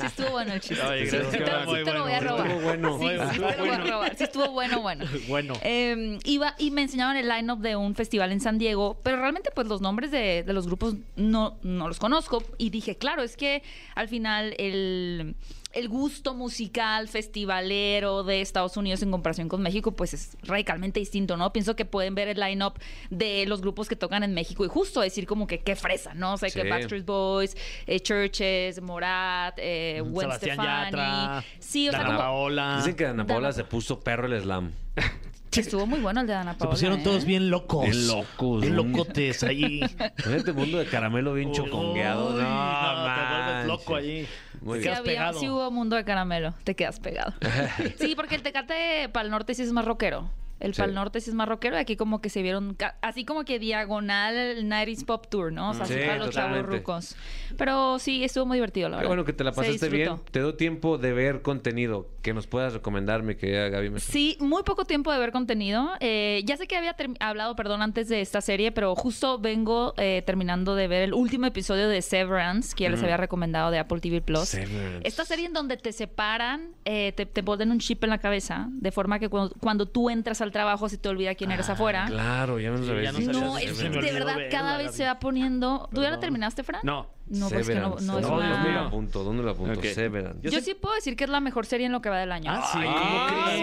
Sí 0.00 0.06
estuvo 0.06 0.30
bueno 0.30 0.52
el 0.54 0.60
chiste. 0.60 0.84
Oye, 0.84 1.06
Sí, 1.06 1.16
te, 1.16 1.30
sí 1.30 1.38
lo 1.38 2.02
voy 2.04 2.12
a 2.12 2.20
robar. 2.20 2.46
estuvo 2.46 2.60
bueno. 2.62 2.98
Sí, 2.98 3.08
sí, 3.08 3.38
bueno. 3.38 3.48
te 3.50 3.56
lo 3.56 3.64
voy 3.64 3.74
a 3.74 3.78
robar. 3.78 4.16
Sí 4.16 4.24
estuvo 4.24 4.50
bueno, 4.50 4.80
bueno. 4.80 5.04
Bueno. 5.28 5.54
Eh, 5.62 6.18
iba 6.24 6.54
y 6.58 6.70
me 6.70 6.82
enseñaban 6.82 7.16
el 7.16 7.28
line-up 7.28 7.60
de 7.60 7.76
un 7.76 7.94
festival 7.94 8.32
en 8.32 8.40
San 8.40 8.58
Diego, 8.58 8.98
pero 9.02 9.16
realmente 9.18 9.50
pues 9.54 9.66
los 9.66 9.80
nombres 9.80 10.10
de, 10.10 10.42
de 10.42 10.52
los 10.52 10.66
grupos 10.66 10.94
no, 11.16 11.58
no 11.62 11.88
los 11.88 11.98
conozco. 11.98 12.42
Y 12.58 12.70
dije, 12.70 12.96
claro, 12.96 13.22
es 13.22 13.36
que 13.36 13.62
al 13.94 14.08
final 14.08 14.54
el, 14.58 15.34
el 15.72 15.88
gusto 15.88 16.34
musical 16.34 17.06
festivalero 17.08 18.24
de 18.24 18.40
Estados 18.40 18.76
Unidos 18.76 19.02
en 19.02 19.10
comparación 19.10 19.48
con 19.48 19.62
México, 19.62 19.92
pues 19.92 20.14
es 20.14 20.36
radicalmente 20.42 20.98
distinto, 21.00 21.36
¿no? 21.36 21.52
Pienso 21.52 21.76
que 21.76 21.84
pueden 21.84 22.14
ver 22.14 22.28
el 22.28 22.40
line-up 22.40 22.74
de 23.10 23.46
los 23.46 23.60
grupos 23.60 23.88
que 23.88 23.96
tocan 23.96 24.22
en 24.22 24.34
México 24.34 24.64
y 24.64 24.68
justo 24.68 25.00
decir 25.00 25.26
como 25.26 25.46
que 25.46 25.60
qué 25.60 25.76
fresa, 25.76 26.12
¿no? 26.14 26.34
O 26.34 26.36
sea, 26.36 26.50
que 26.50 26.62
Sí. 26.62 26.68
Backstreet 26.68 27.04
Boys, 27.06 27.56
eh, 27.86 28.00
Churches, 28.00 28.82
Morat, 28.82 29.54
eh, 29.58 30.00
Gwen 30.04 30.26
Sebastián 30.28 30.56
Stefani. 30.56 30.90
Yatra, 30.90 31.44
Sí, 31.60 31.88
o 31.88 31.90
sea, 31.92 32.00
Dana 32.00 32.08
como 32.10 32.18
Paola. 32.20 32.76
Dicen 32.78 32.96
que 32.96 33.06
Ana 33.06 33.26
Paola 33.26 33.48
Dana- 33.48 33.52
se 33.52 33.64
puso 33.64 34.00
perro 34.00 34.26
el 34.26 34.40
slam. 34.42 34.72
estuvo 35.52 35.84
muy 35.86 35.98
bueno 36.00 36.20
el 36.20 36.26
de 36.28 36.32
Dana 36.32 36.52
Se 36.52 36.58
Paola. 36.58 36.70
pusieron 36.72 37.00
¿eh? 37.00 37.02
todos 37.04 37.24
bien 37.24 37.50
locos. 37.50 37.82
Bien 37.84 38.06
locos, 38.08 38.60
Bien 38.62 38.76
¿no? 38.76 38.82
locotes 38.84 39.42
ahí. 39.42 39.80
Este 40.34 40.52
mundo 40.52 40.78
de 40.78 40.86
caramelo 40.86 41.34
bien 41.34 41.52
chocongueado. 41.52 42.30
No, 42.30 42.36
no, 42.42 42.48
manches. 42.48 43.49
Loco 43.72 43.94
allí. 43.94 44.26
Muy 44.60 44.78
Te 44.78 44.82
bien. 44.82 44.92
quedas 44.94 45.00
pegado. 45.00 45.40
sí 45.40 45.48
hubo 45.48 45.70
mundo 45.70 45.96
de 45.96 46.04
caramelo, 46.04 46.54
te 46.64 46.74
quedas 46.74 47.00
pegado. 47.00 47.32
sí, 47.98 48.14
porque 48.14 48.34
el 48.34 48.42
Tecate 48.42 49.08
Pal 49.10 49.30
Norte 49.30 49.54
sí 49.54 49.62
es 49.62 49.72
más 49.72 49.84
rockero. 49.84 50.30
El 50.60 50.74
Sí. 50.74 50.82
Pal 50.82 50.94
Norte 50.94 51.20
sí 51.20 51.30
es 51.30 51.34
más 51.34 51.48
rockero 51.48 51.76
y 51.76 51.80
aquí 51.80 51.96
como 51.96 52.20
que 52.20 52.28
se 52.30 52.42
vieron, 52.42 52.76
así 53.00 53.24
como 53.24 53.44
que 53.44 53.58
diagonal 53.58 54.34
el 54.36 54.66
90s 54.68 55.04
Pop 55.04 55.26
Tour, 55.28 55.52
¿no? 55.52 55.70
O 55.70 55.74
sea, 55.74 55.84
así 55.84 55.94
Sí, 55.94 56.00
para 56.00 56.18
los 56.18 56.30
chavos 56.30 56.62
rucos. 56.64 57.16
Pero 57.56 57.98
sí, 57.98 58.22
estuvo 58.24 58.46
muy 58.46 58.56
divertido, 58.58 58.88
la 58.88 58.96
verdad. 58.98 59.08
bueno 59.08 59.24
que 59.24 59.32
te 59.32 59.42
la 59.44 59.52
pasaste 59.52 59.88
bien. 59.88 60.16
Te 60.30 60.40
doy 60.40 60.52
tiempo 60.56 60.98
de 60.98 61.12
ver 61.12 61.42
contenido 61.42 62.08
que 62.22 62.32
nos 62.34 62.46
puedas 62.46 62.72
recomendar, 62.74 63.22
mi 63.22 63.34
querida 63.34 63.68
Gaby. 63.68 63.90
Mesa. 63.90 64.12
Sí, 64.12 64.36
muy 64.40 64.62
poco 64.62 64.84
tiempo 64.84 65.12
de 65.12 65.18
ver 65.18 65.32
contenido. 65.32 65.90
Eh, 66.00 66.42
ya 66.44 66.56
sé 66.56 66.66
que 66.66 66.76
había 66.76 66.94
hablado, 67.18 67.56
perdón, 67.56 67.82
antes 67.82 68.08
de 68.08 68.20
esta 68.20 68.40
serie, 68.40 68.72
pero 68.72 68.94
justo 68.94 69.38
vengo 69.38 69.94
eh, 69.96 70.22
terminando 70.26 70.74
de 70.74 70.86
ver 70.88 71.02
el 71.02 71.14
último 71.14 71.46
episodio 71.46 71.88
de 71.88 72.02
Severance, 72.02 72.74
que 72.76 72.84
ya 72.84 72.90
les 72.90 73.02
había 73.02 73.16
recomendado 73.16 73.70
de 73.70 73.78
Apple 73.78 74.00
TV 74.00 74.20
Plus. 74.20 74.48
Severance. 74.48 75.00
Esta 75.04 75.24
serie 75.24 75.46
en 75.46 75.52
donde 75.54 75.76
te 75.76 75.92
separan, 75.92 76.68
eh, 76.84 77.12
te, 77.16 77.24
te 77.26 77.42
ponen 77.42 77.70
un 77.70 77.78
chip 77.78 78.04
en 78.04 78.10
la 78.10 78.18
cabeza, 78.18 78.68
de 78.70 78.92
forma 78.92 79.18
que 79.18 79.28
cuando, 79.28 79.54
cuando 79.60 79.86
tú 79.86 80.10
entras 80.10 80.40
al 80.40 80.49
trabajo 80.50 80.88
se 80.88 80.98
te 80.98 81.08
olvida 81.08 81.34
quién 81.34 81.50
eres 81.50 81.68
afuera. 81.68 82.06
Claro, 82.06 82.58
ya 82.60 82.76
Sí, 82.76 82.84
ya 83.02 83.12
dicho. 83.12 83.32
nos 83.32 83.42
No, 83.42 83.56
habías 83.56 83.70
es 83.72 83.78
de 83.78 84.12
verdad, 84.12 84.36
cada 84.50 84.76
vez 84.76 84.92
se 84.94 85.04
va 85.04 85.18
poniendo. 85.18 85.88
¿Tú 85.94 86.02
ya 86.02 86.10
la 86.10 86.20
terminaste, 86.20 86.62
Fran? 86.62 86.80
No. 86.84 87.06
No, 87.30 87.48
pues 87.48 87.68
que 87.68 87.74
no, 87.76 87.96
Severance. 87.96 88.06
no 88.06 88.18
es 88.18 88.26
¿Dónde 88.26 88.44
una- 88.46 88.72
lo 88.74 88.80
apunto? 88.80 89.24
¿Dónde 89.24 89.42
lo 89.44 89.50
apunto? 89.52 89.80
Severance. 89.82 90.50
Yo, 90.50 90.60
sí 90.60 90.74
puedo 90.74 90.94
decir 90.96 91.14
que 91.16 91.24
es 91.24 91.30
la 91.30 91.38
mejor 91.40 91.64
serie 91.64 91.86
en 91.86 91.92
lo 91.92 92.02
que 92.02 92.08
va 92.10 92.18
del 92.18 92.32
año. 92.32 92.50
Ah, 92.52 92.68
sí. 92.72 92.78
Ay, 92.80 92.86
¿Cómo 92.88 93.26
crees? 93.26 93.60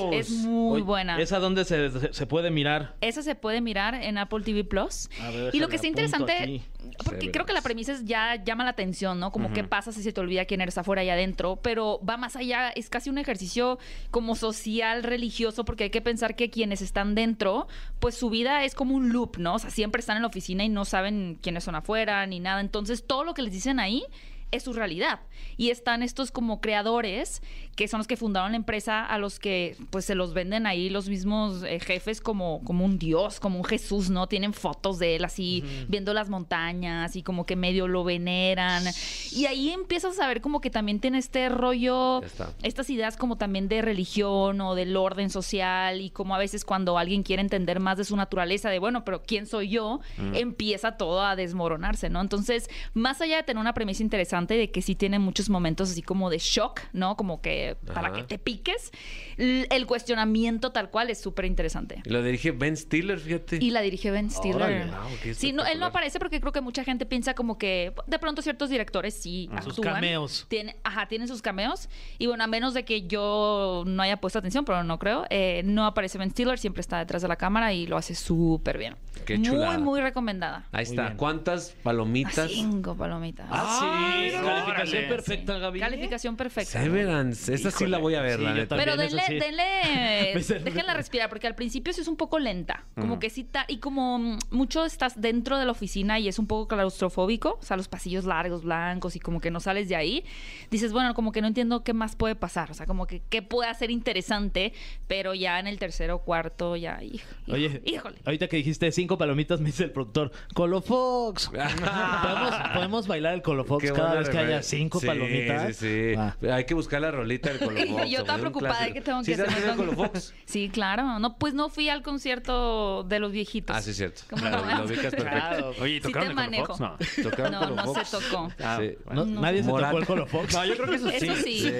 vámonos. 0.00 0.14
Es 0.14 0.30
muy 0.30 0.74
Oye, 0.74 0.82
buena. 0.82 1.18
¿Esa 1.20 1.38
dónde 1.38 1.64
se, 1.64 2.12
se- 2.12 2.26
puede 2.26 2.50
mirar? 2.50 2.94
Esa 3.00 3.22
se 3.22 3.34
puede 3.34 3.60
mirar 3.62 3.94
en 3.94 4.18
Apple 4.18 4.42
TV 4.44 4.64
Plus. 4.64 5.08
A 5.22 5.30
ver, 5.30 5.54
y 5.54 5.60
lo 5.60 5.68
que 5.68 5.76
está 5.76 5.86
interesante, 5.88 6.32
aquí. 6.32 6.62
porque 6.98 7.04
Severance. 7.04 7.30
creo 7.32 7.46
que 7.46 7.52
la 7.54 7.62
premisa 7.62 7.92
es 7.92 8.04
ya 8.04 8.36
llama 8.44 8.64
la 8.64 8.70
atención, 8.70 9.18
¿no? 9.18 9.32
Como 9.32 9.52
qué 9.52 9.64
pasa 9.64 9.92
si 9.92 10.02
se 10.02 10.12
te 10.12 10.20
olvida 10.20 10.44
quién 10.44 10.60
eres 10.60 10.76
afuera 10.76 11.02
y 11.02 11.08
adentro, 11.08 11.56
pero 11.62 12.00
va 12.06 12.16
más 12.18 12.36
allá, 12.36 12.68
es 12.70 12.90
casi 12.90 13.08
un 13.08 13.16
ejercicio 13.18 13.78
como 14.10 14.34
social, 14.36 15.02
religioso, 15.02 15.64
porque 15.64 15.84
hay 15.84 15.90
que 15.90 16.02
pensar 16.02 16.36
que 16.36 16.50
quienes 16.50 16.82
están 16.82 17.14
dentro, 17.14 17.66
pues 17.98 18.14
su 18.14 18.28
vida 18.28 18.64
es 18.64 18.74
como 18.74 18.94
un 18.94 19.10
loop, 19.12 19.38
¿no? 19.38 19.54
O 19.54 19.58
sea, 19.58 19.70
siempre 19.70 20.00
están 20.00 20.16
en 20.16 20.22
la 20.22 20.28
oficina 20.28 20.64
y 20.64 20.68
no 20.68 20.84
saben 20.84 21.38
quiénes 21.40 21.64
son 21.64 21.74
afuera 21.76 22.26
ni 22.26 22.40
nada. 22.40 22.60
Entonces, 22.60 23.05
todo 23.06 23.24
lo 23.24 23.34
que 23.34 23.42
les 23.42 23.52
dicen 23.52 23.80
ahí 23.80 24.04
es 24.52 24.62
su 24.62 24.72
realidad. 24.72 25.20
Y 25.56 25.70
están 25.70 26.02
estos 26.02 26.30
como 26.30 26.60
creadores 26.60 27.42
que 27.74 27.88
son 27.88 27.98
los 27.98 28.06
que 28.06 28.16
fundaron 28.16 28.52
la 28.52 28.56
empresa 28.56 29.04
a 29.04 29.18
los 29.18 29.38
que 29.38 29.76
pues 29.90 30.06
se 30.06 30.14
los 30.14 30.32
venden 30.32 30.66
ahí 30.66 30.88
los 30.88 31.08
mismos 31.08 31.62
eh, 31.62 31.78
jefes 31.78 32.22
como, 32.22 32.62
como 32.64 32.84
un 32.84 32.98
dios, 32.98 33.38
como 33.38 33.58
un 33.58 33.64
Jesús, 33.64 34.08
¿no? 34.08 34.28
Tienen 34.28 34.54
fotos 34.54 34.98
de 34.98 35.16
él 35.16 35.24
así 35.24 35.62
viendo 35.88 36.14
las 36.14 36.30
montañas 36.30 37.16
y 37.16 37.22
como 37.22 37.44
que 37.44 37.54
medio 37.54 37.86
lo 37.86 38.02
veneran. 38.02 38.84
Y 39.30 39.44
ahí 39.46 39.70
empiezas 39.70 40.18
a 40.20 40.26
ver 40.26 40.40
como 40.40 40.60
que 40.60 40.70
también 40.70 41.00
tiene 41.00 41.18
este 41.18 41.48
rollo, 41.50 42.22
estas 42.62 42.88
ideas 42.88 43.16
como 43.16 43.36
también 43.36 43.68
de 43.68 43.82
religión 43.82 44.60
o 44.62 44.74
del 44.74 44.96
orden 44.96 45.28
social 45.28 46.00
y 46.00 46.10
como 46.10 46.34
a 46.34 46.38
veces 46.38 46.64
cuando 46.64 46.96
alguien 46.96 47.22
quiere 47.22 47.42
entender 47.42 47.78
más 47.78 47.98
de 47.98 48.04
su 48.04 48.16
naturaleza, 48.16 48.70
de 48.70 48.78
bueno, 48.78 49.04
pero 49.04 49.22
¿quién 49.22 49.46
soy 49.46 49.68
yo? 49.68 50.00
Empieza 50.32 50.96
todo 50.96 51.22
a 51.22 51.36
desmoronarse, 51.36 52.08
¿no? 52.08 52.22
Entonces, 52.22 52.70
más 52.94 53.20
allá 53.20 53.36
de 53.36 53.42
tener 53.42 53.60
una 53.60 53.74
premisa 53.74 54.02
interesante 54.02 54.35
de 54.44 54.70
que 54.70 54.82
sí 54.82 54.94
tiene 54.94 55.18
muchos 55.18 55.48
momentos 55.48 55.90
así 55.90 56.02
como 56.02 56.28
de 56.30 56.38
shock, 56.38 56.80
¿no? 56.92 57.16
Como 57.16 57.40
que 57.40 57.76
para 57.94 58.08
Ajá. 58.08 58.16
que 58.16 58.22
te 58.24 58.38
piques, 58.38 58.90
l- 59.38 59.66
el 59.70 59.86
cuestionamiento 59.86 60.72
tal 60.72 60.90
cual 60.90 61.10
es 61.10 61.20
súper 61.20 61.44
interesante. 61.46 62.02
Y 62.04 62.10
lo 62.10 62.22
dirige 62.22 62.50
Ben 62.52 62.76
Stiller, 62.76 63.18
fíjate. 63.18 63.58
Y 63.60 63.70
la 63.70 63.80
dirige 63.80 64.10
Ben 64.10 64.30
Stiller. 64.30 64.56
Órale, 64.56 64.84
wow, 64.86 65.10
qué 65.22 65.34
sí, 65.34 65.52
no, 65.52 65.64
él 65.64 65.78
no 65.80 65.86
aparece 65.86 66.18
porque 66.18 66.40
creo 66.40 66.52
que 66.52 66.60
mucha 66.60 66.84
gente 66.84 67.06
piensa 67.06 67.34
como 67.34 67.58
que 67.58 67.92
de 68.06 68.18
pronto 68.18 68.42
ciertos 68.42 68.70
directores 68.70 69.14
sí 69.14 69.48
Sus 69.62 69.72
actúan. 69.78 69.94
cameos. 69.94 70.46
Tiene, 70.48 70.76
ajá, 70.84 71.06
tienen 71.08 71.28
sus 71.28 71.42
cameos. 71.42 71.88
Y 72.18 72.26
bueno, 72.26 72.44
a 72.44 72.46
menos 72.46 72.74
de 72.74 72.84
que 72.84 73.06
yo 73.06 73.84
no 73.86 74.02
haya 74.02 74.18
puesto 74.18 74.38
atención, 74.38 74.64
pero 74.64 74.84
no 74.84 74.98
creo, 74.98 75.24
eh, 75.30 75.62
no 75.64 75.86
aparece 75.86 76.18
Ben 76.18 76.30
Stiller, 76.30 76.58
siempre 76.58 76.80
está 76.80 76.98
detrás 76.98 77.22
de 77.22 77.28
la 77.28 77.36
cámara 77.36 77.72
y 77.72 77.86
lo 77.86 77.96
hace 77.96 78.14
súper 78.14 78.78
bien. 78.78 78.96
Qué 79.24 79.38
muy, 79.38 79.46
chulada. 79.48 79.78
muy 79.78 80.00
recomendada. 80.00 80.66
Ahí 80.72 80.84
está. 80.84 81.04
bien. 81.06 81.16
¿Cuántas 81.16 81.70
A 81.80 81.82
palomitas? 81.84 82.50
cinco 82.50 82.94
palomitas. 82.96 83.46
Ah, 83.50 83.78
sí. 83.80 84.25
Calificación 84.32 84.98
órale. 85.04 85.08
perfecta, 85.08 85.58
Gaby. 85.58 85.80
Calificación 85.80 86.36
perfecta. 86.36 86.70
Severance. 86.82 87.52
Esa 87.54 87.70
sí 87.70 87.86
la 87.86 87.98
voy 87.98 88.14
a 88.14 88.20
ver, 88.22 88.38
Sí, 88.38 88.44
la 88.44 88.54
neta. 88.54 88.76
Pero 88.76 88.96
denle, 88.96 89.22
sí. 89.26 89.34
denle, 89.38 90.60
déjenla 90.64 90.94
respirar, 90.94 91.28
porque 91.28 91.46
al 91.46 91.54
principio 91.54 91.92
sí 91.92 92.00
es 92.00 92.08
un 92.08 92.16
poco 92.16 92.38
lenta. 92.38 92.84
Como 92.94 93.18
que 93.18 93.30
sí 93.30 93.42
está, 93.42 93.64
y 93.68 93.78
como 93.78 94.18
mm, 94.18 94.38
mucho 94.50 94.84
estás 94.84 95.20
dentro 95.20 95.58
de 95.58 95.64
la 95.64 95.72
oficina 95.72 96.18
y 96.18 96.28
es 96.28 96.38
un 96.38 96.46
poco 96.46 96.68
claustrofóbico, 96.68 97.58
o 97.60 97.62
sea, 97.62 97.76
los 97.76 97.88
pasillos 97.88 98.24
largos, 98.24 98.62
blancos, 98.64 99.16
y 99.16 99.20
como 99.20 99.40
que 99.40 99.50
no 99.50 99.60
sales 99.60 99.88
de 99.88 99.96
ahí, 99.96 100.24
dices, 100.70 100.92
bueno, 100.92 101.14
como 101.14 101.32
que 101.32 101.40
no 101.40 101.48
entiendo 101.48 101.82
qué 101.84 101.92
más 101.94 102.16
puede 102.16 102.34
pasar, 102.34 102.70
o 102.70 102.74
sea, 102.74 102.86
como 102.86 103.06
que 103.06 103.22
qué 103.28 103.42
puede 103.42 103.72
ser 103.74 103.90
interesante, 103.90 104.72
pero 105.06 105.34
ya 105.34 105.58
en 105.60 105.66
el 105.66 105.78
tercero 105.78 106.16
o 106.16 106.18
cuarto, 106.22 106.76
ya, 106.76 106.98
hij- 107.00 107.20
hij- 107.46 107.52
Oye, 107.54 107.82
híjole. 107.84 108.16
ahorita 108.24 108.48
que 108.48 108.56
dijiste 108.56 108.90
cinco 108.92 109.18
palomitas, 109.18 109.60
me 109.60 109.66
dice 109.66 109.84
el 109.84 109.90
productor, 109.92 110.32
Colofox. 110.54 111.48
¿Podemos, 112.22 112.54
podemos 112.74 113.06
bailar 113.06 113.34
el 113.34 113.42
Colofox 113.42 113.92
cada 113.92 114.15
buena 114.16 114.28
vez 114.28 114.28
que 114.30 114.38
haya 114.38 114.62
cinco 114.62 115.00
Sí, 115.00 115.06
palomitas. 115.06 115.76
Sí, 115.76 116.12
sí. 116.12 116.14
Va. 116.14 116.36
Hay 116.54 116.64
que 116.64 116.74
buscar 116.74 117.00
la 117.00 117.10
rolita 117.10 117.50
del 117.50 117.58
Colofox. 117.58 117.86
Yo 118.10 118.18
estaba 118.20 118.38
preocupada 118.38 118.92
que 118.92 119.00
tengo 119.00 119.22
¿Sí 119.24 119.30
que 119.32 119.36
sabes 119.36 119.54
hacer 119.54 119.76
Colofox? 119.76 120.34
Sí, 120.46 120.68
claro. 120.68 121.18
No, 121.18 121.36
pues 121.38 121.54
no 121.54 121.68
fui 121.68 121.88
al 121.88 122.02
concierto 122.02 123.02
de 123.04 123.18
los 123.20 123.32
viejitos. 123.32 123.76
Ah, 123.76 123.82
sí, 123.82 123.90
es 123.90 123.96
cierto. 123.96 124.22
¿Cómo 124.30 124.42
Claro, 124.42 124.64
no? 124.64 124.78
lo 124.78 124.84
ubicas 124.84 125.14
perfecto. 125.14 125.30
Claro. 125.30 125.72
Oye, 125.80 125.94
Sí 125.96 126.00
¿tocaron 126.00 126.26
te 126.28 126.30
el 126.30 126.34
manejo. 126.36 126.76
No. 126.78 126.96
¿Tocaron 127.22 127.76
No, 127.76 127.94
se 128.04 128.10
tocó. 128.16 128.52
Ah, 128.62 128.78
Sí. 128.80 128.94
No, 129.12 129.24
No. 129.24 129.40
nadie 129.40 129.62
se 129.62 129.68
tocó 129.70 129.98
el 129.98 130.06
Colofox. 130.06 130.54
No, 130.54 130.64
yo 130.64 130.76
creo 130.76 130.88
que 130.88 130.94
eso 130.96 131.10
sí. 131.10 131.16
Eso 131.26 131.34
sí. 131.36 131.60
Sí. 131.60 131.70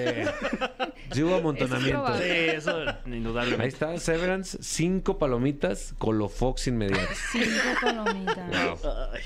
Sí 1.11 1.23
hubo 1.23 1.35
amontonamiento. 1.35 2.17
Sí, 2.17 2.23
eso 2.23 2.83
indudablemente. 3.05 3.63
Ahí 3.63 3.69
está, 3.69 3.97
Severance, 3.97 4.57
cinco 4.61 5.17
palomitas, 5.17 5.93
Colofox 5.97 6.67
inmediato. 6.67 7.07
Cinco 7.31 7.45
palomitas. 7.81 8.79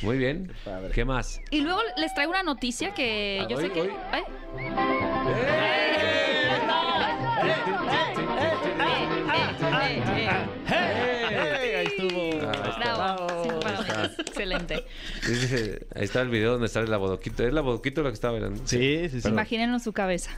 Muy 0.04 0.18
bien. 0.18 0.52
¿Qué 0.94 1.06
más? 1.06 1.42
Y 1.50 1.62
luego 1.62 1.80
les 1.98 2.14
traigo 2.14 2.32
una 2.32 2.44
noticia 2.44 2.94
que 2.94 3.01
yo 3.50 3.58
Hoy, 3.58 3.64
sé 3.64 3.72
que. 3.72 3.82
Eh, 3.82 4.24
Excelente. 14.44 14.86
Dice, 15.28 15.88
ahí 15.96 16.04
está 16.04 16.22
el 16.22 16.30
video 16.30 16.54
donde 16.54 16.68
sale 16.68 16.88
la 16.88 16.98
bodoquito. 16.98 17.44
¿Es 17.46 17.54
la 17.54 17.62
bodoquito 17.62 18.02
lo 18.02 18.10
que 18.10 18.14
estaba 18.16 18.34
mirando? 18.36 18.62
Sí, 18.66 19.08
sí, 19.10 19.22
sí. 19.22 19.28
Imagínenlo 19.28 19.76
en 19.76 19.80
su 19.80 19.94
cabeza. 19.94 20.32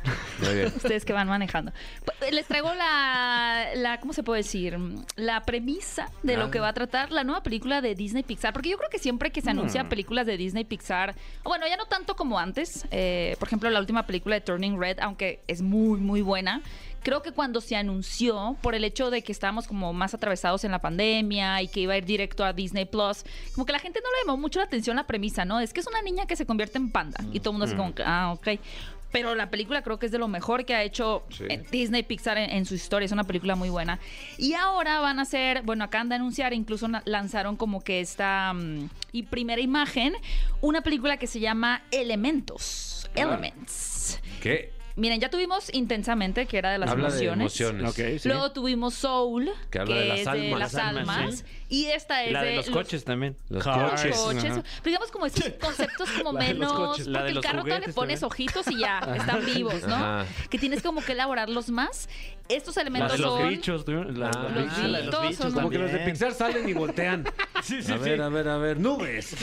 Muy 0.44 0.56
bien. 0.56 0.68
Ustedes 0.76 1.06
que 1.06 1.14
van 1.14 1.28
manejando. 1.28 1.72
Pues, 2.20 2.32
Les 2.34 2.46
traigo 2.48 2.74
la, 2.74 3.70
la, 3.76 4.00
¿cómo 4.00 4.14
se 4.14 4.24
puede 4.24 4.40
decir? 4.42 4.78
La 5.16 5.42
premisa 5.44 6.10
de 6.24 6.36
Ah. 6.36 6.38
lo 6.40 6.52
que 6.52 6.60
va 6.60 6.70
a 6.70 6.74
tratar 6.74 7.12
la 7.12 7.24
nueva 7.24 7.44
película 7.44 7.82
de 7.82 7.96
Disney 7.96 8.24
Pixar. 8.24 8.54
Porque 8.54 8.70
yo 8.70 8.78
creo 8.78 8.90
que 8.90 9.00
siempre 9.00 9.32
que 9.32 9.42
se 9.42 9.48
Hmm. 9.48 9.60
anuncian 9.60 9.90
películas 9.90 10.26
de 10.26 10.38
Disney 10.38 10.64
Pixar, 10.64 11.16
o 11.44 11.50
bueno, 11.50 11.66
ya 11.68 11.78
no 11.78 11.86
tanto 11.86 12.16
como 12.16 12.40
antes. 12.40 12.86
eh, 12.92 13.36
por 13.40 13.48
ejemplo, 13.48 13.70
la 13.70 13.80
última 13.80 14.06
película 14.06 14.36
de 14.36 14.42
Turning 14.42 14.80
Red, 14.80 15.00
aunque 15.00 15.42
es 15.48 15.62
muy, 15.62 16.00
muy 16.00 16.22
buena. 16.22 16.62
Creo 17.04 17.22
que 17.22 17.32
cuando 17.32 17.62
se 17.62 17.76
anunció, 17.76 18.56
por 18.62 18.76
el 18.76 18.84
hecho 18.84 19.10
de 19.12 19.22
que 19.22 19.32
estábamos 19.32 19.68
como 19.68 19.94
más 19.94 20.14
atravesados 20.14 20.64
en 20.64 20.72
la 20.72 20.80
pandemia 20.80 21.62
y 21.62 21.68
que 21.68 21.82
iba 21.82 21.94
a 21.94 21.98
ir 21.98 22.06
directo 22.06 22.44
a 22.46 22.54
Disney 22.54 22.86
Plus, 22.86 23.24
como 23.54 23.66
que 23.66 23.74
la 23.74 23.80
gente 23.80 24.00
no 24.04 24.10
le 24.12 24.26
llamó 24.26 24.38
mucho 24.42 24.60
la 24.60 24.66
atención 24.66 24.96
la 24.96 25.06
premisa, 25.06 25.46
¿no? 25.46 25.60
Es 25.60 25.74
que 25.74 25.82
es 25.82 25.88
una 25.88 26.02
niña 26.02 26.26
que 26.26 26.36
se 26.36 26.46
convierte 26.46 26.78
en 26.78 26.92
panda. 26.92 27.20
Y 27.34 27.40
todo 27.40 27.52
el 27.52 27.54
mundo 27.54 27.66
así 27.66 27.76
como, 27.76 27.94
que, 27.94 28.04
ah, 28.06 28.32
ok. 28.34 28.60
Pero 29.12 29.36
la 29.36 29.52
película 29.52 29.84
creo 29.84 30.00
que 30.00 30.08
es 30.08 30.12
de 30.12 30.18
lo 30.18 30.28
mejor 30.28 30.66
que 30.66 30.74
ha 30.74 30.82
hecho 30.82 31.24
Sí. 31.30 31.44
eh, 31.48 31.64
Disney 31.72 32.02
Pixar 32.02 32.38
en, 32.40 32.50
en 32.50 32.66
su 32.66 32.74
historia. 32.74 33.06
Es 33.06 33.12
una 33.12 33.26
película 33.26 33.56
muy 33.56 33.70
buena. 33.70 34.00
Y 34.40 34.54
ahora 34.54 35.00
van 35.02 35.20
a 35.20 35.22
hacer, 35.22 35.62
bueno, 35.62 35.84
acaban 35.84 36.10
de 36.10 36.16
anunciar, 36.16 36.52
incluso 36.54 36.88
lanzaron 37.06 37.56
como 37.56 37.84
que 37.84 38.02
esta 38.02 38.54
mm, 38.54 38.90
y 39.12 39.24
primera 39.24 39.62
imagen, 39.62 40.14
una 40.62 40.82
película 40.82 41.18
que 41.18 41.28
se 41.28 41.40
llama 41.40 41.84
Elementos. 41.92 43.08
Elements. 43.14 44.20
¿Qué? 44.42 44.72
Miren, 44.96 45.20
ya 45.20 45.30
tuvimos 45.30 45.74
Intensamente, 45.74 46.46
que 46.46 46.58
era 46.58 46.72
de 46.72 46.78
las 46.78 46.90
Habla 46.90 47.10
de 47.12 47.26
emociones. 47.26 47.60
emociones. 47.60 48.22
Sí. 48.22 48.30
Luego 48.30 48.52
tuvimos 48.52 48.94
Soul, 48.94 49.50
Que 49.70 49.80
habla 49.80 49.96
de 49.96 50.06
las 50.08 50.20
es 50.20 50.28
almas. 50.28 50.50
de 50.50 50.60
las 50.60 50.76
almas. 50.76 51.46
Y 51.74 51.86
esta 51.86 52.24
es 52.24 52.32
La 52.32 52.44
de 52.44 52.56
los 52.58 52.70
coches 52.70 53.04
también. 53.04 53.36
Los 53.50 53.66
los 53.66 53.76
coches. 53.76 54.16
coches. 54.16 54.54
Pero 54.54 54.84
digamos 54.86 55.10
como 55.12 55.26
estos 55.26 55.44
conceptos 55.60 56.08
como 56.24 56.38
La 56.38 56.46
de 56.46 56.54
los 56.54 56.60
menos... 56.72 57.00
Porque 57.00 57.30
el 57.32 57.42
carro 57.42 57.64
todavía 57.64 57.88
le 57.88 57.94
pones 57.94 58.20
también. 58.20 58.24
ojitos 58.48 58.68
y 58.72 58.78
ya, 58.80 59.00
están 59.16 59.44
vivos, 59.46 59.82
¿no? 59.88 59.96
Ajá. 59.96 60.26
Que 60.52 60.60
tienes 60.60 60.84
como 60.84 61.02
que 61.02 61.14
elaborarlos 61.14 61.70
más. 61.70 62.08
Estos 62.50 62.76
La 62.76 62.82
elementos 62.84 63.14
de 63.14 63.18
los 63.20 63.40
son... 63.40 63.50
bichos. 63.50 63.86
Ah, 63.88 63.92
la- 63.92 64.28
Los 64.28 64.74
Ah, 64.78 64.88
la 64.88 64.98
de 65.00 65.06
los 65.06 65.06
bichos 65.06 65.22
bichos 65.24 65.38
son- 65.46 65.54
Como 65.54 65.70
que 65.70 65.78
los 65.80 65.92
de. 65.92 66.00
Pixar 66.06 66.34
salen 66.34 66.68
y 66.70 66.74
voltean. 66.74 67.24
Sí, 67.64 67.82
sí, 67.82 67.94
a 67.94 67.96
ver, 67.96 68.22
a 68.22 68.28
ver, 68.28 68.50
a 68.50 68.58
ver. 68.58 68.78
Nubes. 68.78 69.38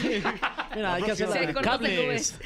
Mira, 0.76 0.92
hay 0.94 1.02
que 1.02 1.12
hacer 1.12 1.26
Sí, 1.28 1.34
la 1.34 1.40
de 1.46 1.54
con 1.54 1.64
los 1.64 1.80
de 1.80 1.96
cables. 1.96 2.38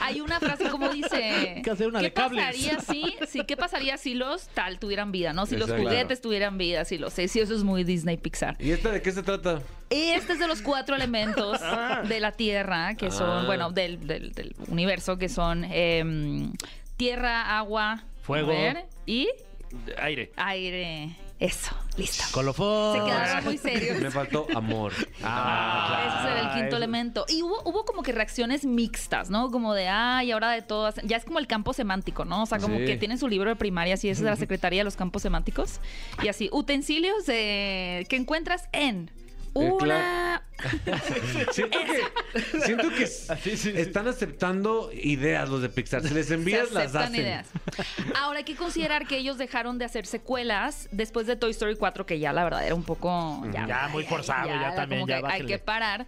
Hay 0.00 0.22
una 0.22 0.40
frase 0.40 0.70
como 0.70 0.88
dice... 0.88 1.16
Hay 1.56 1.62
que 1.62 1.70
hacer 1.70 1.88
una 1.88 1.98
¿Qué 1.98 2.06
de 2.06 2.12
cables. 2.14 2.44
pasaría 2.46 2.80
si, 2.80 3.14
sí, 3.28 3.44
qué 3.44 3.58
pasaría 3.58 3.98
si 3.98 4.14
los 4.14 4.48
tal 4.48 4.78
tuvieran 4.78 5.12
vida, 5.12 5.34
no? 5.34 5.44
Si 5.44 5.58
los 5.58 5.70
juguetes 5.70 6.22
tuvieran 6.22 6.56
vida, 6.56 6.86
si 6.86 6.96
los 6.96 7.12
sé, 7.12 7.28
si 7.28 7.40
eso 7.40 7.54
es 7.54 7.62
muy 7.62 7.84
Disney 7.84 8.16
Pixar. 8.16 8.47
¿Y 8.58 8.70
esta 8.72 8.90
de 8.90 9.02
qué 9.02 9.12
se 9.12 9.22
trata? 9.22 9.62
Este 9.90 10.32
es 10.34 10.38
de 10.38 10.46
los 10.46 10.60
cuatro 10.62 10.94
elementos 10.96 11.60
de 12.08 12.20
la 12.20 12.32
Tierra, 12.32 12.94
que 12.94 13.10
son, 13.10 13.44
Ah. 13.44 13.46
bueno, 13.46 13.70
del, 13.70 14.06
del- 14.06 14.32
del 14.32 14.54
universo, 14.68 15.16
que 15.18 15.28
son 15.28 15.64
em, 15.64 16.52
tierra, 16.96 17.58
agua, 17.58 18.02
Fuego. 18.22 18.50
a 18.50 18.54
ver, 18.54 18.86
y 19.06 19.28
Aire. 19.98 20.32
aire. 20.36 21.16
Eso, 21.40 21.70
listo. 21.96 22.24
Colofón. 22.32 22.98
Se 22.98 23.04
quedaron 23.04 23.44
muy 23.44 23.58
serios. 23.58 24.00
Me 24.00 24.10
faltó 24.10 24.46
amor. 24.56 24.92
Ese 24.92 25.06
será 25.20 26.40
el 26.40 26.48
quinto 26.54 26.66
eso. 26.68 26.76
elemento. 26.76 27.24
Y 27.28 27.42
hubo, 27.42 27.62
hubo 27.64 27.84
como 27.84 28.02
que 28.02 28.10
reacciones 28.10 28.64
mixtas, 28.64 29.30
¿no? 29.30 29.50
Como 29.52 29.72
de, 29.74 29.88
ay, 29.88 30.32
ahora 30.32 30.50
de 30.50 30.62
todo. 30.62 30.86
hacen-". 30.88 31.06
Ya 31.06 31.16
es 31.16 31.24
como 31.24 31.38
el 31.38 31.46
campo 31.46 31.72
semántico, 31.72 32.24
¿no? 32.24 32.42
O 32.42 32.46
sea, 32.46 32.58
como 32.58 32.76
Sí. 32.78 32.86
que 32.86 32.96
tienen 32.96 33.18
su 33.18 33.28
libro 33.28 33.50
de 33.50 33.56
primaria, 33.56 33.94
así 33.94 34.08
es 34.08 34.18
de 34.18 34.24
la 34.24 34.34
Secretaría 34.36 34.80
de 34.80 34.84
los 34.84 34.96
Campos 34.96 35.22
Semánticos. 35.22 35.80
Y 36.22 36.28
así, 36.28 36.48
utensilios 36.52 37.24
de, 37.26 38.04
que 38.08 38.16
encuentras 38.16 38.68
en 38.72 39.10
una. 39.54 40.42
Siento 41.52 41.78
que, 41.78 42.60
siento 42.64 42.88
que 42.90 43.04
s- 43.04 43.80
están 43.80 44.08
aceptando 44.08 44.90
ideas 44.92 45.48
los 45.48 45.62
de 45.62 45.68
Pixar. 45.68 46.02
Si 46.02 46.12
les 46.12 46.30
envías, 46.32 46.72
las 46.72 46.94
hacen. 46.96 47.14
ideas. 47.14 47.46
Ahora 48.16 48.38
hay 48.38 48.44
que 48.44 48.56
considerar 48.56 49.06
que 49.06 49.18
ellos 49.18 49.38
dejaron 49.38 49.78
de 49.78 49.84
hacer 49.84 50.04
secuelas 50.06 50.88
después 50.90 51.26
de 51.28 51.36
Toy 51.36 51.52
Story 51.52 51.76
4, 51.76 52.06
que 52.06 52.18
ya 52.18 52.32
la 52.32 52.42
verdad 52.44 52.66
era 52.66 52.74
un 52.74 52.82
poco. 52.82 53.42
Ya, 53.52 53.66
Ya, 53.66 53.88
muy 53.88 54.02
forzado, 54.04 54.48
ya 54.48 54.74
también, 54.74 55.02
como 55.02 55.10
ya 55.12 55.20
que 55.22 55.32
hay 55.32 55.46
que 55.46 55.58
parar. 55.58 56.06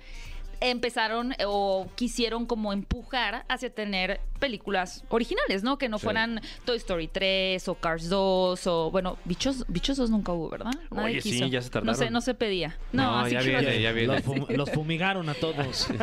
Empezaron 0.61 1.33
eh, 1.33 1.45
o 1.47 1.89
quisieron 1.95 2.45
como 2.45 2.73
empujar 2.73 3.45
hacia 3.49 3.73
tener 3.73 4.21
películas 4.41 5.05
originales, 5.11 5.63
¿no? 5.63 5.79
Que 5.79 5.89
no 5.89 5.99
Sí. 5.99 6.05
fueran 6.05 6.41
Toy 6.65 6.77
Story 6.79 7.07
3 7.07 7.69
o 7.69 7.75
Cars 7.77 8.09
2 8.09 8.67
o, 8.67 8.91
bueno, 8.91 9.19
Bichos, 9.25 9.65
Bichos 9.69 9.97
2 9.99 10.11
nunca 10.11 10.33
hubo, 10.33 10.49
¿verdad? 10.51 10.73
Nadie 10.91 11.19
Oye, 11.19 11.21
sí, 11.23 11.39
ya 11.39 11.47
se 11.49 11.55
No 11.57 11.63
se, 11.63 11.71
tardaron. 11.71 12.13
no 12.13 12.21
se 12.21 12.35
pedía. 12.35 12.77
No, 12.93 13.03
No, 13.05 13.19
así 13.21 13.35
ya 13.35 13.41
que 13.41 13.49
viene, 13.51 13.81
ya 13.83 13.93
viene. 13.93 14.15
Los, 14.15 14.25
fum- 14.25 14.49
los 14.57 14.71
fumigaron 14.71 15.29
a 15.29 15.35
todos. 15.35 15.87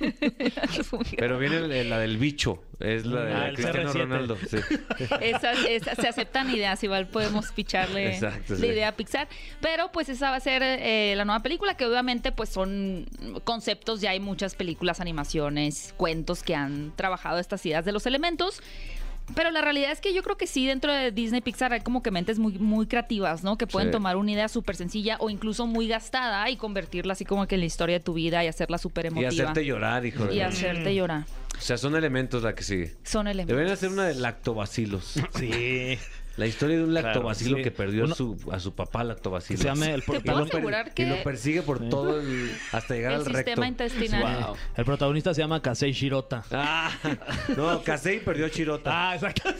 Pero 1.16 1.38
viene 1.38 1.84
la 1.84 1.98
del 1.98 2.18
bicho. 2.18 2.62
Es 2.78 3.04
la 3.04 3.20
de 3.24 3.34
Ah, 3.34 3.50
Cristiano 3.52 3.92
CR7. 3.92 3.98
Ronaldo. 3.98 4.36
sí. 4.48 4.56
Esas, 5.20 5.58
esas- 5.68 5.96
se 5.98 6.08
aceptan 6.08 6.48
ideas, 6.50 6.82
igual 6.82 7.08
podemos 7.08 7.52
picharle 7.52 8.14
Exacto, 8.14 8.54
la 8.54 8.60
sí. 8.60 8.66
idea 8.66 8.88
a 8.88 8.92
Pixar. 8.92 9.28
Pero 9.60 9.92
pues 9.92 10.08
esa 10.08 10.30
va 10.30 10.36
a 10.36 10.40
ser 10.40 10.62
eh, 10.62 11.12
la 11.16 11.24
nueva 11.26 11.42
película, 11.42 11.76
que 11.76 11.84
obviamente 11.84 12.32
pues 12.32 12.48
son 12.48 13.06
conceptos, 13.44 14.00
ya 14.00 14.10
hay 14.10 14.20
muchas 14.20 14.54
películas, 14.54 14.98
animaciones, 15.00 15.92
cuentos 15.98 16.42
que 16.42 16.54
han 16.54 16.92
trabajado 16.96 17.38
estas 17.38 17.64
ideas 17.66 17.69
de 17.84 17.92
los 17.92 18.06
elementos. 18.06 18.60
Pero 19.36 19.52
la 19.52 19.60
realidad 19.60 19.92
es 19.92 20.00
que 20.00 20.12
yo 20.12 20.24
creo 20.24 20.36
que 20.36 20.48
sí, 20.48 20.66
dentro 20.66 20.92
de 20.92 21.12
Disney 21.12 21.40
Pixar 21.40 21.72
hay 21.72 21.82
como 21.82 22.02
que 22.02 22.10
mentes 22.10 22.40
muy, 22.40 22.58
muy 22.58 22.86
creativas, 22.88 23.44
¿no? 23.44 23.56
Que 23.56 23.68
pueden 23.68 23.90
Sí. 23.90 23.92
tomar 23.92 24.16
una 24.16 24.32
idea 24.32 24.48
súper 24.48 24.74
sencilla 24.74 25.18
o 25.20 25.30
incluso 25.30 25.68
muy 25.68 25.86
gastada 25.86 26.50
y 26.50 26.56
convertirla 26.56 27.12
así 27.12 27.24
como 27.24 27.46
que 27.46 27.54
en 27.54 27.60
la 27.60 27.66
historia 27.66 27.98
de 27.98 28.04
tu 28.04 28.14
vida 28.14 28.42
y 28.42 28.48
hacerla 28.48 28.76
súper 28.78 29.04
Y 29.04 29.08
emotiva. 29.08 29.28
hacerte 29.28 29.64
llorar, 29.64 30.04
hijo 30.04 30.24
de 30.26 30.34
Y 30.34 30.40
hacerte 30.40 30.92
llorar. 30.96 31.26
O 31.56 31.60
sea, 31.60 31.78
son 31.78 31.94
elementos 31.94 32.42
la 32.42 32.56
que 32.56 32.64
sigue. 32.64 32.96
Son 33.04 33.28
elementos. 33.28 33.50
Deberían 33.54 33.74
hacer 33.74 33.90
una 33.90 34.06
de 34.06 34.14
lactobacilos. 34.14 35.14
Sí. 35.38 35.96
La 36.36 36.46
historia 36.46 36.76
de 36.78 36.84
un 36.84 36.90
Claro, 36.90 37.06
lactobacilo 37.08 37.56
sí. 37.58 37.62
que 37.64 37.70
perdió 37.70 38.04
Uno- 38.04 38.12
a, 38.14 38.16
su, 38.16 38.36
a 38.52 38.60
su 38.60 38.74
papá 38.74 39.04
lactobacilo. 39.04 39.58
Se 39.58 39.64
llama 39.64 39.86
el, 39.90 40.02
Te 40.04 40.20
puedo 40.20 40.46
Y 40.96 41.04
lo 41.04 41.22
persigue 41.22 41.62
por 41.62 41.88
todo 41.88 42.20
el... 42.20 42.50
hasta 42.72 42.94
llegar 42.94 43.12
el 43.12 43.18
al 43.18 43.24
recto. 43.26 43.38
sistema 43.38 43.66
intestinal. 43.68 44.44
Wow. 44.46 44.56
el 44.76 44.84
protagonista 44.84 45.34
se 45.34 45.40
llama 45.42 45.60
Kasei 45.60 45.92
Shirota. 45.92 46.44
Ah, 46.52 46.90
no, 47.56 47.82
Casey 47.82 48.20
perdió 48.20 48.46
a 48.46 48.50
Chirota. 48.50 48.90
Ah, 49.10 49.14
exacto. 49.16 49.50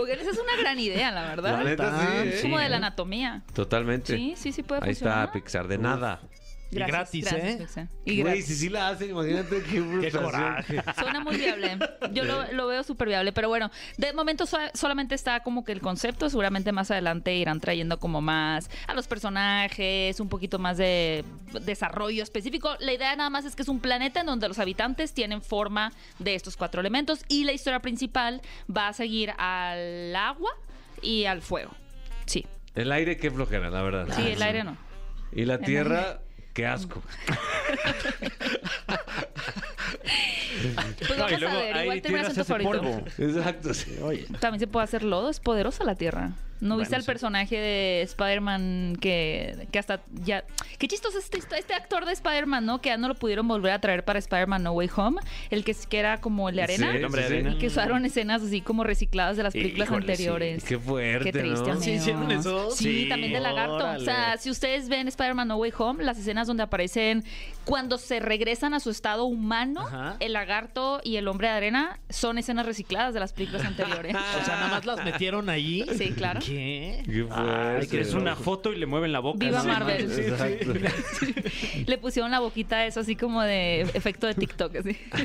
Oigan, 0.00 0.18
esa 0.18 0.30
es 0.30 0.38
una 0.38 0.56
gran 0.58 0.78
idea, 0.78 1.10
la 1.10 1.22
verdad. 1.28 1.58
La 1.58 1.64
neta 1.64 2.00
sí, 2.00 2.28
Es 2.28 2.38
¿eh? 2.40 2.42
como 2.42 2.58
de 2.58 2.68
la 2.68 2.76
anatomía. 2.78 3.42
Totalmente. 3.54 4.16
Sí, 4.16 4.34
sí, 4.36 4.52
sí 4.52 4.62
puede 4.62 4.80
Ahí 4.82 4.90
funcionar. 4.90 5.24
está 5.26 5.32
Pixar, 5.32 5.68
de 5.68 5.78
nada. 5.78 6.20
Y 6.74 6.86
gratis, 6.86 7.32
¿eh? 7.32 7.66
Y 8.04 8.20
Güey, 8.20 8.22
gratis. 8.24 8.46
si 8.46 8.54
sí 8.56 8.68
la 8.68 8.88
hacen, 8.88 9.10
imagínate 9.10 9.62
qué 9.62 9.82
Qué 10.00 10.10
coraje. 10.10 10.82
Suena 10.98 11.20
muy 11.20 11.36
viable. 11.36 11.78
Yo 12.12 12.24
lo, 12.24 12.50
lo 12.52 12.66
veo 12.66 12.82
súper 12.82 13.08
viable. 13.08 13.32
Pero 13.32 13.48
bueno, 13.48 13.70
de 13.96 14.12
momento 14.12 14.46
so- 14.46 14.58
solamente 14.74 15.14
está 15.14 15.40
como 15.40 15.64
que 15.64 15.72
el 15.72 15.80
concepto. 15.80 16.28
Seguramente 16.28 16.72
más 16.72 16.90
adelante 16.90 17.34
irán 17.34 17.60
trayendo 17.60 17.98
como 17.98 18.20
más 18.20 18.68
a 18.86 18.94
los 18.94 19.06
personajes, 19.06 20.20
un 20.20 20.28
poquito 20.28 20.58
más 20.58 20.76
de 20.76 21.24
desarrollo 21.62 22.22
específico. 22.22 22.76
La 22.80 22.92
idea 22.92 23.14
nada 23.16 23.30
más 23.30 23.44
es 23.44 23.54
que 23.56 23.62
es 23.62 23.68
un 23.68 23.80
planeta 23.80 24.20
en 24.20 24.26
donde 24.26 24.48
los 24.48 24.58
habitantes 24.58 25.12
tienen 25.14 25.42
forma 25.42 25.92
de 26.18 26.34
estos 26.34 26.56
cuatro 26.56 26.80
elementos. 26.80 27.20
Y 27.28 27.44
la 27.44 27.52
historia 27.52 27.80
principal 27.80 28.42
va 28.74 28.88
a 28.88 28.92
seguir 28.92 29.32
al 29.38 30.14
agua 30.16 30.50
y 31.02 31.24
al 31.26 31.42
fuego. 31.42 31.72
Sí. 32.26 32.46
El 32.74 32.90
aire, 32.90 33.16
qué 33.16 33.30
flojera, 33.30 33.70
la 33.70 33.82
verdad. 33.82 34.08
Sí, 34.16 34.22
el 34.32 34.42
aire 34.42 34.64
no. 34.64 34.76
Y 35.32 35.44
la 35.44 35.58
tierra, 35.58 36.20
qué 36.54 36.66
asco. 36.66 37.02
Pues 40.98 41.10
No, 41.10 41.24
vamos 41.24 41.32
y 41.32 41.36
luego 41.40 41.56
a 41.56 41.60
ver, 41.60 41.76
igual 41.82 42.02
se 42.02 42.34
siendo 42.34 42.42
hace 42.42 42.44
favorito. 42.44 42.70
polvo. 42.70 43.04
Exacto, 43.18 43.74
sí. 43.74 43.96
Oye. 44.02 44.26
También 44.40 44.60
se 44.60 44.66
puede 44.66 44.84
hacer 44.84 45.02
lodo, 45.02 45.28
es 45.30 45.40
poderosa 45.40 45.84
la 45.84 45.94
Tierra. 45.94 46.32
¿No 46.64 46.78
viste 46.78 46.96
al 46.96 47.02
sí. 47.02 47.06
personaje 47.06 47.56
de 47.56 48.02
Spider-Man 48.02 48.96
que, 49.00 49.68
que 49.70 49.78
hasta 49.78 50.00
ya... 50.24 50.44
Qué 50.78 50.88
chistoso 50.88 51.18
este, 51.18 51.38
este 51.38 51.74
actor 51.74 52.06
de 52.06 52.12
Spider-Man, 52.12 52.64
¿no? 52.64 52.80
Que 52.80 52.88
ya 52.88 52.96
no 52.96 53.08
lo 53.08 53.14
pudieron 53.14 53.46
volver 53.46 53.72
a 53.72 53.80
traer 53.80 54.04
para 54.04 54.18
Spider-Man 54.18 54.62
No 54.62 54.72
Way 54.72 54.90
Home. 54.96 55.20
El 55.50 55.62
que, 55.62 55.76
que 55.88 55.98
era 55.98 56.20
como 56.20 56.48
el 56.48 56.56
de 56.56 56.62
arena. 56.62 56.90
Sí, 56.90 56.96
El 56.96 57.04
hombre 57.04 57.20
de 57.22 57.26
arena. 57.26 57.50
Y 57.52 57.58
que 57.58 57.66
usaron 57.66 58.04
escenas 58.04 58.42
así 58.42 58.62
como 58.62 58.82
recicladas 58.82 59.36
de 59.36 59.42
las 59.42 59.52
películas 59.52 59.88
Híjole, 59.88 60.06
sí. 60.06 60.12
anteriores. 60.12 60.64
Qué 60.64 60.78
fuerte, 60.78 61.32
Qué 61.32 61.38
triste, 61.38 61.70
¿no? 61.70 61.80
¿Sí 61.80 61.90
hicieron 61.92 62.30
eso? 62.30 62.70
Sí, 62.70 62.84
Sí, 63.02 63.08
también 63.08 63.32
de 63.32 63.40
lagarto. 63.40 63.86
O 63.96 64.00
sea, 64.00 64.36
si 64.38 64.50
ustedes 64.50 64.88
ven 64.88 65.06
Spider-Man 65.08 65.48
No 65.48 65.56
Way 65.56 65.72
Home, 65.78 66.02
las 66.02 66.18
escenas 66.18 66.46
donde 66.46 66.62
aparecen 66.62 67.24
cuando 67.64 67.98
se 67.98 68.20
regresan 68.20 68.74
a 68.74 68.80
su 68.80 68.90
estado 68.90 69.24
humano, 69.24 69.82
Ajá. 69.82 70.16
el 70.20 70.32
lagarto 70.32 71.00
y 71.02 71.16
el 71.16 71.28
hombre 71.28 71.48
de 71.48 71.54
arena 71.54 71.98
son 72.10 72.38
escenas 72.38 72.66
recicladas 72.66 73.14
de 73.14 73.20
las 73.20 73.32
películas 73.32 73.64
anteriores. 73.64 74.14
O 74.40 74.44
sea, 74.44 74.56
nada 74.56 74.68
más 74.68 74.84
las 74.84 75.04
metieron 75.04 75.48
ahí. 75.48 75.84
Sí, 75.96 76.10
claro. 76.12 76.40
¿Qué? 76.44 76.53
Qué 76.54 77.86
que 77.90 78.00
es 78.00 78.14
una 78.14 78.36
foto 78.36 78.72
y 78.72 78.76
le 78.76 78.86
mueven 78.86 79.12
la 79.12 79.20
boca. 79.20 79.38
Viva. 79.38 79.62
Marvel. 79.62 80.08
Sí, 80.10 80.22
sí. 80.22 80.28
Exacto. 80.30 80.72
Le 81.86 81.98
pusieron 81.98 82.30
la 82.30 82.40
boquita 82.40 82.86
eso 82.86 83.00
así 83.00 83.16
como 83.16 83.42
de 83.42 83.82
efecto 83.82 84.26
de 84.26 84.34
TikTok, 84.34 84.76
así. 84.76 84.96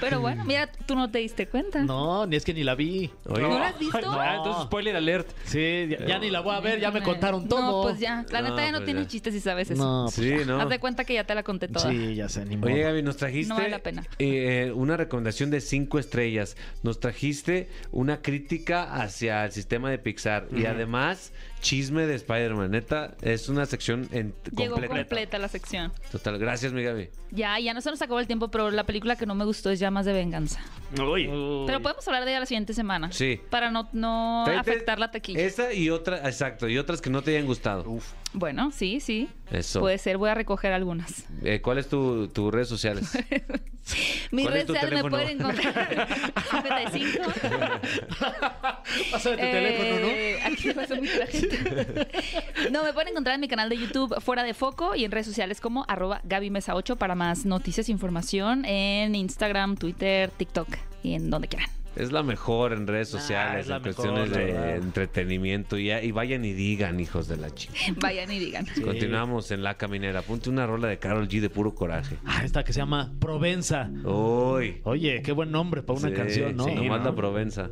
Pero 0.00 0.20
bueno, 0.20 0.44
mira, 0.44 0.68
tú 0.86 0.94
no 0.94 1.10
te 1.10 1.18
diste 1.18 1.46
cuenta. 1.48 1.82
No, 1.82 2.26
ni 2.26 2.36
es 2.36 2.44
que 2.44 2.54
ni 2.54 2.64
la 2.64 2.74
vi. 2.74 3.10
Oye, 3.26 3.42
¿No 3.42 3.58
la 3.58 3.68
has 3.68 3.78
visto? 3.78 3.98
Ah, 4.12 4.36
entonces 4.36 4.64
spoiler 4.64 4.96
alert. 4.96 5.28
Sí, 5.44 5.86
ya, 5.88 6.06
ya 6.06 6.18
ni 6.18 6.30
la 6.30 6.40
voy 6.40 6.54
a 6.54 6.60
ver, 6.60 6.80
ya 6.80 6.90
me 6.90 7.02
contaron 7.02 7.48
todo. 7.48 7.60
No, 7.60 7.82
pues 7.82 8.00
ya. 8.00 8.24
La 8.30 8.42
No, 8.42 8.50
neta 8.50 8.64
ya 8.64 8.72
no 8.72 8.78
pues 8.78 8.84
tiene 8.86 9.02
ya. 9.02 9.08
chiste 9.08 9.32
si 9.32 9.40
sabes 9.40 9.70
eso. 9.70 9.82
No, 9.82 10.04
pues, 10.06 10.14
sí, 10.16 10.44
¿no? 10.46 10.60
Haz 10.60 10.68
de 10.68 10.78
cuenta 10.78 11.04
que 11.04 11.14
ya 11.14 11.24
te 11.24 11.34
la 11.34 11.42
conté 11.42 11.68
toda. 11.68 11.90
sí, 11.90 12.14
ya 12.14 12.28
sé, 12.28 12.44
ni 12.44 12.56
modo. 12.56 12.70
Oye, 12.72 12.82
Gaby, 12.82 13.02
nos 13.02 13.16
trajiste 13.16 13.48
No 13.48 13.56
vale 13.56 13.70
la 13.70 13.78
pena. 13.78 14.04
eh, 14.18 14.72
una 14.74 14.96
recomendación 14.96 15.50
de 15.50 15.60
cinco 15.60 15.98
estrellas. 15.98 16.56
Nos 16.82 17.00
trajiste 17.00 17.68
una 17.92 18.20
crítica 18.22 18.73
hacia 18.82 19.44
el 19.44 19.52
sistema 19.52 19.90
de 19.90 19.98
Pixar. 19.98 20.48
Y 20.52 20.66
además 20.66 21.32
chisme 21.60 22.06
de 22.06 22.14
Spider-Man. 22.14 22.70
Neta, 22.70 23.14
es 23.22 23.48
una 23.48 23.66
sección 23.66 24.08
en, 24.12 24.34
Llegó 24.56 24.74
completa. 24.74 24.94
completa 24.96 25.38
la 25.38 25.48
sección. 25.48 25.92
Total, 26.12 26.38
gracias, 26.38 26.72
mi 26.72 26.82
Gaby. 26.82 27.08
Ya, 27.30 27.58
ya 27.58 27.74
no 27.74 27.80
se 27.80 27.90
nos 27.90 28.00
acabó 28.00 28.20
el 28.20 28.26
tiempo, 28.26 28.48
pero 28.48 28.70
la 28.70 28.84
película 28.84 29.16
que 29.16 29.26
no 29.26 29.34
me 29.34 29.44
gustó 29.44 29.70
es 29.70 29.80
Llamas 29.80 30.06
de 30.06 30.12
Venganza. 30.12 30.60
Uy. 31.00 31.24
Pero 31.66 31.80
podemos 31.80 32.06
hablar 32.06 32.24
de 32.24 32.30
ella 32.30 32.40
la 32.40 32.46
siguiente 32.46 32.74
semana. 32.74 33.10
Sí. 33.10 33.40
Para 33.50 33.70
no, 33.70 33.88
no 33.92 34.44
afectar 34.46 34.98
la 34.98 35.10
taquilla. 35.10 35.40
Esa 35.40 35.72
y 35.72 35.90
otra, 35.90 36.18
exacto, 36.28 36.68
y 36.68 36.78
otras 36.78 37.00
que 37.00 37.10
no 37.10 37.22
te 37.22 37.32
hayan 37.32 37.46
gustado. 37.46 37.84
Bueno, 38.32 38.70
sí, 38.70 39.00
sí. 39.00 39.28
Eso. 39.50 39.80
Puede 39.80 39.98
ser, 39.98 40.16
voy 40.18 40.30
a 40.30 40.34
recoger 40.34 40.72
algunas. 40.72 41.24
Eh, 41.42 41.60
¿Cuáles 41.60 41.88
tu, 41.88 42.28
tus 42.28 42.52
redes 42.52 42.68
sociales? 42.68 43.10
Mi 44.30 44.42
¿Cuál 44.44 44.56
es 44.56 44.60
red 44.60 44.66
tu 44.66 44.72
social 44.74 44.84
me 44.84 44.90
teléfono? 44.90 45.16
pueden 45.16 45.40
encontrar 45.40 46.08
55. 46.50 47.32
Pásame 49.12 49.36
tu 49.36 49.42
teléfono, 49.42 50.00
¿no? 50.00 50.06
Eh, 50.06 50.38
Aquí 50.44 50.68
me 50.68 51.18
la 51.18 51.26
gente. 51.26 51.53
No, 52.70 52.82
me 52.82 52.92
pueden 52.92 53.08
encontrar 53.10 53.34
en 53.34 53.40
mi 53.40 53.48
canal 53.48 53.68
de 53.68 53.76
YouTube 53.76 54.20
Fuera 54.20 54.42
de 54.42 54.54
Foco 54.54 54.94
y 54.94 55.04
en 55.04 55.10
redes 55.10 55.26
sociales 55.26 55.60
como 55.60 55.84
arroba 55.88 56.20
Gaby 56.24 56.50
Mesa 56.50 56.74
8 56.74 56.96
para 56.96 57.14
más 57.14 57.44
noticias 57.44 57.88
e 57.88 57.92
información 57.92 58.64
en 58.64 59.14
Instagram, 59.14 59.76
Twitter, 59.76 60.30
TikTok 60.30 60.68
y 61.02 61.14
en 61.14 61.30
donde 61.30 61.48
quieran. 61.48 61.83
Es 61.96 62.10
la 62.10 62.22
mejor 62.22 62.72
en 62.72 62.86
redes 62.86 63.08
sociales, 63.08 63.66
en 63.68 63.72
mejor, 63.74 63.94
cuestiones 63.94 64.30
de 64.30 64.44
verdad. 64.46 64.76
entretenimiento. 64.76 65.78
Y, 65.78 65.90
y 65.92 66.10
vayan 66.10 66.44
y 66.44 66.52
digan, 66.52 66.98
hijos 66.98 67.28
de 67.28 67.36
la 67.36 67.54
chica. 67.54 67.74
Vayan 68.00 68.30
y 68.32 68.38
digan. 68.38 68.66
Continuamos 68.82 69.50
en 69.52 69.62
La 69.62 69.74
Caminera. 69.76 70.22
Ponte 70.22 70.50
una 70.50 70.66
rola 70.66 70.88
de 70.88 70.98
Carol 70.98 71.28
G 71.28 71.40
de 71.40 71.50
puro 71.50 71.74
coraje. 71.74 72.16
Ah, 72.24 72.42
esta 72.44 72.64
que 72.64 72.72
se 72.72 72.80
llama 72.80 73.12
Provenza. 73.20 73.90
Uy. 74.04 74.80
Oye, 74.84 75.22
qué 75.22 75.32
buen 75.32 75.50
nombre 75.52 75.82
para 75.82 75.98
una 76.00 76.08
Sí, 76.08 76.14
canción, 76.14 76.56
¿no? 76.56 76.64
Sí, 76.64 76.74
nomás 76.74 77.00
¿no? 77.00 77.06
la 77.10 77.14
Provenza. 77.14 77.70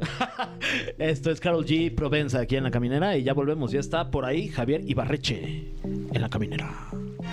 Esto 0.99 1.31
es 1.31 1.41
Carol 1.41 1.65
G. 1.67 1.95
Provenza 1.95 2.41
aquí 2.41 2.57
en 2.57 2.65
La 2.65 2.71
Caminera 2.71 3.17
y 3.17 3.25
ya 3.25 3.33
volvemos. 3.35 3.73
Ya 3.73 3.81
está 3.81 4.11
por 4.11 4.25
ahí 4.25 4.49
Javier 4.49 4.83
Ibarreche 4.87 5.73
en 5.85 6.21
La 6.21 6.29
Caminera. 6.29 6.71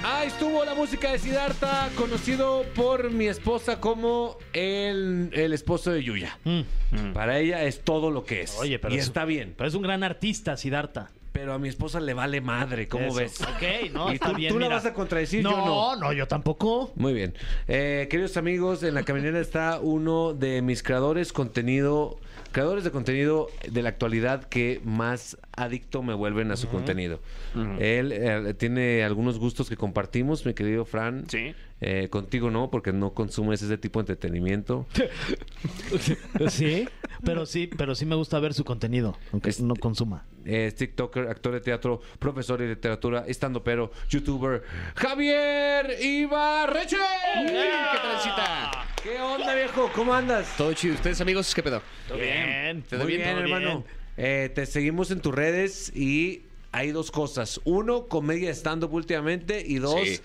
Ah, 0.03 0.23
estuvo 0.25 0.63
la 0.65 0.73
música 0.75 1.11
de 1.11 1.19
Siddhartha, 1.19 1.89
conocido 1.95 2.63
por 2.75 3.11
mi 3.11 3.27
esposa 3.27 3.79
como 3.79 4.37
el, 4.53 5.29
el 5.33 5.53
esposo 5.53 5.91
de 5.91 6.03
Yuya. 6.03 6.37
Mm. 6.45 7.13
Para 7.13 7.37
ella 7.39 7.63
es 7.63 7.81
todo 7.81 8.09
lo 8.09 8.23
que 8.23 8.41
es. 8.41 8.57
Oye, 8.57 8.79
pero 8.79 8.93
y 8.95 8.97
es- 8.97 9.05
está 9.05 9.25
bien. 9.25 9.53
Pero 9.57 9.67
es 9.67 9.75
un 9.75 9.81
gran 9.83 10.03
artista, 10.03 10.55
Siddhartha. 10.57 11.11
Pero 11.31 11.53
a 11.53 11.59
mi 11.59 11.67
esposa 11.69 11.99
le 11.99 12.13
vale 12.15 12.41
madre, 12.41 12.87
¿cómo 12.87 13.05
Eso. 13.07 13.15
ves? 13.15 13.41
Ok, 13.41 13.91
no, 13.93 14.09
¿Y 14.11 14.15
está 14.15 14.29
tú, 14.31 14.35
bien, 14.35 14.51
tú 14.51 14.59
la 14.59 14.67
vas 14.67 14.85
a 14.85 14.93
contradecir? 14.93 15.43
no, 15.43 15.51
yo 15.51 15.57
no. 15.65 15.95
no, 15.97 16.13
yo 16.13 16.27
tampoco. 16.27 16.91
Muy 16.95 17.13
bien. 17.13 17.35
Eh, 17.67 18.07
queridos 18.09 18.35
amigos, 18.37 18.81
en 18.83 18.95
la 18.95 19.03
caminera 19.03 19.39
está 19.39 19.79
uno 19.79 20.33
de 20.33 20.61
mis 20.63 20.81
creadores 20.81 21.31
contenido, 21.31 22.19
creadores 22.51 22.83
de 22.83 22.91
contenido 22.91 23.47
de 23.69 23.81
la 23.81 23.89
actualidad 23.89 24.43
que 24.45 24.81
más 24.83 25.37
adicto 25.55 26.03
me 26.03 26.13
vuelven 26.13 26.51
a 26.51 26.57
su 26.57 26.67
contenido. 26.67 27.19
Él 27.79 28.11
eh, 28.11 28.53
tiene 28.55 29.03
algunos 29.03 29.39
gustos 29.39 29.69
que 29.69 29.77
compartimos, 29.77 30.45
mi 30.45 30.53
querido 30.53 30.85
Fran. 30.85 31.25
Sí. 31.29 31.53
Eh, 31.81 32.09
contigo 32.09 32.51
no, 32.51 32.69
porque 32.69 32.91
no 32.91 33.13
consumes 33.13 33.61
ese 33.61 33.77
tipo 33.77 33.99
de 33.99 34.11
entretenimiento. 34.11 34.85
Sí, 36.49 36.87
pero 37.23 37.45
sí, 37.45 37.67
pero 37.67 37.95
sí 37.95 38.05
me 38.05 38.15
gusta 38.15 38.39
ver 38.39 38.53
su 38.53 38.63
contenido, 38.63 39.17
aunque 39.31 39.49
Es- 39.49 39.59
no 39.61 39.75
consuma. 39.75 40.25
Es 40.45 40.75
TikToker, 40.75 41.27
actor 41.27 41.53
de 41.53 41.59
teatro, 41.61 42.01
profesor 42.17 42.59
de 42.59 42.67
literatura, 42.69 43.25
estando 43.27 43.63
pero, 43.63 43.91
youtuber, 44.09 44.63
Javier 44.95 45.97
Ibarreche. 46.01 46.97
¿Qué 47.45 47.99
transita? 48.01 48.71
¿Qué 49.03 49.19
onda, 49.21 49.53
viejo? 49.53 49.89
¿Cómo 49.93 50.13
andas? 50.13 50.55
Todo 50.57 50.73
chido. 50.73 50.95
¿Ustedes, 50.95 51.19
amigos? 51.21 51.53
¿Qué 51.53 51.61
pedo? 51.61 51.81
Bien, 52.15 52.83
¿Todo 52.83 52.99
Muy 53.03 53.07
bien? 53.17 53.21
bien, 53.21 53.33
¿Todo 53.35 53.43
hermano. 53.43 53.83
Eh, 54.17 54.49
te 54.53 54.65
seguimos 54.65 55.11
en 55.11 55.21
tus 55.21 55.33
redes 55.35 55.91
y 55.95 56.43
hay 56.71 56.91
dos 56.91 57.11
cosas. 57.11 57.59
Uno, 57.65 58.07
comedia 58.07 58.49
stand-up 58.51 58.93
últimamente 58.93 59.63
y 59.65 59.75
dos, 59.75 59.99
Sí. 60.03 60.19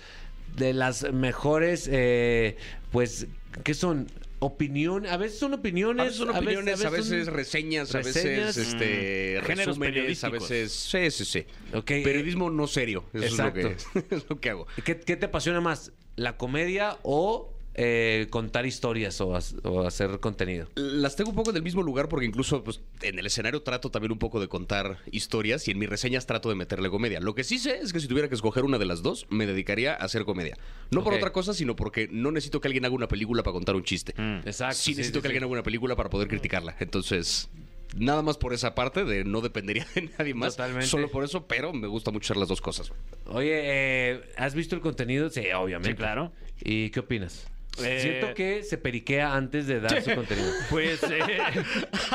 De 0.56 0.72
las 0.72 1.12
mejores, 1.12 1.88
eh, 1.90 2.56
pues, 2.92 3.26
¿qué 3.62 3.74
son? 3.74 4.06
Opinión, 4.40 5.06
a 5.06 5.16
veces 5.16 5.38
son 5.38 5.54
opiniones. 5.54 6.02
A 6.02 6.04
veces 6.04 6.18
son 6.18 6.30
opiniones, 6.30 6.84
a 6.84 6.90
veces, 6.90 7.24
son- 7.24 7.34
reseñas, 7.34 7.94
a 7.94 8.02
reseñas, 8.02 8.56
veces 8.56 8.74
este, 8.74 9.40
Géneros 9.42 9.78
resúmenes, 9.78 10.24
a 10.24 10.28
veces... 10.28 10.70
Sí, 10.72 11.10
sí, 11.10 11.24
sí. 11.24 11.46
Ok, 11.72 11.86
Periodismo 11.86 12.50
no 12.50 12.66
serio. 12.66 13.04
Eso 13.14 13.24
exacto. 13.24 13.68
Es, 13.68 13.86
lo 13.94 14.02
que, 14.02 14.14
es 14.16 14.28
lo 14.28 14.40
que 14.40 14.50
hago. 14.50 14.66
¿Qué, 14.84 15.00
qué 15.00 15.16
te 15.16 15.26
apasiona 15.26 15.62
más? 15.62 15.92
¿La 16.16 16.36
comedia 16.36 16.98
o 17.04 17.53
eh, 17.74 18.28
contar 18.30 18.66
historias 18.66 19.20
o, 19.20 19.34
hacer 19.34 20.20
contenido? 20.20 20.68
Las 20.76 21.16
tengo 21.16 21.30
un 21.30 21.36
poco 21.36 21.52
del 21.52 21.62
mismo 21.62 21.82
lugar 21.82 22.08
porque 22.08 22.26
incluso 22.26 22.62
pues, 22.62 22.80
en 23.02 23.18
el 23.18 23.26
escenario 23.26 23.62
trato 23.62 23.90
también 23.90 24.12
un 24.12 24.18
poco 24.18 24.40
de 24.40 24.48
contar 24.48 24.98
historias 25.10 25.66
y 25.68 25.72
en 25.72 25.78
mis 25.78 25.88
reseñas 25.88 26.26
trato 26.26 26.48
de 26.48 26.54
meterle 26.54 26.90
comedia. 26.90 27.20
Lo 27.20 27.34
que 27.34 27.44
sí 27.44 27.58
sé 27.58 27.78
es 27.80 27.92
que 27.92 28.00
si 28.00 28.08
tuviera 28.08 28.28
que 28.28 28.34
escoger 28.34 28.64
una 28.64 28.78
de 28.78 28.86
las 28.86 29.02
dos, 29.02 29.26
me 29.28 29.46
dedicaría 29.46 29.92
a 29.92 29.96
hacer 29.96 30.24
comedia. 30.24 30.56
No 30.90 31.02
por 31.02 31.14
otra 31.14 31.32
cosa, 31.32 31.54
sino 31.54 31.76
porque 31.76 32.08
no 32.10 32.30
necesito 32.30 32.60
que 32.60 32.68
alguien 32.68 32.84
haga 32.84 32.94
una 32.94 33.08
película 33.08 33.42
para 33.42 33.52
contar 33.52 33.74
un 33.74 33.84
chiste. 33.84 34.14
Exacto. 34.44 34.76
sí 34.76 34.94
necesito 34.94 35.20
que 35.20 35.28
alguien 35.28 35.44
haga 35.44 35.52
una 35.52 35.62
película 35.62 35.96
para 35.96 36.10
poder 36.10 36.28
criticarla. 36.28 36.76
Entonces, 36.78 37.48
nada 37.96 38.22
más 38.22 38.36
por 38.36 38.52
esa 38.52 38.74
parte 38.74 39.04
de 39.04 39.24
no 39.24 39.40
dependería 39.40 39.86
de 39.94 40.10
nadie 40.18 40.34
más. 40.34 40.56
Totalmente. 40.56 40.86
Solo 40.86 41.10
por 41.10 41.24
eso, 41.24 41.46
pero 41.46 41.72
me 41.72 41.88
gusta 41.88 42.10
mucho 42.10 42.26
hacer 42.26 42.36
las 42.36 42.48
dos 42.48 42.60
cosas. 42.60 42.92
Oye, 43.26 43.60
eh, 43.62 44.20
¿has 44.36 44.54
visto 44.54 44.74
el 44.74 44.80
contenido? 44.80 45.30
Sí, 45.30 45.46
obviamente. 45.56 45.90
Sí, 45.90 45.96
claro. 45.96 46.32
¿Y 46.62 46.90
qué 46.90 47.00
opinas? 47.00 47.50
Eh, 47.82 47.98
Siento 48.00 48.34
que 48.34 48.62
se 48.62 48.78
periquea 48.78 49.34
antes 49.34 49.66
de 49.66 49.80
dar 49.80 50.02
su 50.02 50.10
contenido. 50.14 50.48
Pues 50.70 51.02
eh, 51.04 51.18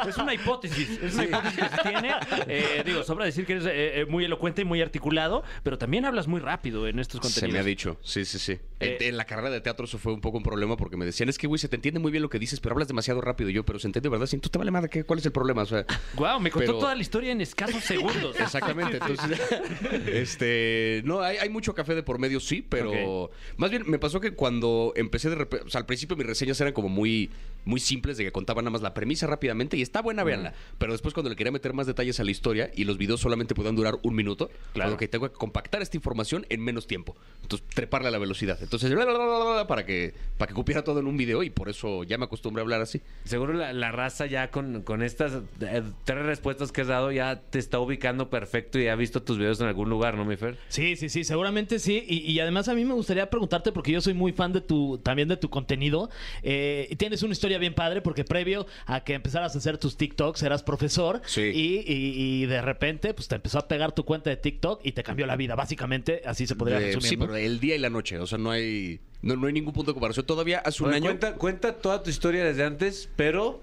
es 0.08 0.18
una 0.18 0.34
hipótesis, 0.34 1.00
es 1.04 1.14
una 1.16 1.24
hipótesis 1.26 1.60
que 1.60 1.70
se 1.70 1.90
tiene. 1.90 2.12
Eh, 2.48 2.84
digo, 2.86 3.04
sobra 3.04 3.26
decir 3.26 3.46
que 3.46 3.54
eres 3.54 4.08
muy 4.08 4.26
elocuente 4.26 4.62
y 4.62 4.66
muy 4.66 4.82
articulado, 4.82 5.44
pero 5.64 5.78
también 5.78 6.06
hablas 6.06 6.28
muy 6.28 6.40
rápido 6.40 6.88
en 6.88 7.00
estos 7.00 7.20
contenidos. 7.20 7.50
Se 7.50 7.54
me 7.54 7.60
ha 7.60 7.64
dicho, 7.64 7.98
sí, 8.04 8.26
sí, 8.26 8.40
sí. 8.40 8.54
En- 8.80 8.90
Eh, 8.92 8.98
en, 9.02 9.18
la 9.18 9.26
carrera 9.26 9.50
de 9.50 9.60
teatro 9.60 9.86
eso 9.86 9.98
fue 9.98 10.14
un 10.14 10.22
poco 10.22 10.38
un 10.38 10.44
problema 10.44 10.78
porque 10.78 10.96
me 10.96 11.04
decían, 11.06 11.28
es 11.28 11.38
que, 11.38 11.48
güey, 11.48 11.60
se 11.60 11.68
te 11.68 11.76
entiende 11.76 12.00
muy 12.00 12.12
bien 12.12 12.22
lo 12.22 12.30
que 12.30 12.40
dices, 12.40 12.60
pero 12.62 12.74
hablas 12.76 12.88
demasiado 12.88 13.20
rápido. 13.20 13.50
Y 13.50 13.54
yo, 13.54 13.66
pero 13.66 13.78
se 13.80 13.88
entiende, 13.88 14.08
¿verdad? 14.08 14.28
Si 14.28 14.38
tú 14.38 14.48
te 14.50 14.58
vale 14.58 14.72
madre, 14.72 14.90
¿qué- 14.90 15.04
¿cuál 15.04 15.20
es 15.20 15.26
el 15.26 15.34
problema? 15.34 15.64
O 15.64 15.66
sea, 15.66 15.86
Guau, 16.16 16.40
me 16.40 16.50
contó 16.52 16.68
Pero- 16.68 16.80
toda 16.80 16.96
la 16.96 17.02
historia 17.02 17.32
en 17.34 17.42
escasos 17.42 17.84
segundos. 17.84 18.36
Exactamente, 18.40 18.98
entonces, 18.98 19.40
este, 20.08 21.02
no, 21.06 21.22
hay, 21.22 21.38
hay 21.38 21.50
mucho 21.50 21.74
café 21.76 21.96
de 21.96 22.04
por 22.04 22.20
medio, 22.20 22.40
sí, 22.40 22.66
pero 22.68 23.30
más 23.58 23.70
bien 23.70 23.84
me 23.88 24.00
pasó 24.00 24.20
que 24.22 24.32
cuando 24.32 24.94
empecé 24.96 25.30
de 25.30 25.36
repente, 25.36 25.49
o 25.66 25.70
sea, 25.70 25.80
al 25.80 25.86
principio 25.86 26.16
mis 26.16 26.26
reseñas 26.26 26.60
eran 26.62 26.74
como 26.74 26.90
muy, 26.90 27.30
muy 27.66 27.80
simples, 27.80 28.18
de 28.18 28.24
que 28.24 28.32
contaban 28.32 28.66
nada 28.66 28.72
más 28.72 28.82
la 28.82 28.94
premisa 28.94 29.28
rápidamente 29.28 29.78
y 29.78 29.82
está 29.82 30.02
buena, 30.02 30.24
véanla, 30.24 30.54
pero 30.78 30.92
después 30.92 31.14
cuando 31.14 31.30
le 31.30 31.36
quería 31.36 31.52
meter 31.52 31.74
más 31.74 31.88
detalles 31.88 32.20
a 32.20 32.24
la 32.24 32.32
historia 32.32 32.72
y 32.76 32.84
los 32.86 32.98
videos 32.98 33.20
solamente 33.20 33.56
podían 33.56 33.76
durar 33.76 34.00
un 34.04 34.16
minuto, 34.16 34.50
claro 34.74 34.98
que 34.98 35.08
tengo 35.08 35.30
que 35.30 35.38
compactar 35.38 35.82
esta 35.82 35.98
información 35.98 36.46
en 36.50 36.62
menos 36.62 36.88
tiempo, 36.88 37.16
entonces 37.42 37.68
treparle 37.74 38.08
a 38.08 38.12
la 38.12 38.18
velocidad, 38.18 38.58
entonces 38.62 38.90
bla, 38.94 39.06
bla, 39.06 39.14
bla, 39.14 39.26
bla, 39.26 39.52
bla, 39.54 39.68
para 39.68 39.86
que, 39.86 40.14
para 40.38 40.50
que 40.50 40.56
cupiera 40.56 40.84
todo 40.84 41.00
en 41.00 41.08
un 41.08 41.18
video 41.18 41.44
y 41.44 41.50
por 41.50 41.70
eso 41.70 42.04
ya 42.04 42.18
me 42.18 42.26
acostumbré 42.26 42.62
a 42.62 42.64
hablar 42.64 42.82
así. 42.82 43.02
Seguro 43.24 43.54
la, 43.54 43.74
la 43.74 43.92
raza 43.92 44.26
ya 44.26 44.52
con, 44.52 44.82
con 44.84 45.04
estas 45.04 45.42
eh, 45.62 45.84
tres 46.06 46.26
respuestas 46.26 46.72
que 46.72 46.82
has 46.82 46.88
dado 46.88 47.12
ya 47.12 47.42
te 47.50 47.60
está 47.60 47.80
ubicando 47.80 48.30
perfecto 48.30 48.80
y 48.80 48.88
ha 48.88 48.96
visto 48.96 49.22
tus 49.24 49.38
videos 49.38 49.60
en 49.62 49.68
algún 49.68 49.90
lugar, 49.90 50.16
¿no, 50.16 50.26
mi 50.26 50.38
Fer? 50.38 50.58
Sí, 50.70 50.96
sí, 50.96 51.10
sí, 51.10 51.24
seguramente 51.24 51.80
sí. 51.80 52.04
Y, 52.08 52.20
y 52.32 52.40
además 52.40 52.68
a 52.68 52.76
mí 52.76 52.86
me 52.86 52.94
gustaría 52.94 53.30
preguntarte, 53.30 53.72
porque 53.72 53.92
yo 53.92 54.02
soy 54.02 54.14
muy 54.14 54.32
fan 54.32 54.54
de 54.54 54.62
tu, 54.62 54.98
también 55.00 55.28
de 55.28 55.38
tu 55.38 55.50
contenido. 55.50 56.10
eh, 56.44 56.88
y 56.90 56.96
tienes 56.96 57.24
una 57.24 57.34
historia 57.34 57.49
bien 57.58 57.74
padre, 57.74 58.02
porque 58.02 58.24
previo 58.24 58.68
a 58.86 59.04
que 59.04 59.14
empezaras 59.16 59.56
a 59.56 59.58
hacer 59.58 59.78
tus 59.78 59.98
TikToks 59.98 60.44
eras 60.44 60.62
profesor. 60.64 61.22
Sí. 61.26 61.42
Y, 61.42 61.84
y- 61.92 62.44
y 62.44 62.46
de 62.46 62.62
repente, 62.62 63.14
pues 63.14 63.28
te 63.28 63.36
empezó 63.36 63.58
a 63.60 63.68
pegar 63.68 63.94
tu 63.94 64.06
cuenta 64.06 64.30
de 64.30 64.38
TikTok 64.38 64.82
y 64.84 64.92
te 64.92 65.04
cambió 65.04 65.26
la 65.26 65.36
vida. 65.36 65.56
Básicamente, 65.56 66.22
así 66.26 66.46
se 66.46 66.56
podría 66.56 66.80
De- 66.80 66.88
resumir. 66.88 67.08
sí, 67.10 67.18
¿no? 67.18 67.26
pero 67.26 67.38
el 67.38 67.60
día 67.60 67.76
y 67.76 67.80
la 67.80 67.90
noche, 67.90 68.20
o 68.20 68.28
sea, 68.28 68.38
no 68.38 68.52
hay, 68.52 69.00
no, 69.22 69.36
no 69.36 69.48
hay 69.48 69.54
ningún 69.54 69.74
punto 69.74 69.92
de 69.92 69.94
comparación. 69.96 70.26
Todavía 70.26 70.60
hace 70.60 70.84
un 70.84 70.90
Oye, 70.90 70.98
año... 70.98 71.06
Cuenta, 71.06 71.34
cuenta 71.36 71.74
toda 71.78 72.04
tu 72.04 72.10
historia 72.10 72.44
desde 72.44 72.64
antes, 72.64 73.10
pero... 73.16 73.62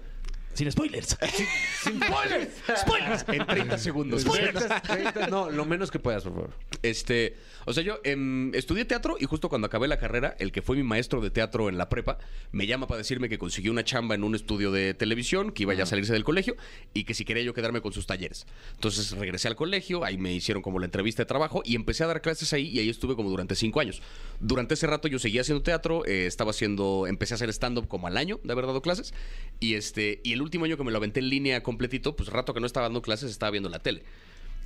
Sin 0.57 0.71
spoilers. 0.71 1.15
Sin 1.83 2.01
spoilers. 2.01 2.49
spoilers. 2.81 3.25
En 3.27 3.45
30 3.45 3.77
segundos. 3.77 4.23
Treinta- 4.25 5.27
no, 5.29 5.51
lo 5.51 5.65
menos 5.65 5.91
que 5.91 5.99
puedas, 5.99 6.23
por 6.23 6.33
favor. 6.33 6.49
Este, 6.81 7.35
o 7.65 7.73
sea, 7.73 7.83
yo 7.83 7.99
em, 8.03 8.53
estudié 8.55 8.85
teatro 8.85 9.17
y 9.19 9.25
justo 9.25 9.49
cuando 9.49 9.67
acabé 9.67 9.87
la 9.87 9.99
carrera, 9.99 10.35
el 10.39 10.51
que 10.51 10.63
fue 10.63 10.75
mi 10.75 10.81
maestro 10.81 11.21
de 11.21 11.29
teatro 11.29 11.69
en 11.69 11.77
la 11.77 11.89
prepa, 11.89 12.17
me 12.51 12.65
llama 12.65 12.87
para 12.87 12.97
decirme 12.97 13.29
que 13.29 13.37
consiguió 13.37 13.71
una 13.71 13.83
chamba 13.83 14.15
en 14.15 14.23
un 14.23 14.33
estudio 14.33 14.71
de 14.71 14.95
televisión, 14.95 15.51
que 15.51 15.61
iba 15.63 15.75
ya 15.75 15.83
a 15.83 15.85
salirse 15.85 16.13
del 16.13 16.23
colegio 16.23 16.55
y 16.93 17.03
que 17.03 17.13
si 17.13 17.23
quería 17.23 17.43
yo 17.43 17.53
quedarme 17.53 17.81
con 17.81 17.93
sus 17.93 18.07
talleres. 18.07 18.47
Entonces 18.73 19.11
regresé 19.11 19.47
al 19.47 19.55
colegio, 19.55 20.03
ahí 20.03 20.17
me 20.17 20.33
hicieron 20.33 20.63
como 20.63 20.79
la 20.79 20.85
entrevista 20.85 21.21
de 21.21 21.27
trabajo 21.27 21.61
y 21.63 21.75
empecé 21.75 22.03
a 22.03 22.07
dar 22.07 22.21
clases 22.23 22.51
ahí 22.53 22.67
y 22.69 22.79
ahí 22.79 22.89
estuve 22.89 23.15
como 23.15 23.29
durante 23.29 23.53
cinco 23.53 23.79
años. 23.79 24.01
Durante 24.39 24.73
ese 24.73 24.87
rato 24.87 25.07
yo 25.07 25.19
seguía 25.19 25.41
haciendo 25.41 25.61
teatro, 25.61 26.03
eh, 26.07 26.25
estaba 26.25 26.49
haciendo, 26.49 27.05
empecé 27.05 27.33
a 27.33 27.35
hacer 27.35 27.49
stand-up 27.49 27.87
como 27.87 28.07
al 28.07 28.17
año 28.17 28.39
de 28.43 28.51
haber 28.53 28.65
dado 28.65 28.81
clases 28.81 29.13
y 29.59 29.75
este, 29.75 30.19
y 30.23 30.33
el 30.33 30.41
último 30.47 30.65
año 30.65 30.77
que 30.77 30.83
me 30.83 30.91
lo 30.91 30.97
aventé 30.97 31.19
en 31.19 31.29
línea 31.29 31.61
completito, 31.61 32.15
pues 32.15 32.29
rato 32.29 32.53
que 32.53 32.59
no 32.59 32.65
estaba 32.65 32.85
dando 32.87 33.01
clases 33.01 33.29
estaba 33.29 33.51
viendo 33.51 33.69
la 33.69 33.79
tele 33.79 34.03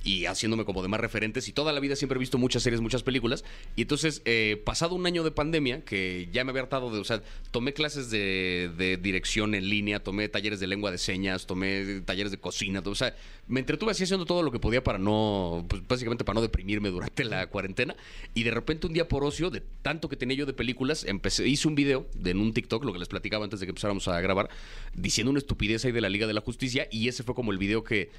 y 0.04 0.26
haciéndome 0.26 0.64
como 0.64 0.82
de 0.82 0.88
más 0.88 1.00
referentes 1.00 1.48
y 1.48 1.52
toda 1.52 1.72
la 1.72 1.80
vida 1.80 1.96
siempre 1.96 2.16
he 2.16 2.18
visto 2.18 2.38
muchas 2.38 2.62
series, 2.62 2.80
muchas 2.80 3.02
películas. 3.02 3.44
Y 3.76 3.82
entonces 3.82 4.22
eh, 4.24 4.60
pasado 4.64 4.94
un 4.94 5.06
año 5.06 5.22
de 5.22 5.30
pandemia 5.30 5.84
que 5.84 6.28
ya 6.32 6.44
me 6.44 6.50
había 6.50 6.62
hartado 6.62 6.90
de, 6.90 6.98
o 6.98 7.04
sea, 7.04 7.22
tomé 7.50 7.72
clases 7.72 8.10
de, 8.10 8.70
de 8.76 8.96
dirección 8.96 9.54
en 9.54 9.68
línea, 9.68 10.02
tomé 10.02 10.28
talleres 10.28 10.60
de 10.60 10.66
lengua 10.66 10.90
de 10.90 10.98
señas, 10.98 11.46
tomé 11.46 12.00
talleres 12.00 12.32
de 12.32 12.38
cocina, 12.38 12.82
o 12.84 12.94
sea, 12.94 13.14
me 13.48 13.60
entretuve 13.60 13.90
así 13.90 14.04
haciendo 14.04 14.24
todo 14.24 14.42
lo 14.42 14.50
que 14.50 14.58
podía 14.58 14.82
para 14.82 14.98
no, 14.98 15.64
pues 15.68 15.86
básicamente 15.86 16.24
para 16.24 16.34
no 16.34 16.42
deprimirme 16.42 16.90
durante 16.90 17.24
la 17.24 17.46
cuarentena. 17.48 17.94
Y 18.34 18.44
de 18.44 18.50
repente 18.50 18.86
un 18.86 18.92
día 18.92 19.08
por 19.08 19.24
ocio, 19.24 19.50
de 19.50 19.62
tanto 19.82 20.08
que 20.08 20.16
tenía 20.16 20.36
yo 20.36 20.46
de 20.46 20.52
películas, 20.52 21.04
empecé, 21.04 21.46
hice 21.46 21.68
un 21.68 21.74
video 21.74 22.06
de, 22.14 22.30
en 22.30 22.38
un 22.38 22.52
TikTok, 22.54 22.84
lo 22.84 22.92
que 22.92 22.98
les 22.98 23.08
platicaba 23.08 23.44
antes 23.44 23.60
de 23.60 23.66
que 23.66 23.70
empezáramos 23.70 24.08
a 24.08 24.20
grabar, 24.20 24.48
diciendo 24.94 25.30
una 25.30 25.38
estupidez 25.38 25.84
ahí 25.84 25.92
de 25.92 26.00
la 26.00 26.08
Liga 26.08 26.26
de 26.26 26.34
la 26.34 26.40
Justicia 26.40 26.88
y 26.90 27.08
ese 27.08 27.22
fue 27.22 27.34
como 27.34 27.52
el 27.52 27.58
video 27.58 27.84
que 27.84 28.10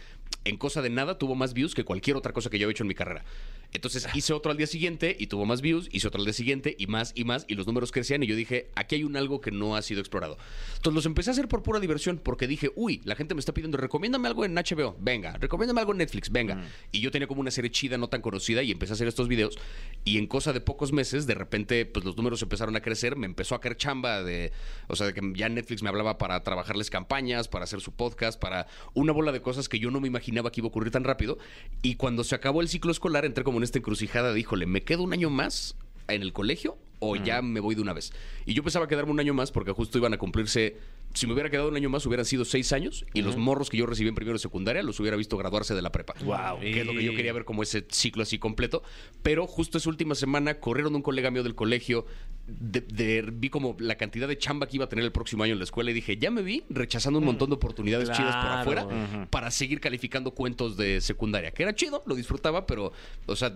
en 0.46 0.58
cosa 0.58 0.82
de 0.82 0.90
nada 0.90 1.18
tuvo 1.18 1.36
más 1.36 1.54
views 1.54 1.62
que 1.73 1.84
cualquier 1.86 2.17
otra 2.17 2.34
cosa 2.34 2.49
que 2.49 2.60
yo 2.60 2.67
he 2.67 2.71
hecho 2.71 2.84
en 2.84 2.88
mi 2.88 2.95
carrera. 2.95 3.23
Entonces 3.71 4.08
hice 4.13 4.34
otro 4.34 4.52
al 4.52 4.58
día 4.58 4.67
siguiente 4.67 5.15
y 5.17 5.28
tuvo 5.28 5.45
más 5.45 5.62
views, 5.62 5.89
hice 5.91 6.08
otro 6.08 6.19
al 6.19 6.26
día 6.26 6.34
siguiente 6.34 6.76
y 6.78 6.88
más 6.88 7.12
y 7.15 7.23
más, 7.23 7.45
y 7.47 7.56
los 7.56 7.65
números 7.65 7.91
crecían 7.91 8.21
y 8.23 8.28
yo 8.28 8.36
dije, 8.36 8.69
aquí 8.76 8.95
hay 8.95 9.04
un 9.04 9.15
algo 9.15 9.41
que 9.41 9.52
no 9.52 9.76
ha 9.76 9.82
sido 9.82 9.99
explorado. 9.99 10.38
Entonces 10.76 10.93
los 10.93 11.06
empecé 11.06 11.30
a 11.30 11.34
hacer 11.34 11.47
por 11.47 11.63
pura 11.63 11.80
diversión, 11.80 12.19
porque 12.23 12.47
dije, 12.47 12.71
uy, 12.76 13.02
la 13.06 13.15
gente 13.15 13.33
me 13.33 13.40
está 13.40 13.54
pidiendo, 13.54 13.77
recomiéndame 13.77 14.27
algo 14.27 14.46
en 14.46 14.54
HBO, 14.54 14.96
venga, 15.00 15.38
recomiéndame 15.38 15.79
algo 15.79 15.94
en 15.94 16.00
Netflix, 16.00 16.29
venga. 16.29 16.63
Y 16.92 17.00
yo 17.00 17.10
tenía 17.10 17.27
como 17.27 17.42
una 17.42 17.52
serie 17.52 17.71
chida, 17.71 17.98
no 17.98 18.10
tan 18.10 18.21
conocida, 18.21 18.62
y 18.63 18.71
empecé 18.71 18.94
a 18.94 18.96
hacer 18.96 19.08
estos 19.08 19.27
videos, 19.27 19.58
y 20.04 20.17
en 20.17 20.27
cosa 20.27 20.54
de 20.54 20.62
pocos 20.62 20.92
meses, 20.92 21.25
de 21.25 21.33
repente, 21.33 21.85
pues 21.85 22.06
los 22.06 22.15
números 22.17 22.42
empezaron 22.42 22.75
a 22.75 22.81
crecer, 22.81 23.15
me 23.15 23.25
empezó 23.25 23.56
a 23.56 23.62
caer 23.62 23.77
chamba 23.77 24.23
de, 24.23 24.52
o 24.88 24.96
sea, 24.96 25.08
de 25.08 25.13
que 25.13 25.21
ya 25.35 25.50
Netflix 25.50 25.81
me 25.81 25.90
hablaba 25.90 26.17
para 26.17 26.44
trabajarles 26.44 26.90
campañas, 26.90 27.48
para 27.48 27.63
hacer 27.63 27.81
su 27.81 27.92
podcast, 27.94 28.40
para 28.40 28.67
una 28.94 29.13
bola 29.13 29.31
de 29.31 29.42
cosas 29.42 29.69
que 29.69 29.79
yo 29.79 29.90
no 29.90 30.00
me 30.00 30.08
imaginaba 30.08 30.52
que 30.52 30.60
iba 30.60 30.67
a 30.67 30.69
ocurrir 30.69 30.92
tan 30.92 31.04
rápido, 31.04 31.38
y 31.81 31.96
cuando 31.96 32.23
se 32.23 32.35
acabó 32.35 32.62
el 32.62 32.69
ciclo 32.69 32.92
escolar, 32.92 33.25
entré 33.25 33.44
como 33.44 33.63
esta 33.64 33.80
encrucijada 33.80 34.34
de, 34.34 34.40
híjole, 34.40 34.66
¿me 34.66 34.84
quedo 34.84 35.04
un 35.04 35.14
año 35.14 35.30
más 35.30 35.76
en 36.08 36.21
el 36.21 36.33
colegio 36.33 36.77
o 36.99 37.17
ya 37.17 37.41
me 37.41 37.60
voy 37.60 37.75
de 37.75 37.81
una 37.81 37.91
vez? 37.93 38.13
Y 38.45 38.54
yo 38.54 38.63
pensaba 38.63 38.87
quedarme 38.87 39.12
un 39.12 39.19
año 39.19 39.33
más 39.33 39.51
porque 39.51 39.71
justo 39.73 39.97
iban 39.97 40.13
a 40.13 40.17
cumplirse, 40.17 40.77
si 41.13 41.27
me 41.27 41.33
hubiera 41.33 41.49
quedado 41.49 41.67
un 41.67 41.75
año 41.75 41.89
más 41.89 42.06
hubieran 42.06 42.25
sido 42.25 42.45
seis 42.45 42.71
años 42.71 43.06
y 43.13 43.21
los 43.21 43.35
morros 43.35 43.69
que 43.69 43.75
yo 43.75 43.85
recibí 43.85 44.08
en 44.08 44.15
primero 44.15 44.37
y 44.37 44.39
secundaria 44.39 44.81
los 44.83 45.01
hubiera 45.01 45.17
visto 45.17 45.35
graduarse 45.37 45.75
de 45.75 45.81
la 45.81 45.91
prepa. 45.91 46.13
Wow. 46.23 46.62
Que 46.62 46.79
es 46.79 46.85
lo 46.85 46.93
que 46.93 47.04
yo 47.04 47.13
quería 47.13 47.33
ver 47.33 47.43
como 47.43 47.62
ese 47.62 47.85
ciclo 47.89 48.23
así 48.23 48.39
completo. 48.39 48.83
Pero 49.21 49.47
justo 49.47 49.77
esa 49.79 49.89
última 49.89 50.15
semana 50.15 50.62
corrieron 50.62 50.95
un 50.95 51.01
colega 51.01 51.29
mío 51.29 51.43
del 51.43 51.56
colegio, 51.56 52.06
de- 52.47 52.79
de- 52.81 53.21
vi 53.33 53.49
como 53.49 53.75
la 53.79 53.95
cantidad 53.95 54.27
de 54.29 54.37
chamba 54.37 54.67
que 54.67 54.77
iba 54.77 54.85
a 54.85 54.89
tener 54.89 55.04
el 55.04 55.12
próximo 55.12 55.43
año 55.43 55.51
en 55.54 55.60
la 55.60 55.65
escuela 55.65 55.91
y 55.91 55.93
dije, 55.93 56.15
ya 56.17 56.31
me 56.31 56.41
vi 56.41 56.63
rechazando 56.69 57.19
un 57.19 57.25
montón 57.25 57.49
de 57.49 57.56
oportunidades 57.58 58.10
chidas 58.12 58.35
por 58.37 58.51
afuera 58.54 59.27
para 59.29 59.51
seguir 59.51 59.81
calificando 59.81 60.31
cuentos 60.31 60.77
de 60.77 61.01
secundaria, 61.01 61.51
que 61.51 61.63
era 61.63 61.75
chido, 61.75 62.01
lo 62.06 62.15
disfrutaba, 62.15 62.65
pero, 62.65 62.93
o 63.25 63.35
sea, 63.35 63.56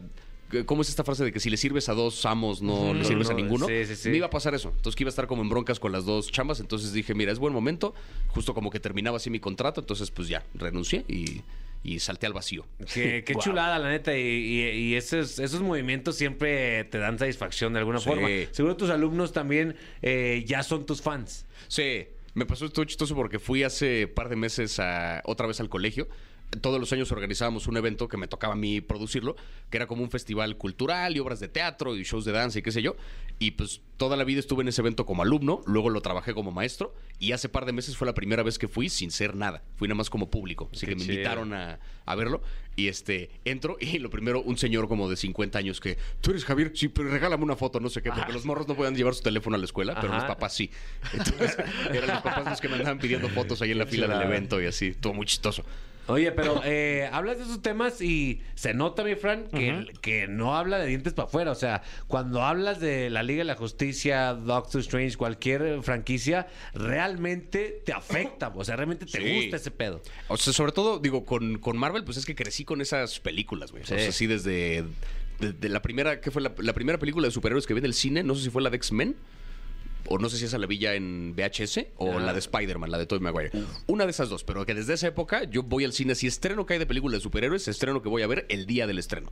¿cómo 0.65 0.81
es 0.81 0.89
esta 0.89 1.03
frase 1.03 1.23
de 1.23 1.31
que 1.31 1.39
si 1.39 1.49
le 1.49 1.57
sirves 1.57 1.89
a 1.89 1.93
dos 1.93 2.25
amos 2.25 2.61
no 2.61 2.93
le 2.93 2.99
No, 3.01 3.05
sirves 3.05 3.29
a 3.29 3.33
no, 3.33 3.37
ninguno? 3.39 3.67
sí, 3.67 3.85
sí, 3.85 3.95
sí. 3.95 4.09
Me 4.09 4.17
iba 4.17 4.27
a 4.27 4.29
pasar 4.29 4.53
eso. 4.55 4.69
Entonces 4.75 4.95
que 4.95 5.03
iba 5.03 5.09
a 5.09 5.11
estar 5.11 5.27
como 5.27 5.41
en 5.41 5.49
broncas 5.49 5.79
con 5.79 5.91
las 5.91 6.05
dos 6.05 6.31
chambas, 6.31 6.59
entonces 6.59 6.93
dije, 6.93 7.13
mira, 7.13 7.31
es 7.31 7.39
buen 7.39 7.53
momento, 7.53 7.93
justo 8.29 8.53
como 8.53 8.69
que 8.69 8.79
terminaba 8.79 9.17
así 9.17 9.29
mi 9.29 9.39
contrato, 9.39 9.81
entonces 9.81 10.09
pues 10.11 10.27
ya, 10.27 10.45
renuncié 10.53 11.03
y, 11.07 11.41
y 11.83 11.99
salté 11.99 12.25
al 12.27 12.33
vacío. 12.33 12.65
Qué, 12.93 13.23
qué 13.25 13.35
chulada, 13.35 13.77
la 13.79 13.89
neta. 13.89 14.17
Y, 14.17 14.21
y- 14.21 14.69
y 14.69 14.95
esos, 14.95 15.39
esos 15.39 15.61
movimientos 15.61 16.15
siempre 16.15 16.83
te 16.85 16.97
dan 16.97 17.17
satisfacción 17.19 17.73
de 17.73 17.79
alguna 17.79 17.99
Sí. 17.99 18.05
forma. 18.09 18.27
Seguro 18.51 18.75
tus 18.77 18.89
alumnos 18.89 19.33
también 19.33 19.75
eh, 20.01 20.43
ya 20.47 20.63
son 20.63 20.85
tus 20.85 21.01
fans. 21.01 21.45
Sí, 21.67 22.07
me 22.33 22.45
pasó 22.45 22.65
esto 22.65 22.83
chistoso 22.85 23.15
porque 23.15 23.39
fui 23.39 23.63
hace 23.63 24.07
par 24.07 24.29
de 24.29 24.35
meses 24.35 24.79
a, 24.79 25.21
otra 25.25 25.47
vez 25.47 25.59
al 25.59 25.69
colegio. 25.69 26.07
Todos 26.61 26.79
los 26.79 26.93
años 26.93 27.11
organizábamos 27.11 27.67
un 27.67 27.75
evento 27.77 28.07
que 28.07 28.17
me 28.17 28.27
tocaba 28.27 28.53
a 28.53 28.55
mí 28.57 28.79
producirlo, 28.81 29.35
que 29.69 29.77
era 29.77 29.85
como 29.85 30.01
un 30.01 30.09
festival 30.09 30.57
cultural 30.57 31.15
y 31.15 31.19
obras 31.19 31.39
de 31.39 31.49
teatro 31.49 31.95
y 31.95 32.03
shows 32.03 32.23
de 32.25 32.31
danza 32.31 32.59
y 32.59 32.61
qué 32.61 32.71
sé 32.71 32.81
yo. 32.81 32.95
Y 33.37 33.51
pues 33.51 33.81
toda 33.97 34.15
la 34.15 34.23
vida 34.23 34.39
estuve 34.39 34.61
en 34.61 34.69
ese 34.69 34.81
evento 34.81 35.05
como 35.05 35.23
alumno, 35.23 35.61
luego 35.65 35.89
lo 35.89 36.01
trabajé 36.01 36.33
como 36.33 36.51
maestro 36.51 36.95
y 37.19 37.33
hace 37.33 37.49
par 37.49 37.65
de 37.65 37.73
meses 37.73 37.97
fue 37.97 38.05
la 38.07 38.13
primera 38.13 38.43
vez 38.43 38.57
que 38.57 38.67
fui 38.67 38.89
sin 38.89 39.11
ser 39.11 39.35
nada. 39.35 39.61
Fui 39.75 39.87
nada 39.87 39.97
más 39.97 40.09
como 40.09 40.29
público, 40.29 40.69
así 40.71 40.85
Qué 40.85 40.93
que 40.93 40.95
me 40.95 41.01
chido. 41.01 41.13
invitaron 41.15 41.53
a, 41.53 41.79
a 42.05 42.15
verlo 42.15 42.41
y 42.77 42.87
este 42.87 43.29
entro 43.43 43.75
y 43.79 43.97
lo 43.99 44.09
primero 44.09 44.41
un 44.41 44.57
señor 44.57 44.87
como 44.87 45.09
de 45.09 45.17
50 45.17 45.59
años 45.59 45.81
que 45.81 45.97
tú 46.21 46.31
eres 46.31 46.45
Javier, 46.45 46.71
sí, 46.75 46.87
pero 46.87 47.09
regálame 47.09 47.43
una 47.43 47.55
foto, 47.55 47.79
no 47.79 47.89
sé 47.89 48.01
qué, 48.01 48.11
porque 48.11 48.31
los 48.31 48.45
morros 48.45 48.67
no 48.67 48.75
pueden 48.75 48.95
llevar 48.95 49.15
su 49.15 49.21
teléfono 49.23 49.55
a 49.55 49.59
la 49.59 49.65
escuela, 49.65 49.99
pero 49.99 50.13
los 50.13 50.23
papás 50.23 50.53
sí. 50.53 50.71
Entonces 51.11 51.57
eran 51.91 52.07
los 52.07 52.21
papás 52.21 52.45
los 52.45 52.61
que 52.61 52.69
me 52.69 52.75
andaban 52.75 52.99
pidiendo 52.99 53.27
fotos 53.29 53.61
ahí 53.61 53.71
en 53.71 53.79
la 53.79 53.85
fila 53.85 54.07
del 54.07 54.21
evento 54.21 54.61
y 54.61 54.65
así, 54.67 54.93
todo 54.93 55.13
muy 55.13 55.25
chistoso. 55.25 55.63
Oye, 56.07 56.31
pero 56.31 56.61
eh, 56.63 57.09
hablas 57.11 57.37
de 57.37 57.43
esos 57.43 57.61
temas 57.61 58.01
y 58.01 58.41
se 58.55 58.73
nota, 58.73 59.03
mi 59.03 59.15
Fran, 59.15 59.47
que, 59.47 59.85
que 60.01 60.27
no 60.27 60.55
habla 60.55 60.77
de 60.79 60.87
dientes 60.87 61.13
para 61.13 61.27
afuera. 61.27 61.51
O 61.51 61.55
sea, 61.55 61.81
cuando 62.07 62.41
hablas 62.43 62.79
de 62.79 63.09
la 63.09 63.23
Liga 63.23 63.39
de 63.39 63.43
la 63.45 63.55
Justicia, 63.55 64.33
Doctor 64.33 64.81
Strange, 64.81 65.17
cualquier 65.17 65.81
franquicia, 65.83 66.47
realmente 66.73 67.81
te 67.85 67.93
afecta. 67.93 68.49
O 68.55 68.63
sea, 68.63 68.75
realmente 68.75 69.05
te 69.05 69.17
Sí. 69.21 69.35
gusta 69.35 69.57
ese 69.57 69.71
pedo. 69.71 70.01
O 70.29 70.37
sea, 70.37 70.53
sobre 70.53 70.71
todo, 70.71 70.99
digo, 70.99 71.25
con, 71.25 71.57
con 71.59 71.77
Marvel, 71.77 72.03
pues 72.03 72.17
es 72.17 72.25
que 72.25 72.35
crecí 72.35 72.63
con 72.65 72.81
esas 72.81 73.19
películas, 73.19 73.71
güey. 73.71 73.83
Sí. 73.85 73.93
O 73.93 73.97
sea, 73.99 74.11
sí, 74.11 74.27
desde 74.27 74.83
de, 75.39 75.53
de 75.53 75.69
la 75.69 75.81
primera, 75.81 76.21
¿qué 76.21 76.31
fue 76.31 76.41
la, 76.41 76.53
la 76.57 76.73
primera 76.73 76.97
película 76.97 77.27
de 77.27 77.31
superhéroes 77.31 77.67
que 77.67 77.73
vi 77.73 77.79
en 77.79 77.85
el 77.85 77.93
cine? 77.93 78.23
No 78.23 78.33
sé 78.35 78.43
si 78.43 78.49
fue 78.49 78.61
la 78.61 78.69
de 78.69 78.77
X-Men. 78.77 79.15
O 80.09 80.17
no 80.17 80.29
sé 80.29 80.37
si 80.37 80.45
esa 80.45 80.57
la 80.57 80.67
vi 80.67 80.77
ya 80.77 80.93
en 80.95 81.33
VHS 81.35 81.87
o 81.97 82.13
Ah. 82.17 82.19
la 82.19 82.33
de 82.33 82.39
Spider-Man, 82.39 82.89
la 82.91 82.97
de 82.97 83.05
Tobey 83.05 83.21
Maguire. 83.21 83.51
Una 83.87 84.05
de 84.05 84.11
esas 84.11 84.29
dos, 84.29 84.43
pero 84.43 84.65
que 84.65 84.73
desde 84.73 84.93
esa 84.93 85.07
época 85.07 85.43
yo 85.43 85.63
voy 85.63 85.83
al 85.85 85.93
cine. 85.93 86.15
Si 86.15 86.27
estreno 86.27 86.65
que 86.65 86.73
hay 86.73 86.79
de 86.79 86.85
películas 86.85 87.19
de 87.19 87.23
superhéroes, 87.23 87.67
estreno 87.67 88.01
que 88.01 88.09
voy 88.09 88.21
a 88.21 88.27
ver 88.27 88.45
el 88.49 88.65
día 88.65 88.87
del 88.87 88.99
estreno. 88.99 89.31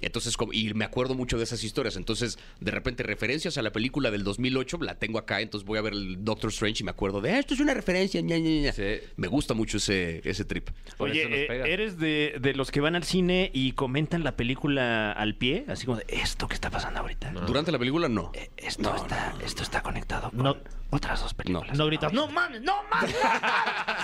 Entonces, 0.00 0.36
como- 0.36 0.52
y 0.52 0.72
me 0.74 0.84
acuerdo 0.84 1.14
mucho 1.14 1.38
de 1.38 1.44
esas 1.44 1.62
historias. 1.64 1.96
Entonces, 1.96 2.38
de 2.60 2.70
repente, 2.70 3.02
referencias 3.02 3.58
a 3.58 3.62
la 3.62 3.72
película 3.72 4.10
del 4.10 4.24
2008 4.24 4.78
la 4.80 4.94
tengo 4.96 5.18
acá. 5.18 5.40
Entonces, 5.40 5.66
voy 5.66 5.78
a 5.78 5.82
ver 5.82 5.92
el 5.92 6.24
Doctor 6.24 6.50
Strange 6.50 6.82
y 6.82 6.84
me 6.84 6.90
acuerdo 6.90 7.20
de 7.20 7.32
"Ah, 7.32 7.38
esto 7.38 7.54
es 7.54 7.60
una 7.60 7.74
referencia. 7.74 8.20
ña, 8.20 8.38
ña, 8.38 8.50
ña". 8.62 8.72
Sí. 8.72 8.82
Me 9.16 9.26
gusta 9.28 9.54
mucho 9.54 9.78
ese, 9.78 10.20
ese 10.28 10.44
trip. 10.44 10.68
Por 10.96 11.10
Oye, 11.10 11.22
eh. 11.44 11.72
¿eres 11.72 11.98
de, 11.98 12.36
de 12.40 12.54
los 12.54 12.70
que 12.70 12.80
van 12.80 12.94
al 12.94 13.04
cine 13.04 13.50
y 13.52 13.72
comentan 13.72 14.22
la 14.24 14.36
película 14.36 15.12
al 15.12 15.34
pie? 15.36 15.64
Así 15.68 15.84
como 15.86 15.98
de, 15.98 16.04
esto 16.08 16.46
que 16.48 16.54
está 16.54 16.70
pasando 16.70 17.00
ahorita. 17.00 17.32
Durante 17.32 17.72
la 17.72 17.78
película, 17.78 18.08
no. 18.08 18.30
Eh, 18.34 18.50
Esto, 18.56 18.94
está, 18.94 19.34
esto 19.44 19.62
está 19.62 19.82
conectado 19.82 20.30
con 20.30 20.42
No. 20.42 20.56
Otras 20.90 21.20
dos 21.22 21.34
películas. 21.34 21.76
No 21.76 21.86
gritas, 21.86 22.12
no 22.12 22.28
mames, 22.28 22.62
no 22.62 22.82
mames. 22.90 23.14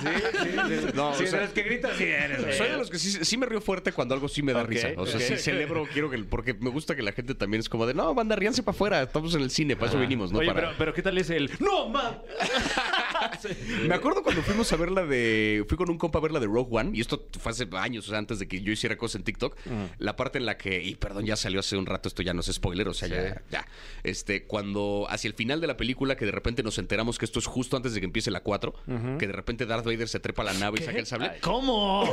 Sí, 0.03 0.09
sí. 0.43 0.49
sí. 0.49 0.87
No, 0.95 1.15
Sí, 1.15 1.25
o 1.25 1.27
sea- 1.27 1.49
que 1.53 1.63
gritas, 1.63 1.97
sí 1.97 2.05
eres. 2.05 2.43
güey. 2.43 2.57
Soy 2.57 2.69
de 2.69 2.77
los 2.77 2.91
que 2.91 2.99
sí, 2.99 3.11
sí 3.25 3.37
me 3.39 3.47
río 3.47 3.61
fuerte 3.61 3.93
cuando 3.93 4.15
algo 4.15 4.29
sí 4.29 4.43
me 4.43 4.53
da 4.53 4.63
risa. 4.63 4.89
O 4.97 5.07
sea, 5.07 5.17
ok. 5.17 5.23
sí 5.23 5.37
celebro, 5.39 5.87
quiero 5.93 6.11
que. 6.11 6.19
Porque 6.25 6.55
me 6.55 6.71
gusta 6.71 6.95
que 6.95 7.03
la 7.03 7.13
gente 7.13 7.35
también 7.35 7.61
es 7.61 7.69
como 7.69 7.87
de, 7.87 7.95
no, 7.95 8.15
banda, 8.15 8.37
ríanse 8.37 8.63
para 8.63 8.75
afuera. 8.75 9.03
Estamos 9.03 9.35
en 9.35 9.43
el 9.43 9.51
cine, 9.51 9.77
para 9.77 9.91
eso 9.91 9.99
vinimos, 9.99 10.31
¿no? 10.33 10.39
Oye, 10.41 10.49
para... 10.49 10.61
pero, 10.61 10.73
pero 10.79 10.95
¿qué 10.95 11.03
tal 11.03 11.17
es 11.19 11.31
el... 11.31 11.51
¡No, 11.59 11.89
man! 11.89 12.19
Me 13.89 13.95
acuerdo 13.95 14.23
cuando 14.23 14.43
fuimos 14.43 14.73
a 14.73 14.77
ver 14.77 14.91
la 14.91 15.05
de. 15.07 15.65
Fui 15.69 15.77
con 15.79 15.91
un 15.91 15.99
compa 15.99 16.19
a 16.19 16.23
ver 16.23 16.33
la 16.33 16.41
de 16.41 16.47
Rogue 16.47 16.69
One, 16.79 16.91
y 16.95 17.01
esto 17.01 17.27
fue 17.41 17.53
hace 17.53 17.67
años, 17.73 18.07
o 18.07 18.11
sea, 18.11 18.19
antes 18.19 18.39
de 18.39 18.49
que 18.49 18.61
yo 18.61 18.73
hiciera 18.73 18.97
cosas 18.97 19.17
en 19.17 19.25
TikTok. 19.25 19.57
La 19.99 20.17
parte 20.17 20.39
en 20.39 20.47
la 20.47 20.57
que. 20.57 20.83
Y 20.83 20.95
perdón, 20.97 21.25
ya 21.25 21.37
salió 21.37 21.61
hace 21.61 21.77
un 21.77 21.87
rato, 21.87 22.09
esto 22.09 22.23
ya 22.23 22.35
no 22.35 22.41
es 22.41 22.47
spoiler, 22.53 22.89
o 22.89 22.95
sea, 22.95 23.09
ya, 23.09 23.43
ya. 23.51 23.67
Este, 24.03 24.45
cuando 24.45 25.07
hacia 25.09 25.29
el 25.29 25.35
final 25.35 25.61
de 25.61 25.67
la 25.67 25.77
película, 25.77 26.17
que 26.17 26.25
de 26.27 26.33
repente 26.33 26.63
nos 26.63 26.74
enteramos 26.79 27.19
que 27.19 27.25
esto 27.25 27.39
es 27.39 27.47
justo 27.47 27.77
antes 27.77 27.95
de 27.95 28.01
que 28.01 28.07
empiece 28.07 28.31
la 28.31 28.41
4, 28.41 28.75
que 29.19 29.27
de 29.27 29.33
repente 29.33 29.67
Darth 29.67 29.85
Vader 29.85 30.09
se 30.09 30.21
trepa 30.21 30.43
a 30.43 30.47
la 30.47 30.55
nave 30.55 30.79
y 30.81 30.85
saca 30.85 30.99
el 30.99 31.07
sable. 31.07 31.33
¿Cómo? 31.41 32.09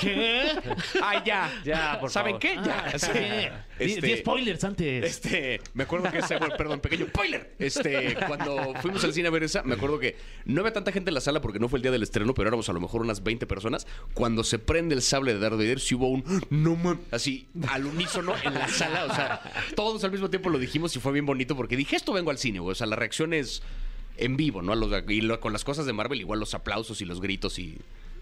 ¿Qué? 0.00 0.50
¡Ay, 1.02 1.20
ya! 1.24 1.50
Ya, 1.64 1.98
por 2.00 2.10
¿Saben 2.10 2.32
favor. 2.32 2.40
qué? 2.40 2.54
Ya. 2.56 2.84
Ah, 2.94 2.98
Sí. 2.98 3.08
Di- 3.84 3.92
Este- 3.94 4.06
di 4.06 4.16
spoilers 4.18 4.62
antes. 4.64 5.04
Este, 5.04 5.60
me 5.74 5.84
acuerdo 5.84 6.10
que 6.10 6.18
ese, 6.18 6.36
bueno, 6.36 6.54
perdón, 6.56 6.80
pequeño 6.80 7.06
spoiler. 7.06 7.54
Este, 7.58 8.14
cuando 8.26 8.74
fuimos 8.80 9.02
al 9.04 9.12
cine 9.12 9.28
a 9.28 9.30
ver 9.30 9.42
esa, 9.42 9.62
me 9.64 9.74
acuerdo 9.74 9.98
que 9.98 10.16
no 10.44 10.60
había 10.60 10.72
tanta 10.72 10.92
gente 10.92 11.10
en 11.10 11.14
la 11.14 11.20
sala 11.20 11.40
porque 11.40 11.58
no 11.58 11.68
fue 11.68 11.78
el 11.78 11.82
día 11.82 11.90
del 11.90 12.02
estreno, 12.02 12.32
pero 12.34 12.48
éramos 12.48 12.68
a 12.68 12.72
lo 12.72 12.80
mejor 12.80 13.00
unas 13.02 13.22
20 13.22 13.46
personas. 13.46 13.86
Cuando 14.14 14.44
se 14.44 14.58
prende 14.58 14.94
el 14.94 15.02
sable 15.02 15.34
de 15.34 15.40
Darth 15.40 15.56
Vader, 15.56 15.80
sí 15.80 15.94
hubo 15.94 16.08
un 16.08 16.22
no 16.50 16.76
man, 16.76 17.00
así 17.10 17.48
al 17.68 17.86
unísono 17.86 18.34
en 18.44 18.54
la 18.54 18.68
sala, 18.68 19.04
o 19.06 19.14
sea, 19.14 19.40
todos 19.74 20.04
al 20.04 20.12
mismo 20.12 20.30
tiempo 20.30 20.48
lo 20.50 20.58
dijimos 20.58 20.94
y 20.96 21.00
fue 21.00 21.12
bien 21.12 21.26
bonito 21.26 21.56
porque 21.56 21.76
dije, 21.76 21.96
esto 21.96 22.12
vengo 22.12 22.30
al 22.30 22.38
cine, 22.38 22.60
güey. 22.60 22.72
O 22.72 22.74
sea, 22.76 22.86
la 22.86 22.96
reacción 22.96 23.32
es 23.34 23.62
en 24.16 24.36
vivo, 24.36 24.62
¿no? 24.62 24.72
A 24.72 24.76
los- 24.76 24.90
y 25.08 25.20
lo- 25.20 25.40
con 25.40 25.52
las 25.52 25.64
cosas 25.64 25.86
de 25.86 25.92
Marvel, 25.92 26.20
igual 26.20 26.40
los 26.40 26.54
aplausos 26.54 27.00
y 27.00 27.04
los 27.04 27.20
gritos 27.20 27.58
y 27.58 27.78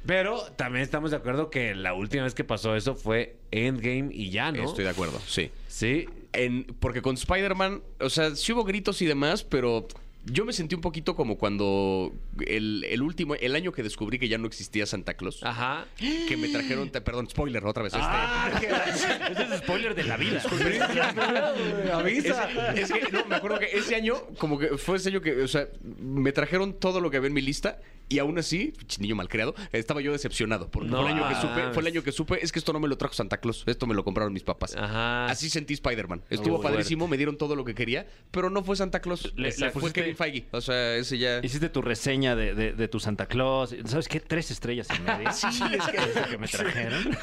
Pero 0.07 0.41
también 0.57 0.82
estamos 0.82 1.11
de 1.11 1.18
acuerdo 1.18 1.51
que 1.51 1.74
la 1.74 1.93
última 1.93 2.22
vez 2.24 2.34
que 2.34 2.43
pasó 2.45 2.74
eso 2.74 2.95
fue 2.95 3.36
Endgame 3.51 4.09
y 4.12 4.30
ya, 4.30 4.51
¿no? 4.53 4.64
estoy 4.64 4.84
de 4.84 4.91
acuerdo, 4.91 5.20
sí. 5.26 5.51
Sí. 5.68 6.07
En, 6.32 6.64
porque 6.80 7.03
con 7.03 7.16
Spider-Man, 7.16 7.82
o 8.01 8.09
sea, 8.09 8.34
sí 8.36 8.53
hubo 8.53 8.64
gritos 8.64 9.03
y 9.03 9.07
demás, 9.07 9.45
pero 9.45 9.86
yo 10.27 10.45
me 10.45 10.53
sentí 10.53 10.75
un 10.75 10.81
poquito 10.81 11.16
como 11.16 11.39
cuando 11.39 12.12
el, 12.47 12.85
el 12.89 13.03
último, 13.03 13.35
el 13.35 13.55
año 13.57 13.73
que 13.73 13.83
descubrí 13.83 14.18
que 14.18 14.29
ya 14.29 14.39
no 14.39 14.47
existía 14.47 14.87
Santa 14.87 15.14
Claus. 15.14 15.43
Ajá. 15.43 15.87
Que 15.97 16.37
me 16.37 16.49
trajeron, 16.49 16.91
te- 16.91 17.01
perdón, 17.01 17.29
spoiler 17.29 17.64
otra 17.64 17.83
vez. 17.83 17.95
este. 17.95 18.05
Ah, 18.07 18.51
qué 18.61 18.66
Ese 18.66 19.43
es 19.55 19.59
spoiler 19.61 19.95
de 19.95 20.05
la 20.05 20.16
vida. 20.16 20.43
avisa. 21.95 22.73
Es, 22.75 22.91
es 22.91 22.93
que, 22.93 23.12
no, 23.12 23.25
me 23.27 23.37
acuerdo 23.37 23.59
que 23.59 23.66
ese 23.73 23.95
año, 23.97 24.14
como 24.39 24.59
que 24.59 24.77
fue 24.79 24.97
ese 24.97 25.09
año 25.11 25.21
que, 25.21 25.43
o 25.43 25.49
sea, 25.49 25.68
me 26.01 26.33
trajeron 26.33 26.75
todo 26.75 27.01
lo 27.01 27.11
que 27.11 27.16
había 27.16 27.29
en 27.29 27.35
mi 27.35 27.43
lista 27.43 27.81
y 28.09 28.18
aún 28.18 28.39
así, 28.39 28.73
niño 28.99 29.14
malcriado, 29.14 29.55
estaba 29.73 30.01
yo 30.01 30.11
decepcionado. 30.12 30.68
Porque 30.68 30.89
No 30.89 31.03
fue, 31.03 31.12
el 31.12 31.16
año 31.16 31.29
que 31.29 31.35
supe, 31.37 31.73
fue 31.73 31.81
el 31.83 31.87
año 31.87 32.03
que 32.03 32.11
supe, 32.12 32.45
es 32.45 32.51
que 32.51 32.59
esto 32.59 32.73
no 32.73 32.81
me 32.81 32.89
lo 32.89 32.99
trajo 32.99 33.14
Santa 33.14 33.37
Claus, 33.39 33.62
esto 33.66 33.87
me 33.87 33.95
lo 33.95 34.03
compraron 34.03 34.33
mis 34.33 34.43
papás. 34.43 34.75
Ajá. 34.77 35.27
Así 35.27 35.49
sentí 35.49 35.75
Spider-Man. 35.75 36.23
Estuvo 36.29 36.57
Muy 36.59 36.62
padrísimo, 36.64 37.07
me 37.07 37.16
dieron 37.16 37.37
todo 37.39 37.55
lo 37.55 37.64
que 37.64 37.75
quería, 37.75 38.09
pero 38.33 38.51
no 38.51 38.64
fue 38.64 38.75
Santa 38.77 39.01
Claus. 39.01 39.33
Le- 39.37 39.53
fue 39.53 39.71
pusiste- 39.71 40.09
Kevin 40.14 40.16
Feige. 40.16 40.48
O 40.52 40.61
sea, 40.61 40.94
ese 40.96 41.18
ya. 41.18 41.40
Hiciste 41.42 41.68
tu 41.68 41.82
reseña 41.82 42.34
de, 42.36 42.54
de- 42.54 42.72
de 42.72 42.88
tu 42.88 43.00
Santa 43.00 43.26
Claus. 43.26 43.74
¿Sabes 43.86 44.08
qué? 44.08 44.20
Tres 44.20 44.50
estrellas 44.50 44.88
y 44.96 45.00
media. 45.02 45.32
Sí, 45.40 45.46
es 45.48 45.86
que, 45.86 45.96
es 45.96 46.16
lo 46.16 46.28
que 46.28 46.38
me 46.38 46.48
trajeron. 46.48 47.16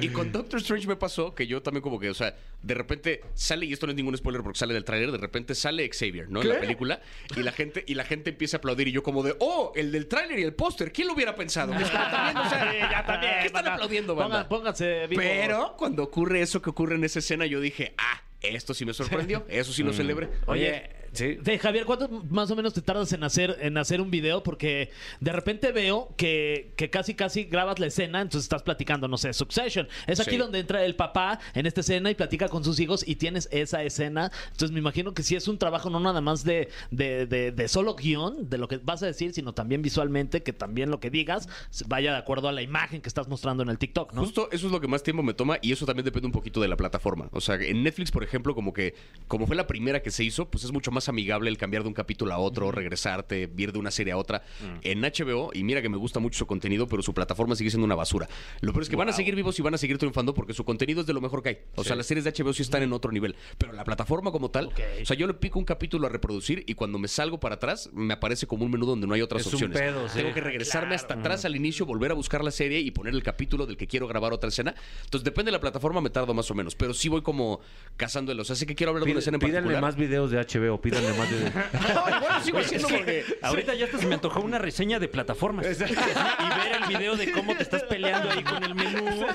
Y 0.00 0.08
con 0.08 0.32
Doctor 0.32 0.60
Strange 0.60 0.86
me 0.86 0.96
pasó 0.96 1.34
que 1.34 1.46
yo 1.46 1.62
también 1.62 1.82
como 1.82 1.98
que, 1.98 2.10
o 2.10 2.14
sea, 2.14 2.34
de 2.62 2.74
repente 2.74 3.20
sale, 3.34 3.66
y 3.66 3.72
esto 3.72 3.86
no 3.86 3.92
es 3.92 3.96
ningún 3.96 4.16
spoiler 4.16 4.42
porque 4.42 4.58
sale 4.58 4.74
del 4.74 4.84
tráiler, 4.84 5.10
de 5.12 5.18
repente 5.18 5.54
sale 5.54 5.88
Xavier, 5.88 6.28
¿no? 6.30 6.42
En 6.42 6.48
la 6.48 6.60
película, 6.60 7.00
y 7.36 7.42
la 7.42 7.52
gente, 7.52 7.84
y 7.86 7.94
la 7.94 8.04
gente 8.04 8.30
empieza 8.30 8.56
a 8.56 8.58
aplaudir, 8.58 8.88
y 8.88 8.92
yo 8.92 9.02
como 9.02 9.22
de, 9.22 9.34
oh, 9.40 9.72
el 9.76 9.92
del 9.92 10.06
tráiler 10.08 10.38
y 10.38 10.42
el 10.42 10.54
póster, 10.54 10.92
¿quién 10.92 11.08
lo 11.08 11.14
hubiera 11.14 11.34
pensado? 11.34 11.72
O 11.72 11.78
sea, 11.84 12.32
Sí, 12.70 12.78
ya 12.78 13.04
también, 13.04 13.32
¿Qué 13.40 13.46
están 13.46 13.52
banda. 13.64 13.74
aplaudiendo, 13.74 14.14
banda? 14.14 14.48
pónganse 14.48 15.06
vivos. 15.06 15.24
Pero 15.24 15.74
cuando 15.76 16.02
ocurre 16.02 16.40
eso 16.42 16.60
que 16.62 16.70
ocurre 16.70 16.96
en 16.96 17.04
esa 17.04 17.18
escena, 17.20 17.46
yo 17.46 17.60
dije, 17.60 17.94
ah, 17.98 18.22
esto 18.40 18.74
sí 18.74 18.84
me 18.84 18.94
sorprendió, 18.94 19.44
eso 19.48 19.72
sí 19.72 19.82
lo 19.82 19.92
celebré. 19.92 20.28
Oye, 20.46 20.90
sí. 21.12 21.34
De 21.36 21.58
Javier, 21.58 21.84
¿cuánto 21.84 22.08
más 22.30 22.50
o 22.50 22.56
menos 22.56 22.74
te 22.74 22.82
tardas 22.82 23.12
en 23.12 23.22
hacer, 23.24 23.56
en 23.60 23.76
hacer 23.78 24.00
un 24.00 24.10
video? 24.10 24.42
Porque 24.42 24.90
de 25.20 25.32
repente 25.32 25.72
veo 25.72 26.14
que, 26.16 26.72
que 26.76 26.90
casi 26.90 27.14
casi 27.14 27.44
grabas 27.44 27.78
la 27.78 27.86
escena, 27.86 28.20
entonces 28.20 28.44
estás 28.44 28.62
platicando, 28.62 29.08
no 29.08 29.16
sé, 29.18 29.32
Succession. 29.32 29.88
Es 30.06 30.20
aquí 30.20 30.32
Sí. 30.32 30.36
donde 30.36 30.58
entra 30.60 30.84
el 30.84 30.94
papá 30.96 31.40
en 31.54 31.66
esta 31.66 31.80
escena 31.80 32.10
y 32.10 32.14
platica 32.14 32.48
con 32.48 32.64
sus 32.64 32.78
hijos 32.80 33.06
y 33.06 33.16
tienes 33.16 33.48
esa 33.52 33.82
escena. 33.82 34.30
Entonces 34.46 34.70
me 34.72 34.78
imagino 34.78 35.14
que 35.14 35.22
sí 35.22 35.36
es 35.36 35.48
un 35.48 35.58
trabajo 35.58 35.90
no 35.90 36.00
nada 36.00 36.20
más 36.20 36.44
de, 36.44 36.68
de, 36.90 37.26
de- 37.26 37.52
de 37.52 37.68
solo 37.68 37.94
guion, 37.94 38.48
de 38.48 38.58
lo 38.58 38.68
que 38.68 38.78
vas 38.78 39.02
a 39.02 39.06
decir, 39.06 39.32
sino 39.32 39.54
también 39.54 39.82
visualmente, 39.82 40.42
que 40.42 40.52
también 40.52 40.90
lo 40.90 41.00
que 41.00 41.10
digas 41.10 41.48
vaya 41.86 42.12
de 42.12 42.18
acuerdo 42.18 42.48
a 42.48 42.52
la 42.52 42.62
imagen 42.62 43.00
que 43.00 43.08
estás 43.08 43.28
mostrando 43.28 43.62
en 43.62 43.68
el 43.68 43.78
TikTok, 43.78 44.12
¿no? 44.12 44.22
Justo 44.22 44.48
eso 44.52 44.66
es 44.66 44.72
lo 44.72 44.80
que 44.80 44.88
más 44.88 45.02
tiempo 45.02 45.22
me 45.22 45.34
toma 45.34 45.58
y 45.62 45.72
eso 45.72 45.86
también 45.86 46.04
depende 46.04 46.26
un 46.26 46.32
poquito 46.32 46.60
de 46.60 46.68
la 46.68 46.76
plataforma. 46.76 47.28
O 47.32 47.40
sea, 47.40 47.56
en 47.56 47.82
Netflix, 47.82 48.10
por 48.10 48.22
ejemplo, 48.24 48.54
como 48.54 48.72
que 48.72 48.94
como 49.28 49.46
fue 49.46 49.56
la 49.56 49.66
primera 49.66 50.02
que 50.02 50.10
se 50.10 50.24
hizo, 50.24 50.48
pues 50.48 50.64
es 50.64 50.72
mucho 50.72 50.90
más 50.90 50.97
amigable 51.08 51.50
el 51.50 51.58
cambiar 51.58 51.82
de 51.82 51.88
un 51.88 51.94
capítulo 51.94 52.32
a 52.32 52.38
otro, 52.38 52.72
regresarte, 52.72 53.50
ir 53.56 53.72
de 53.72 53.78
una 53.78 53.90
serie 53.90 54.14
a 54.14 54.16
otra. 54.16 54.42
En 54.82 55.02
HBO, 55.02 55.50
y 55.52 55.62
mira 55.62 55.82
que 55.82 55.88
me 55.88 55.98
gusta 55.98 56.18
mucho 56.18 56.38
su 56.38 56.46
contenido, 56.46 56.88
pero 56.88 57.02
su 57.02 57.12
plataforma 57.12 57.54
sigue 57.54 57.70
siendo 57.70 57.84
una 57.84 57.94
basura. 57.94 58.28
Lo 58.62 58.72
peor 58.72 58.82
es 58.84 58.88
que 58.88 58.96
van 58.96 59.08
a 59.08 59.12
seguir 59.12 59.34
vivos 59.36 59.58
y 59.58 59.62
van 59.62 59.74
a 59.74 59.78
seguir 59.78 59.98
triunfando 59.98 60.34
porque 60.34 60.54
su 60.54 60.64
contenido 60.64 61.02
es 61.02 61.06
de 61.06 61.12
lo 61.12 61.20
mejor 61.20 61.42
que 61.42 61.48
hay. 61.50 61.58
O 61.76 61.84
sea, 61.84 61.94
las 61.94 62.06
series 62.06 62.24
de 62.24 62.32
HBO 62.32 62.52
sí 62.52 62.62
están 62.62 62.82
en 62.82 62.92
otro 62.92 63.12
nivel, 63.12 63.36
pero 63.58 63.72
la 63.72 63.84
plataforma 63.84 64.32
como 64.32 64.50
tal, 64.50 64.70
o 65.02 65.04
sea, 65.04 65.16
yo 65.16 65.26
le 65.26 65.34
pico 65.34 65.58
un 65.58 65.64
capítulo 65.64 66.06
a 66.06 66.10
reproducir 66.10 66.64
y 66.66 66.74
cuando 66.74 66.98
me 66.98 67.08
salgo 67.08 67.38
para 67.38 67.56
atrás 67.56 67.90
me 67.92 68.14
aparece 68.14 68.46
como 68.46 68.64
un 68.64 68.70
menú 68.70 68.86
donde 68.86 69.06
no 69.06 69.14
hay 69.14 69.20
otras 69.20 69.42
Es 69.42 69.48
un 69.48 69.54
opciones. 69.54 69.78
pedo, 69.78 70.08
sí. 70.08 70.18
Tengo 70.18 70.32
que 70.32 70.40
regresarme 70.40 70.94
hasta 70.94 71.14
atrás 71.14 71.44
al 71.44 71.54
inicio, 71.56 71.84
volver 71.86 72.10
a 72.10 72.14
buscar 72.14 72.42
la 72.42 72.50
serie 72.50 72.80
y 72.80 72.90
poner 72.90 73.14
el 73.14 73.22
capítulo 73.22 73.66
del 73.66 73.76
que 73.76 73.86
quiero 73.86 74.06
grabar 74.08 74.32
otra 74.32 74.48
escena. 74.48 74.74
Entonces, 75.04 75.24
depende 75.24 75.48
de 75.50 75.52
la 75.52 75.60
plataforma, 75.60 76.00
me 76.00 76.10
tardo 76.10 76.32
más 76.34 76.50
o 76.50 76.54
menos. 76.54 76.74
Pero 76.74 76.94
sí 76.94 77.08
voy 77.08 77.22
como 77.22 77.60
cazando 77.96 78.32
el. 78.32 78.40
O 78.40 78.44
sea, 78.44 78.56
sé 78.56 78.64
que 78.66 78.74
quiero 78.74 78.90
hablar 78.90 79.04
de 79.04 79.10
una 79.10 79.18
escena 79.20 79.36
en 79.36 79.40
particular. 79.40 79.82
más 79.82 79.96
videos 79.96 80.30
de 80.30 80.38
HBO, 80.38 80.80
pídanle 80.90 81.18
más 81.18 81.30
videos. 81.30 81.52
No, 81.54 82.16
igual 82.16 82.42
sigo 82.44 82.58
haciendo 82.58 82.88
porque. 82.88 83.24
Ahorita 83.42 83.74
ya 83.74 83.84
hasta 83.86 83.98
se 83.98 84.06
me 84.06 84.14
antojó 84.14 84.40
una 84.40 84.58
reseña 84.58 84.98
de 84.98 85.08
plataformas. 85.08 85.66
Y 85.66 85.74
ver 85.78 86.82
el 86.82 86.88
video 86.88 87.16
de 87.16 87.30
cómo 87.32 87.54
te 87.56 87.62
estás 87.62 87.82
peleando 87.84 88.30
ahí 88.30 88.42
con 88.44 88.62
el 88.64 88.74
menú. 88.74 89.26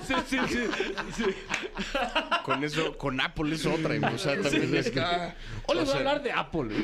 Con 2.43 2.63
eso, 2.63 2.97
con 2.97 3.19
Apple 3.21 3.55
es 3.55 3.65
otra. 3.65 3.95
O 4.13 4.17
sea, 4.17 4.39
también 4.41 4.75
es 4.75 4.91
que. 4.91 4.99
ah, 4.99 5.35
Hoy 5.67 5.77
les 5.77 5.83
o 5.89 5.91
voy 5.91 5.95
a 5.95 5.97
hablar 5.99 6.23
de 6.23 6.31
Apple. 6.31 6.69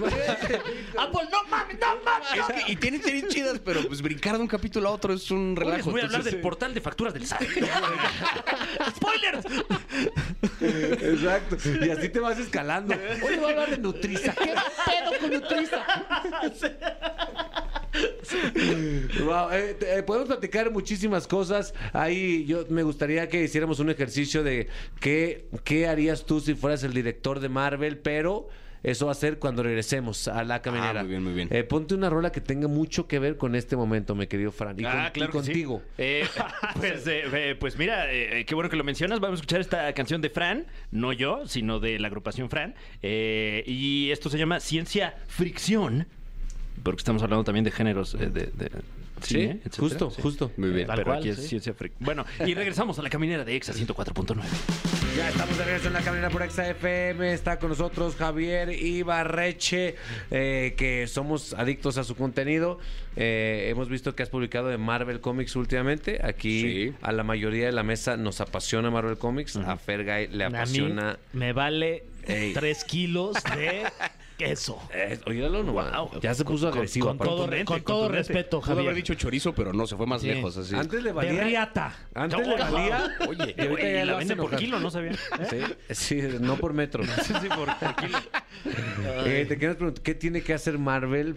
Apple, 0.97 1.29
no 1.31 1.43
mames, 1.49 1.77
no 1.79 1.87
mames. 2.03 2.27
Es 2.57 2.63
que, 2.65 2.71
y 2.71 2.75
tienen 2.75 3.01
series 3.03 3.27
chidas, 3.27 3.59
pero 3.63 3.85
pues 3.87 4.01
brincar 4.01 4.35
de 4.35 4.41
un 4.41 4.47
capítulo 4.47 4.89
a 4.89 4.91
otro 4.91 5.13
es 5.13 5.29
un 5.31 5.55
Hoy 5.57 5.65
les 5.65 5.71
relajo. 5.71 5.91
voy 5.91 6.01
a 6.01 6.03
hablar 6.05 6.19
Entonces, 6.21 6.33
del 6.33 6.41
portal 6.41 6.73
de 6.73 6.81
facturas 6.81 7.13
del 7.13 7.25
SAT. 7.25 7.41
¡Spoilers! 8.95 9.45
Exacto. 10.61 11.57
Y 11.85 11.89
así 11.89 12.09
te 12.09 12.19
vas 12.19 12.37
escalando. 12.39 12.93
Hoy 13.21 13.37
voy 13.37 13.45
a 13.45 13.49
hablar 13.49 13.69
de 13.71 13.77
Nutriza. 13.77 14.33
¿Qué 14.33 14.53
pedo 14.85 15.19
con 15.19 15.31
Nutriza? 15.31 15.85
Wow, 19.25 19.51
eh, 19.51 19.77
eh, 19.81 20.03
podemos 20.03 20.27
platicar 20.27 20.71
muchísimas 20.71 21.27
cosas. 21.27 21.73
Ahí 21.93 22.45
yo 22.45 22.65
me 22.69 22.83
gustaría 22.83 23.27
que 23.27 23.43
hiciéramos 23.43 23.79
un 23.79 23.89
ejercicio 23.89 24.43
de 24.43 24.67
qué, 24.99 25.47
qué 25.63 25.87
harías 25.87 26.25
tú 26.25 26.39
si 26.39 26.53
fueras 26.53 26.83
el 26.83 26.93
director 26.93 27.39
de 27.39 27.49
Marvel, 27.49 27.97
pero 27.97 28.47
eso 28.83 29.05
va 29.07 29.11
a 29.11 29.15
ser 29.15 29.39
cuando 29.39 29.63
regresemos 29.63 30.27
a 30.27 30.43
la 30.43 30.61
caminera. 30.61 30.99
Ah, 31.01 31.03
muy 31.03 31.09
bien, 31.09 31.23
muy 31.23 31.33
bien. 31.33 31.47
Eh, 31.51 31.63
ponte 31.63 31.95
una 31.95 32.09
rola 32.09 32.31
que 32.31 32.41
tenga 32.41 32.67
mucho 32.67 33.07
que 33.07 33.19
ver 33.19 33.37
con 33.37 33.55
este 33.55 33.75
momento, 33.75 34.15
mi 34.15 34.27
querido 34.27 34.51
Fran. 34.51 34.79
Y, 34.79 34.83
con- 34.83 34.91
y 35.05 35.11
que 35.11 35.21
sí. 35.21 35.27
contigo. 35.27 35.81
Eh, 35.97 36.25
pues, 36.75 37.05
eh, 37.07 37.23
eh, 37.33 37.55
pues 37.59 37.77
mira, 37.77 38.11
eh, 38.11 38.45
qué 38.45 38.55
bueno 38.55 38.69
que 38.69 38.75
lo 38.77 38.83
mencionas. 38.83 39.19
Vamos 39.19 39.39
a 39.39 39.41
escuchar 39.41 39.61
esta 39.61 39.91
canción 39.93 40.21
de 40.21 40.29
Fran, 40.29 40.65
no 40.91 41.13
yo, 41.13 41.47
sino 41.47 41.79
de 41.79 41.99
la 41.99 42.07
agrupación 42.07 42.49
Fran. 42.49 42.75
Eh, 43.01 43.63
y 43.67 44.11
esto 44.11 44.29
se 44.29 44.37
llama 44.37 44.59
Ciencia 44.59 45.15
Fricción, 45.27 46.07
porque 46.83 46.99
estamos 47.01 47.21
hablando 47.23 47.43
también 47.43 47.63
de 47.65 47.71
géneros 47.71 48.13
eh, 48.15 48.27
de, 48.29 48.45
de 48.47 48.71
cine, 49.21 49.59
etcétera. 49.65 49.77
justo, 49.81 50.11
Sí. 50.11 50.21
justo. 50.21 50.51
Muy 50.57 50.69
bien. 50.69 50.87
Tal 50.87 50.95
Pero 50.95 51.05
cual, 51.07 51.19
aquí 51.19 51.29
es 51.29 51.35
sí. 51.37 51.47
Ciencia 51.49 51.73
Fricción. 51.73 52.05
Bueno, 52.05 52.25
y 52.45 52.53
regresamos 52.53 52.97
a 52.99 53.01
la 53.01 53.09
caminera 53.09 53.43
de 53.43 53.55
Exa 53.55 53.73
104.9. 53.73 54.37
Ya 55.17 55.29
estamos 55.29 55.57
de 55.57 55.65
regreso 55.65 55.87
en 55.87 55.93
la 55.93 56.01
caminera 56.01 56.29
por 56.29 56.41
Exa 56.43 56.69
FM. 56.69 57.33
Está 57.33 57.59
con 57.59 57.69
nosotros 57.69 58.15
Javier 58.15 58.69
Ibarreche, 58.71 59.95
eh, 60.31 60.75
que 60.77 61.07
somos 61.07 61.53
adictos 61.53 61.97
a 61.97 62.03
su 62.03 62.15
contenido. 62.15 62.79
Eh, 63.15 63.67
hemos 63.69 63.89
visto 63.89 64.15
que 64.15 64.23
has 64.23 64.29
publicado 64.29 64.67
de 64.69 64.77
Marvel 64.77 65.19
Comics 65.19 65.55
últimamente. 65.55 66.19
Aquí 66.23 66.61
Sí. 66.61 66.93
a 67.01 67.11
la 67.11 67.23
mayoría 67.23 67.65
de 67.65 67.71
la 67.73 67.83
mesa 67.83 68.15
nos 68.17 68.39
apasiona 68.39 68.89
Marvel 68.91 69.17
Comics. 69.17 69.57
A 69.57 69.75
Fergay 69.77 70.27
le 70.27 70.45
A 70.45 70.49
mí 70.49 70.55
apasiona. 70.55 71.19
me 71.33 71.51
vale 71.53 72.03
Ey. 72.25 72.53
tres 72.53 72.83
kilos 72.85 73.35
de 73.55 73.83
queso. 74.39 74.79
Eh, 74.93 75.19
oíralo 75.27 75.61
nomás. 75.63 75.91
Wow. 75.95 76.19
Ya 76.21 76.33
se 76.33 76.43
puso 76.45 76.67
agresivo. 76.69 77.07
Con 77.09 77.17
todo, 77.19 77.43
aparte. 77.43 77.65
con 77.65 77.81
todo 77.83 78.09
respeto, 78.09 78.61
Pudo 78.61 78.71
haber 78.71 78.85
Javier. 78.85 78.95
dicho 78.95 79.13
chorizo, 79.15 79.53
pero 79.53 79.73
no, 79.73 79.85
se 79.85 79.95
fue 79.95 80.07
más 80.07 80.21
Sí. 80.21 80.27
lejos 80.27 80.55
así. 80.57 80.73
Antes 80.75 81.03
le 81.03 81.09
De 81.09 81.13
valía. 81.13 81.43
riata. 81.43 81.95
Antes 82.15 82.47
le 82.47 82.55
valía. 82.57 83.17
Oye, 83.27 83.53
y 83.57 83.61
ahorita 83.61 83.89
ya 83.91 84.05
la 84.05 84.17
vende 84.17 84.35
por 84.35 84.55
kilo, 84.55 84.79
¿no 84.79 84.89
sabía? 84.89 85.11
Sí, 85.91 86.21
sí, 86.21 86.21
no 86.39 86.55
por 86.57 86.73
metro. 86.73 87.03
Sí, 87.03 87.33
sí, 87.41 87.47
por, 87.49 87.77
por 87.77 87.95
kilo. 87.97 88.17
Eh, 89.25 89.45
te 89.47 89.57
quiero 89.57 89.75
preguntar, 89.77 90.03
¿qué 90.03 90.15
tiene 90.15 90.41
que 90.41 90.53
hacer 90.53 90.77
Marvel 90.79 91.35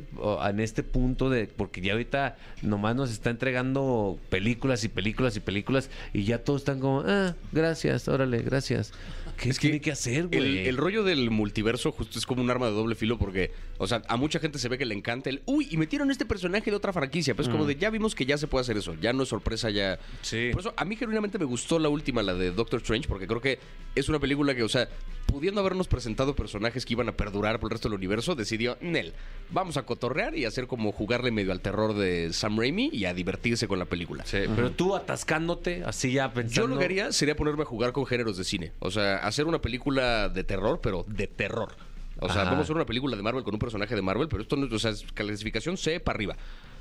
en 0.48 0.60
este 0.60 0.82
punto 0.82 1.28
de 1.30 1.46
porque 1.46 1.80
ya 1.80 1.92
ahorita 1.92 2.36
nomás 2.62 2.94
nos 2.96 3.10
está 3.10 3.30
entregando 3.30 4.18
películas 4.30 4.84
y 4.84 4.88
películas 4.88 5.36
y 5.36 5.40
películas 5.40 5.90
y 6.12 6.24
ya 6.24 6.38
todos 6.44 6.62
están 6.62 6.80
como, 6.80 7.02
ah, 7.06 7.34
gracias, 7.52 8.06
órale, 8.08 8.38
gracias. 8.42 8.92
¿Qué 9.36 9.50
Es 9.50 9.58
que 9.58 9.68
tiene 9.68 9.80
que 9.80 9.90
hacer, 9.90 10.28
El, 10.30 10.38
güey? 10.38 10.68
el 10.68 10.76
rollo 10.76 11.02
del 11.04 11.30
multiverso 11.30 11.92
justo 11.92 12.18
es 12.18 12.26
como 12.26 12.42
un 12.42 12.50
arma 12.50 12.66
de 12.66 12.72
doble 12.72 12.94
filo 12.94 13.18
porque, 13.18 13.50
o 13.78 13.86
sea, 13.86 14.02
a 14.08 14.16
mucha 14.16 14.38
gente 14.38 14.58
se 14.58 14.68
ve 14.68 14.78
que 14.78 14.86
le 14.86 14.94
encanta 14.94 15.30
el, 15.30 15.42
uy, 15.46 15.68
y 15.70 15.76
metieron 15.76 16.10
este 16.10 16.24
personaje 16.24 16.70
de 16.70 16.76
otra 16.76 16.92
franquicia. 16.92 17.34
Pues 17.34 17.48
como 17.48 17.64
de, 17.66 17.76
ya 17.76 17.90
vimos 17.90 18.14
que 18.14 18.26
ya 18.26 18.38
se 18.38 18.46
puede 18.46 18.62
hacer 18.62 18.76
eso, 18.76 18.94
ya 19.00 19.12
no 19.12 19.24
es 19.24 19.28
sorpresa, 19.28 19.70
ya... 19.70 19.98
Sí. 20.22 20.50
Por 20.52 20.60
eso, 20.60 20.74
a 20.76 20.84
mí 20.84 20.96
genuinamente 20.96 21.38
me 21.38 21.44
gustó 21.44 21.78
la 21.78 21.88
última, 21.88 22.22
la 22.22 22.34
de 22.34 22.50
Doctor 22.50 22.80
Strange, 22.80 23.08
porque 23.08 23.26
creo 23.26 23.40
que 23.40 23.58
es 23.94 24.08
una 24.08 24.18
película 24.18 24.54
que, 24.54 24.62
o 24.62 24.68
sea, 24.68 24.88
pudiendo 25.32 25.60
habernos 25.60 25.88
presentado 25.88 26.36
personajes 26.36 26.84
que 26.86 26.92
iban 26.92 27.08
a 27.08 27.12
perdurar 27.12 27.58
por 27.58 27.70
el 27.70 27.72
resto 27.72 27.88
del 27.88 27.96
universo, 27.96 28.34
decidió, 28.34 28.76
Nel, 28.80 29.12
vamos 29.50 29.76
a 29.76 29.82
cotorrear 29.84 30.36
y 30.36 30.44
hacer 30.44 30.66
como 30.66 30.92
jugarle 30.92 31.30
medio 31.30 31.52
al 31.52 31.60
terror 31.60 31.94
de 31.94 32.32
Sam 32.32 32.58
Raimi 32.58 32.90
y 32.92 33.06
a 33.06 33.14
divertirse 33.14 33.66
con 33.66 33.78
la 33.78 33.86
película. 33.86 34.24
Sí, 34.26 34.38
Pero 34.54 34.70
tú 34.70 34.94
atascándote, 34.94 35.82
así 35.84 36.12
ya 36.12 36.32
pensando. 36.32 36.62
Yo 36.62 36.66
lo 36.66 36.78
que 36.78 36.84
haría 36.84 37.12
sería 37.12 37.34
ponerme 37.34 37.62
a 37.62 37.66
jugar 37.66 37.92
con 37.92 38.06
géneros 38.06 38.36
de 38.36 38.44
cine. 38.44 38.72
O 38.78 38.90
sea, 38.90 39.16
hacer 39.16 39.46
una 39.46 39.60
película 39.60 40.28
de 40.28 40.44
terror, 40.44 40.80
pero 40.82 41.04
de 41.08 41.26
terror. 41.26 41.74
O 42.20 42.28
sea, 42.28 42.42
Ajá. 42.42 42.50
vamos 42.50 42.60
a 42.60 42.62
hacer 42.62 42.76
una 42.76 42.86
película 42.86 43.16
de 43.16 43.22
Marvel 43.22 43.42
con 43.42 43.54
un 43.54 43.58
personaje 43.58 43.94
de 43.96 44.02
Marvel, 44.02 44.28
pero 44.28 44.42
esto 44.42 44.56
no 44.56 44.66
es, 44.66 44.72
o 44.72 44.78
sea, 44.78 44.92
es 44.92 45.02
clasificación 45.14 45.76
C 45.76 45.98
para 45.98 46.16
arriba. 46.16 46.36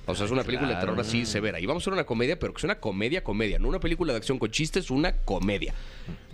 O 0.07 0.15
sea, 0.15 0.25
es 0.25 0.31
una 0.31 0.43
película 0.43 0.69
de 0.69 0.75
terror 0.75 0.99
así 0.99 1.25
severa. 1.25 1.59
Y 1.59 1.65
vamos 1.65 1.81
a 1.81 1.83
hacer 1.83 1.93
una 1.93 2.05
comedia, 2.05 2.37
pero 2.39 2.53
que 2.53 2.59
sea 2.61 2.67
una 2.69 2.79
comedia, 2.79 3.23
comedia. 3.23 3.59
No 3.59 3.67
una 3.67 3.79
película 3.79 4.13
de 4.13 4.17
acción 4.17 4.39
con 4.39 4.49
chistes, 4.51 4.89
una 4.91 5.15
comedia. 5.17 5.73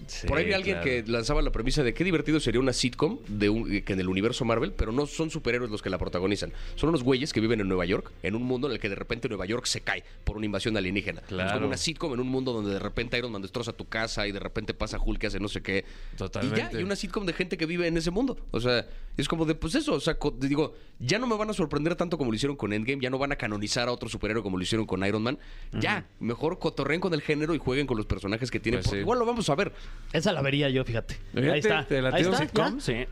Sí, 0.08 0.26
Por 0.26 0.38
ahí 0.38 0.46
vi 0.46 0.54
a 0.54 0.56
alguien 0.56 0.76
claro. 0.80 0.86
que 0.90 1.12
lanzaba 1.12 1.42
la 1.42 1.52
premisa 1.52 1.84
de 1.84 1.94
qué 1.94 2.06
divertido 2.06 2.40
sería 2.40 2.62
una 2.62 2.72
sitcom 2.72 3.20
de 3.28 3.50
un- 3.50 3.82
que 3.82 3.92
en 3.94 4.00
el 4.00 4.08
universo 4.08 4.46
Marvel, 4.46 4.72
pero 4.72 4.94
no 4.94 5.06
son 5.06 5.30
superhéroes 5.30 5.70
los 5.70 5.82
que 5.82 5.90
la 5.90 5.98
protagonizan. 5.98 6.54
Son 6.76 6.90
unos 6.90 7.04
güeyes 7.04 7.34
que 7.34 7.42
viven 7.42 7.60
en 7.60 7.68
Nueva 7.68 7.84
York, 7.86 8.12
en 8.24 8.36
un 8.36 8.44
mundo 8.44 8.68
en 8.68 8.74
el 8.74 8.80
que 8.80 8.88
de 8.88 8.96
repente 8.96 9.28
Nueva 9.28 9.46
York 9.46 9.66
se 9.66 9.82
cae 9.82 10.04
por 10.24 10.38
una 10.38 10.46
invasión 10.46 10.78
alienígena. 10.78 11.22
Claro. 11.22 11.50
Es 11.50 11.54
como 11.56 11.68
una 11.68 11.76
sitcom 11.78 12.14
en 12.14 12.22
un 12.22 12.28
mundo 12.30 12.54
donde 12.54 12.72
de 12.72 12.80
repente 12.80 13.18
Iron 13.18 13.34
Man 13.34 13.42
destroza 13.42 13.74
tu 13.74 13.86
casa 13.90 14.26
y 14.28 14.32
de 14.32 14.40
repente 14.40 14.74
pasa 14.74 14.98
Hulk 14.98 15.20
que 15.20 15.28
hace 15.28 15.40
no 15.42 15.50
sé 15.50 15.62
qué. 15.62 15.84
Totalmente. 16.16 16.62
Y 16.70 16.74
ya, 16.74 16.80
y 16.80 16.84
una 16.84 16.96
sitcom 16.96 17.26
de 17.26 17.34
gente 17.34 17.58
que 17.58 17.66
vive 17.66 17.86
en 17.88 17.98
ese 17.98 18.12
mundo. 18.12 18.38
O 18.52 18.62
sea, 18.62 18.88
es 19.18 19.28
como 19.28 19.46
de, 19.46 19.56
pues 19.56 19.76
eso, 19.76 19.94
o 19.96 20.00
sea, 20.00 20.18
digo, 20.40 20.74
ya 21.00 21.20
no 21.20 21.28
me 21.28 21.36
van 21.36 21.50
a 21.50 21.54
sorprender 21.54 21.96
tanto 21.96 22.18
como 22.18 22.32
lo 22.32 22.36
hicieron 22.36 22.56
con 22.56 22.72
Endgame, 22.72 23.02
ya 23.02 23.10
no 23.10 23.18
van 23.18 23.34
a 23.34 23.36
canonizar 23.36 23.57
a 23.88 23.92
otro 23.92 24.08
superhéroe 24.10 24.42
como 24.44 24.58
lo 24.58 24.64
hicieron 24.64 24.86
con 24.86 25.06
Iron 25.06 25.24
Man. 25.24 25.38
Ya, 25.74 26.06
mejor 26.20 26.60
cotorren 26.60 27.00
con 27.00 27.14
el 27.14 27.22
género 27.22 27.54
y 27.54 27.58
jueguen 27.58 27.88
con 27.88 27.98
los 27.98 28.06
personajes 28.06 28.50
que 28.52 28.60
tienen, 28.60 28.80
Pues 28.80 28.86
porque 28.88 28.98
sí. 29.00 29.02
igual 29.02 29.20
lo 29.20 29.26
vamos 29.26 29.50
a 29.50 29.56
ver. 29.56 29.74
Esa 30.14 30.32
la 30.34 30.42
vería 30.42 30.70
yo, 30.70 30.84
fíjate. 30.84 31.16
Fíjate, 31.34 31.52
Ahí 31.52 31.60
está. 31.60 31.86
te 31.86 32.02
la 32.02 32.10
Ahí 32.10 32.16
tiro 32.24 32.32
está, 32.34 32.44
sitcom. 32.46 32.76
¿ya? 32.78 32.82
Sí. 32.82 33.06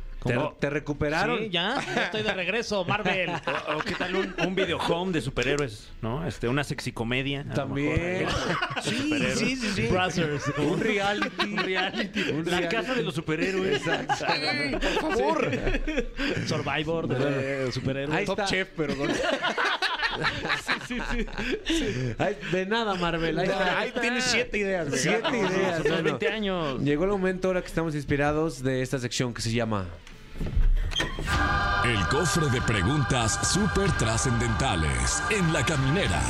¿Te, 0.59 0.71
recuperaron? 0.71 1.37
Sí, 1.37 1.49
ya, 1.51 1.79
ya 1.95 2.05
estoy 2.05 2.23
de 2.23 2.33
regreso, 2.33 2.83
Marvel. 2.83 3.29
O, 3.69 3.77
o 3.77 3.79
qué 3.81 3.93
tal 3.93 4.15
un, 4.15 4.33
un 4.43 4.55
video 4.55 4.79
home 4.79 5.11
de 5.11 5.21
superhéroes, 5.21 5.91
¿no? 6.01 6.25
Este, 6.25 6.47
una 6.47 6.63
sexy 6.63 6.91
comedia. 6.91 7.41
a 7.41 7.43
lo 7.43 7.53
También. 7.53 8.25
mejor. 8.25 8.57
Sí, 8.83 8.95
Superhéroes. 8.97 9.37
sí, 9.39 9.55
sí, 9.55 9.67
sí. 9.75 9.87
Brothers. 9.87 10.51
Un 10.57 10.79
reality. 10.79 11.43
Un 11.45 11.57
reality. 11.57 12.21
Un 12.31 12.37
La 12.45 12.57
reality. 12.57 12.75
casa 12.75 12.95
de 12.95 13.03
los 13.03 13.13
superhéroes. 13.13 13.81
por 13.83 15.11
favor. 15.11 15.51
Survivor 16.47 17.07
de 17.07 17.71
superhéroes. 17.71 18.17
Ahí 18.17 18.25
Top 18.25 18.39
está. 18.39 18.49
Chef, 18.49 18.69
perdón. 18.69 19.09
Ay, 22.17 22.37
de 22.51 22.65
nada, 22.65 22.95
Marvel. 22.95 23.37
Ahí, 23.39 23.47
está. 23.47 23.79
Ahí 23.79 23.93
tienes 23.99 24.23
siete 24.25 24.57
ideas, 24.57 24.89
güey. 24.89 24.99
Siete 24.99 25.37
ideas. 25.37 25.83
Bueno. 25.83 26.03
20 26.03 26.27
años. 26.27 26.81
Llegó 26.81 27.03
el 27.05 27.11
momento 27.11 27.47
ahora 27.47 27.61
que 27.61 27.67
estamos 27.67 27.95
inspirados 27.95 28.63
de 28.63 28.81
esta 28.81 28.99
sección 28.99 29.33
que 29.33 29.41
se 29.41 29.51
llama 29.51 29.85
El 31.83 32.07
cofre 32.07 32.49
de 32.49 32.61
preguntas 32.61 33.39
súper 33.51 33.91
trascendentales 33.93 35.23
en 35.29 35.53
la 35.53 35.65
caminera. 35.65 36.21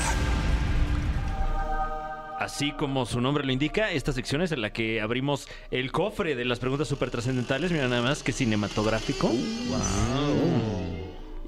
Así 2.39 2.73
como 2.73 3.05
su 3.05 3.21
nombre 3.21 3.45
lo 3.45 3.51
indica, 3.51 3.91
esta 3.91 4.11
sección 4.11 4.41
es 4.41 4.51
en 4.51 4.61
la 4.61 4.71
que 4.71 5.01
abrimos 5.01 5.47
el 5.71 5.91
cofre 5.91 6.35
de 6.35 6.45
las 6.45 6.59
preguntas 6.59 6.87
súper 6.87 7.09
trascendentales. 7.09 7.71
Mira 7.71 7.87
nada 7.87 8.01
más 8.01 8.23
que 8.23 8.31
cinematográfico. 8.33 9.31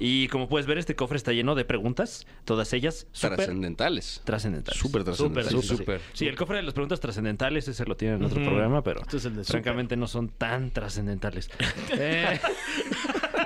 Y 0.00 0.28
como 0.28 0.48
puedes 0.48 0.66
ver, 0.66 0.78
este 0.78 0.94
cofre 0.94 1.16
está 1.16 1.32
lleno 1.32 1.54
de 1.54 1.64
preguntas, 1.64 2.26
todas 2.44 2.72
ellas 2.72 3.06
Trascendentales. 3.18 4.22
trascendentales. 4.24 4.78
Súper 4.78 5.02
trascendentales. 5.04 5.50
Súper, 5.50 5.76
Súper. 5.78 6.00
Sí, 6.12 6.26
el 6.26 6.36
cofre 6.36 6.56
de 6.58 6.62
las 6.62 6.74
preguntas 6.74 7.00
trascendentales, 7.00 7.66
ese 7.68 7.84
lo 7.84 7.96
tiene 7.96 8.14
en 8.14 8.24
otro 8.24 8.42
programa, 8.42 8.82
pero 8.82 9.00
Este 9.00 9.16
es 9.16 9.24
el 9.24 9.36
de 9.36 9.44
francamente 9.44 9.96
no 9.96 10.06
son 10.06 10.28
tan 10.28 10.70
trascendentales. 10.70 11.50
Eh, 11.90 12.38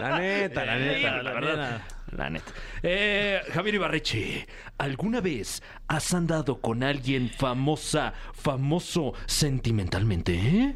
La 0.00 0.18
neta, 0.18 0.64
la 0.66 0.76
eh, 0.78 0.96
neta. 0.96 1.22
la 1.22 1.32
verdad. 1.32 1.82
La 2.16 2.28
neta. 2.30 2.52
Eh, 2.82 3.40
Javier 3.52 3.76
Ibarreche, 3.76 4.46
¿alguna 4.78 5.20
vez 5.20 5.62
has 5.88 6.12
andado 6.12 6.60
con 6.60 6.82
alguien 6.82 7.30
famosa, 7.30 8.12
famoso 8.34 9.14
sentimentalmente? 9.26 10.34
eh? 10.34 10.74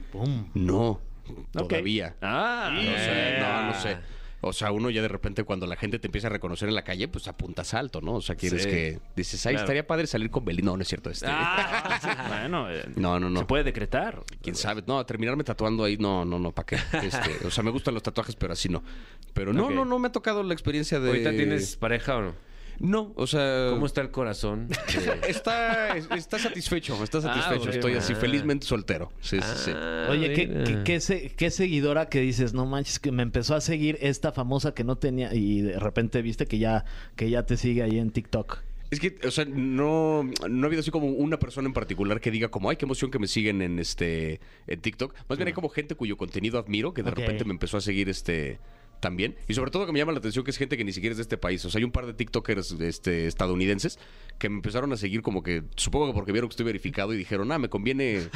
No, 0.55 1.01
todavía. 1.53 2.15
Ah, 2.23 2.71
No 2.73 2.81
sé, 2.81 3.37
no, 3.41 3.63
no 3.67 3.75
sé. 3.75 3.97
O 4.49 4.53
sea, 4.53 4.73
uno 4.73 4.91
ya 4.91 5.03
de 5.03 5.09
repente 5.09 5.45
cuando 5.45 5.67
la 5.67 5.77
gente 5.77 5.99
te 5.99 6.07
empieza 6.09 6.29
a 6.29 6.31
reconocer 6.31 6.69
en 6.69 6.75
la 6.75 6.83
calle, 6.85 7.09
pues 7.09 7.29
apuntas 7.29 7.75
alto, 7.75 8.01
¿no? 8.01 8.15
O 8.15 8.21
sea, 8.21 8.35
quieres 8.37 8.63
Sí. 8.63 8.69
que... 8.71 8.99
Dices, 9.15 9.45
ay, 9.47 9.55
Claro. 9.55 9.65
estaría 9.65 9.87
padre 9.87 10.07
salir 10.07 10.31
con 10.31 10.45
Belinda. 10.45 10.71
No, 10.71 10.77
no 10.77 10.83
es 10.83 10.89
cierto. 10.89 11.11
Este. 11.11 11.27
Ah, 11.29 11.99
sí, 12.03 12.09
bueno, 12.29 12.71
eh, 12.71 12.85
No, 12.97 13.21
no, 13.21 13.31
no. 13.31 13.41
Se 13.41 13.47
puede 13.47 13.65
decretar. 13.65 14.23
¿Quién 14.43 14.57
sabe? 14.57 14.83
No, 14.87 15.05
terminarme 15.07 15.45
tatuando 15.45 15.85
ahí, 15.85 15.97
no, 15.97 16.25
no, 16.25 16.39
no, 16.39 16.53
¿para 16.53 16.67
qué? 16.67 16.77
Este, 16.99 17.47
o 17.47 17.51
sea, 17.51 17.63
me 17.63 17.71
gustan 17.71 17.95
los 17.95 18.03
tatuajes, 18.03 18.35
pero 18.37 18.53
así 18.53 18.69
no. 18.69 18.83
Pero 19.35 19.53
no, 19.53 19.71
no, 19.71 19.85
no 19.85 19.99
me 19.99 20.09
ha 20.09 20.13
tocado 20.13 20.43
la 20.43 20.53
experiencia 20.55 20.99
de... 20.99 21.09
¿Ahorita 21.09 21.31
tienes 21.31 21.77
pareja 21.77 22.17
o 22.17 22.23
no? 22.23 22.35
No, 22.79 23.13
o 23.17 23.27
sea... 23.27 23.69
¿Cómo 23.71 23.87
está 23.87 24.01
el 24.03 24.11
corazón? 24.11 24.69
Está, 25.29 25.97
está 25.97 26.39
satisfecho, 26.39 27.03
está 27.03 27.21
satisfecho. 27.21 27.63
ok. 27.63 27.69
Estoy 27.75 27.95
así, 27.95 28.13
Ah. 28.13 28.17
felizmente 28.17 28.67
soltero. 28.67 29.13
Sí, 29.21 29.39
sí, 29.41 29.53
sí. 29.67 29.71
Ah, 29.75 30.09
Oye, 30.11 30.33
¿qué, 30.35 30.49
qué, 30.65 30.83
qué 30.85 31.01
se- 31.01 31.31
qué 31.31 31.51
seguidora 31.51 32.09
que 32.09 32.21
dices, 32.21 32.53
no 32.55 32.67
manches, 32.67 32.99
que 32.99 33.13
me 33.13 33.23
empezó 33.23 33.55
a 33.55 33.61
seguir 33.61 33.99
esta 34.01 34.33
famosa 34.33 34.75
que 34.75 34.85
no 34.85 34.97
tenía 34.97 35.35
y 35.35 35.63
de 35.63 35.79
repente 35.79 36.23
viste 36.23 36.47
que 36.47 36.59
ya, 36.59 36.85
que 37.17 37.31
ya 37.31 37.45
te 37.45 37.57
sigue 37.57 37.83
ahí 37.83 37.99
en 37.99 38.11
TikTok? 38.11 38.59
Es 38.91 39.01
que, 39.01 39.19
o 39.27 39.31
sea, 39.33 39.45
no, 39.47 40.23
no 40.49 40.63
ha 40.63 40.67
habido 40.67 40.81
así 40.81 40.93
como 40.93 41.09
una 41.09 41.39
persona 41.41 41.67
en 41.67 41.75
particular 41.75 42.21
que 42.21 42.31
diga 42.31 42.49
como, 42.51 42.71
ay, 42.71 42.77
qué 42.77 42.85
emoción 42.85 43.11
que 43.11 43.19
me 43.19 43.27
siguen 43.27 43.61
en 43.63 43.81
este 43.81 44.39
en 44.69 44.81
TikTok. 44.81 45.13
Más 45.29 45.39
bien 45.39 45.49
hay 45.49 45.55
como 45.55 45.69
gente 45.71 45.97
cuyo 45.97 46.17
contenido 46.17 46.59
admiro 46.59 46.95
que 46.95 47.03
de 47.03 47.11
repente 47.11 47.45
me 47.45 47.51
empezó 47.53 47.79
a 47.79 47.81
seguir 47.81 48.09
este 48.09 48.61
también. 49.01 49.37
Y 49.49 49.55
sobre 49.55 49.71
todo 49.71 49.87
que 49.87 49.93
me 49.93 49.99
llama 49.99 50.13
la 50.13 50.19
atención 50.19 50.45
que 50.45 50.51
es 50.51 50.57
gente 50.59 50.77
que 50.77 50.85
ni 50.85 50.93
siquiera 50.93 51.13
es 51.13 51.19
de 51.19 51.23
este 51.23 51.37
país. 51.39 51.65
O 51.65 51.71
sea, 51.71 51.79
hay 51.79 51.85
un 51.85 51.93
par 51.93 52.07
de 52.07 52.15
TikTokers 52.15 52.73
este, 52.81 53.27
estadounidenses 53.27 53.99
que 54.39 54.49
me 54.49 54.57
empezaron 54.57 54.93
a 54.93 54.97
seguir 54.97 55.23
como 55.23 55.43
que, 55.43 55.63
supongo 55.77 56.09
que 56.09 56.13
porque 56.13 56.33
vieron 56.33 56.49
que 56.49 56.53
estoy 56.53 56.67
verificado 56.67 57.15
y 57.15 57.17
dijeron, 57.17 57.51
ah, 57.53 57.59
me 57.59 57.69
conviene, 57.69 58.29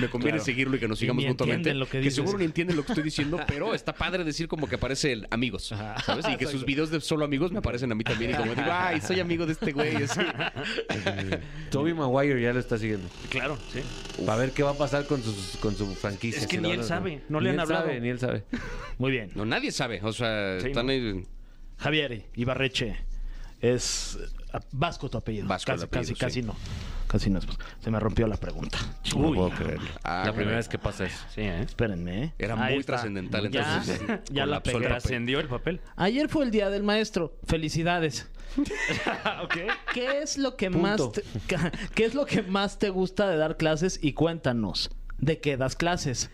me 0.00 0.08
conviene 0.08 0.38
Claro. 0.38 0.44
seguirlo 0.44 0.76
y 0.76 0.80
que 0.80 0.88
nos 0.88 0.98
sigamos 0.98 1.24
mutuamente. 1.24 1.74
lo 1.74 1.86
que 1.88 2.10
seguro 2.10 2.38
ni 2.38 2.44
entienden 2.44 2.76
lo 2.76 2.84
que 2.84 2.92
estoy 2.92 3.04
diciendo, 3.04 3.38
pero 3.46 3.74
está 3.74 3.92
padre 3.92 4.24
decir 4.24 4.48
como 4.48 4.68
que 4.68 4.76
aparecen 4.76 5.26
amigos, 5.30 5.64
¿sabes? 6.04 6.26
Y 6.32 6.36
que 6.36 6.46
sus 6.46 6.64
videos 6.64 6.90
de 6.90 7.00
solo 7.00 7.24
amigos 7.24 7.52
me 7.52 7.58
aparecen 7.58 7.92
a 7.92 7.94
mí 7.94 8.04
también 8.04 8.30
y 8.30 8.34
como 8.34 8.54
digo, 8.54 8.68
ay, 8.70 9.00
soy 9.00 9.20
amigo 9.20 9.44
de 9.46 9.52
este 9.52 9.72
güey. 9.72 9.96
así. 9.96 10.20
Toby 11.70 11.94
Maguire 11.94 12.40
ya 12.40 12.52
lo 12.52 12.60
está 12.60 12.78
siguiendo. 12.78 13.08
Claro, 13.30 13.58
sí. 13.72 13.80
Para 14.24 14.38
ver 14.38 14.52
qué 14.52 14.62
va 14.62 14.70
a 14.70 14.74
pasar 14.78 15.06
con, 15.06 15.22
sus, 15.22 15.56
con 15.60 15.74
su 15.76 15.86
franquicia. 15.94 16.40
Es 16.40 16.46
que 16.46 16.56
si 16.56 16.62
ni 16.62 16.70
él 16.70 16.84
sabe, 16.84 17.22
no 17.28 17.40
le 17.40 17.44
Ni 17.44 17.48
han 17.50 17.54
él 17.54 17.60
hablado. 17.60 17.86
sabe, 17.86 18.00
ni 18.00 18.08
él 18.08 18.18
sabe. 18.18 18.44
Muy 18.98 19.10
bien. 19.10 19.30
No, 19.34 19.44
nadie 19.44 19.72
sabe. 19.72 20.00
O 20.02 20.12
sea, 20.12 20.60
Sí, 20.60 20.68
están 20.68 20.86
¿no? 20.86 20.92
ahí. 20.92 21.24
Javier 21.78 22.26
Ibarreche, 22.34 22.96
es 23.60 24.18
Vasco 24.70 25.08
tu 25.08 25.16
apellido. 25.18 25.46
Vasco 25.48 25.72
el 25.72 25.76
casi, 25.78 25.84
apellido, 25.86 26.00
casi, 26.02 26.14
sí. 26.14 26.20
casi 26.20 26.42
no. 26.42 26.54
Casi 27.08 27.30
no. 27.30 27.38
es- 27.38 27.46
Se 27.80 27.90
me 27.90 27.98
rompió 27.98 28.26
la 28.26 28.36
pregunta. 28.36 28.78
No 29.16 29.28
Uy, 29.28 29.36
puedo 29.36 29.50
creerlo. 29.50 29.88
Ah, 30.02 30.16
la 30.18 30.20
caray. 30.24 30.34
primera 30.34 30.56
vez 30.58 30.68
que 30.68 30.78
pasa 30.78 31.04
eso. 31.06 31.18
Sí, 31.34 31.40
¿eh? 31.42 31.62
Espérenme. 31.62 32.24
¿eh? 32.24 32.32
Era 32.38 32.54
Ahí 32.62 32.74
muy 32.74 32.80
está. 32.80 32.92
trascendental, 32.94 33.50
Ya, 33.50 33.60
entonces, 33.82 33.98
sí. 34.26 34.32
ya 34.34 34.46
la 34.46 34.60
Colapsó 34.60 34.70
el 34.70 34.76
pegué. 34.76 34.88
papel. 34.88 34.88
Trascendió 35.02 35.40
el 35.40 35.48
papel. 35.48 35.80
Ayer 35.96 36.28
fue 36.28 36.44
el 36.44 36.50
día 36.50 36.70
del 36.70 36.82
maestro. 36.82 37.34
Felicidades. 37.46 38.28
ok. 39.42 39.56
¿Qué 39.94 40.22
es 40.22 40.36
lo 40.38 40.56
que 40.56 40.70
Punto. 40.70 40.86
más 40.86 41.12
te, 41.12 41.22
qué 41.94 42.04
es 42.04 42.14
lo 42.14 42.26
que 42.26 42.42
más 42.42 42.78
te 42.78 42.90
gusta 42.90 43.28
de 43.30 43.36
dar 43.36 43.56
clases 43.56 43.98
y 44.02 44.12
cuéntanos 44.12 44.90
de 45.18 45.38
qué 45.40 45.56
das 45.56 45.76
clases? 45.76 46.30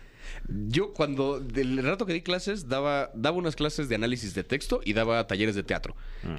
Yo 0.67 0.93
cuando, 0.93 1.39
del 1.39 1.83
rato 1.83 2.05
que 2.05 2.13
di 2.13 2.21
clases, 2.21 2.67
daba, 2.67 3.11
daba 3.13 3.37
unas 3.37 3.55
clases 3.55 3.87
de 3.87 3.95
análisis 3.95 4.33
de 4.33 4.43
texto 4.43 4.81
y 4.83 4.93
daba 4.93 5.27
talleres 5.27 5.55
de 5.55 5.63
teatro. 5.63 5.95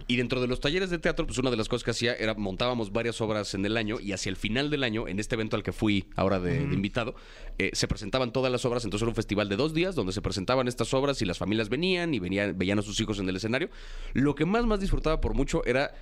Y 0.08 0.16
dentro 0.16 0.40
de 0.40 0.48
los 0.48 0.60
talleres 0.60 0.90
de 0.90 0.98
teatro, 0.98 1.26
pues 1.26 1.38
una 1.38 1.50
de 1.50 1.56
las 1.56 1.68
cosas 1.68 1.84
que 1.84 1.92
hacía 1.92 2.14
era 2.14 2.34
montábamos 2.34 2.92
varias 2.92 3.20
obras 3.20 3.54
en 3.54 3.64
el 3.64 3.76
año 3.76 4.00
y 4.00 4.12
hacia 4.12 4.30
el 4.30 4.36
final 4.36 4.70
del 4.70 4.82
año, 4.82 5.06
en 5.06 5.20
este 5.20 5.36
evento 5.36 5.56
al 5.56 5.62
que 5.62 5.72
fui 5.72 6.06
ahora 6.16 6.40
de, 6.40 6.66
de 6.66 6.74
invitado, 6.74 7.14
eh, 7.58 7.70
se 7.72 7.86
presentaban 7.86 8.32
todas 8.32 8.50
las 8.50 8.64
obras. 8.64 8.84
Entonces 8.84 9.02
era 9.02 9.10
un 9.10 9.14
festival 9.14 9.48
de 9.48 9.56
dos 9.56 9.74
días 9.74 9.94
donde 9.94 10.12
se 10.12 10.22
presentaban 10.22 10.66
estas 10.66 10.92
obras 10.92 11.22
y 11.22 11.24
las 11.24 11.38
familias 11.38 11.68
venían 11.68 12.12
y 12.14 12.18
venían, 12.18 12.58
veían 12.58 12.78
a 12.78 12.82
sus 12.82 13.00
hijos 13.00 13.18
en 13.20 13.28
el 13.28 13.36
escenario. 13.36 13.70
Lo 14.12 14.34
que 14.34 14.44
más, 14.44 14.66
más 14.66 14.80
disfrutaba 14.80 15.20
por 15.20 15.34
mucho 15.34 15.64
era 15.64 15.94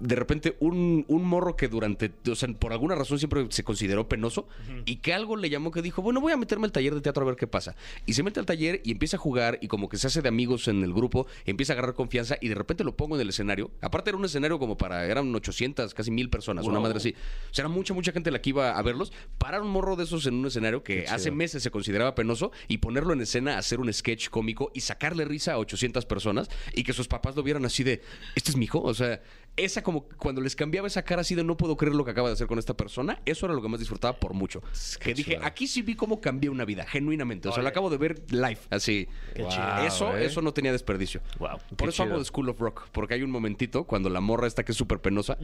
de 0.00 0.16
repente 0.16 0.56
un, 0.60 1.04
un 1.08 1.24
morro 1.24 1.56
que 1.56 1.68
durante, 1.68 2.12
o 2.30 2.34
sea, 2.34 2.48
por 2.48 2.72
alguna 2.72 2.94
razón 2.94 3.18
siempre 3.18 3.46
se 3.50 3.64
consideró 3.64 4.08
penoso 4.08 4.48
y 4.84 4.96
que 4.96 5.12
algo 5.12 5.36
le 5.36 5.50
llamó 5.50 5.70
que 5.70 5.82
dijo, 5.82 6.02
bueno, 6.02 6.20
voy 6.20 6.32
a 6.32 6.36
meterme 6.36 6.66
al 6.66 6.72
taller 6.72 6.94
de 6.94 7.00
teatro 7.00 7.22
a 7.22 7.26
ver 7.26 7.36
qué 7.36 7.46
pasa. 7.46 7.76
Y 8.06 8.14
se 8.14 8.22
mete 8.22 8.40
al 8.40 8.46
taller 8.46 8.80
y 8.84 8.92
empieza 8.92 9.16
a 9.16 9.20
jugar 9.20 9.58
y 9.60 9.68
como 9.68 9.88
que 9.88 9.98
se 9.98 10.06
hace 10.06 10.22
de 10.22 10.28
amigos 10.28 10.68
en 10.68 10.82
el 10.82 10.92
grupo, 10.92 11.26
empieza 11.44 11.72
a 11.72 11.74
agarrar 11.74 11.94
confianza 11.94 12.36
y 12.40 12.48
de 12.48 12.54
repente 12.54 12.84
lo 12.84 12.96
pongo 12.96 13.16
en 13.16 13.22
el 13.22 13.28
escenario. 13.28 13.70
Aparte 13.80 14.10
era 14.10 14.18
un 14.18 14.24
escenario 14.24 14.58
como 14.58 14.76
para, 14.76 15.06
eran 15.06 15.34
800, 15.34 15.94
casi 15.94 16.10
mil 16.10 16.30
personas, 16.30 16.66
una 16.66 16.80
madre 16.80 16.98
así. 16.98 17.14
O 17.50 17.54
sea, 17.54 17.64
era 17.64 17.68
mucha, 17.68 17.94
mucha 17.94 18.12
gente 18.12 18.30
la 18.30 18.40
que 18.40 18.50
iba 18.50 18.76
a 18.76 18.82
verlos. 18.82 19.12
Parar 19.38 19.62
un 19.62 19.70
morro 19.70 19.96
de 19.96 20.04
esos 20.04 20.26
en 20.26 20.34
un 20.34 20.46
escenario 20.46 20.82
que 20.82 21.06
hace 21.08 21.30
meses 21.30 21.62
se 21.62 21.70
consideraba 21.70 22.14
penoso 22.14 22.52
y 22.68 22.78
ponerlo 22.78 23.12
en 23.12 23.20
escena, 23.20 23.58
hacer 23.58 23.80
un 23.80 23.92
sketch 23.92 24.28
cómico 24.28 24.70
y 24.74 24.80
sacarle 24.80 25.24
risa 25.24 25.54
a 25.54 25.58
800 25.58 26.06
personas 26.06 26.48
y 26.74 26.84
que 26.84 26.92
sus 26.92 27.08
papás 27.08 27.36
lo 27.36 27.42
vieran 27.42 27.64
así 27.64 27.84
de, 27.84 28.02
este 28.34 28.50
es 28.50 28.56
mi 28.56 28.64
hijo. 28.64 28.80
O 28.82 28.94
sea, 28.94 29.22
esa 29.56 29.82
como 29.82 30.08
cuando 30.16 30.40
les 30.40 30.56
cambiaba 30.56 30.86
esa 30.86 31.02
cara 31.02 31.20
así 31.20 31.34
de 31.34 31.44
no 31.44 31.56
puedo 31.56 31.76
creer 31.76 31.94
lo 31.94 32.04
que 32.04 32.10
acaba 32.10 32.28
de 32.28 32.34
hacer 32.34 32.46
con 32.46 32.58
esta 32.58 32.74
persona, 32.74 33.20
eso 33.26 33.46
era 33.46 33.54
lo 33.54 33.60
que 33.60 33.68
más 33.68 33.80
disfrutaba 33.80 34.18
por 34.18 34.32
mucho. 34.32 34.62
Que 35.00 35.14
dije, 35.14 35.38
aquí 35.42 35.66
sí 35.66 35.82
vi 35.82 35.94
cómo 35.94 36.20
cambié 36.20 36.48
una 36.50 36.64
vida, 36.64 36.84
genuinamente. 36.86 37.48
O 37.48 37.52
sea, 37.52 37.62
lo 37.62 37.68
acabo 37.68 37.90
de 37.90 37.98
ver 37.98 38.22
live, 38.30 38.58
así. 38.70 39.08
Qué 39.34 39.42
Wow, 39.42 39.50
chido. 39.50 39.78
Eso, 39.86 40.16
¿eh? 40.16 40.24
eso 40.24 40.40
no 40.42 40.52
tenía 40.52 40.72
desperdicio. 40.72 41.20
Wow. 41.38 41.58
Por 41.76 41.88
eso 41.88 42.04
chido. 42.04 42.18
de 42.18 42.24
School 42.24 42.48
of 42.48 42.60
Rock, 42.60 42.88
porque 42.92 43.14
hay 43.14 43.22
un 43.22 43.30
momentito 43.30 43.84
cuando 43.84 44.08
la 44.08 44.20
morra 44.20 44.46
esta 44.46 44.64
que 44.64 44.72
es 44.72 44.78
súper 44.78 45.00
penosa, 45.00 45.36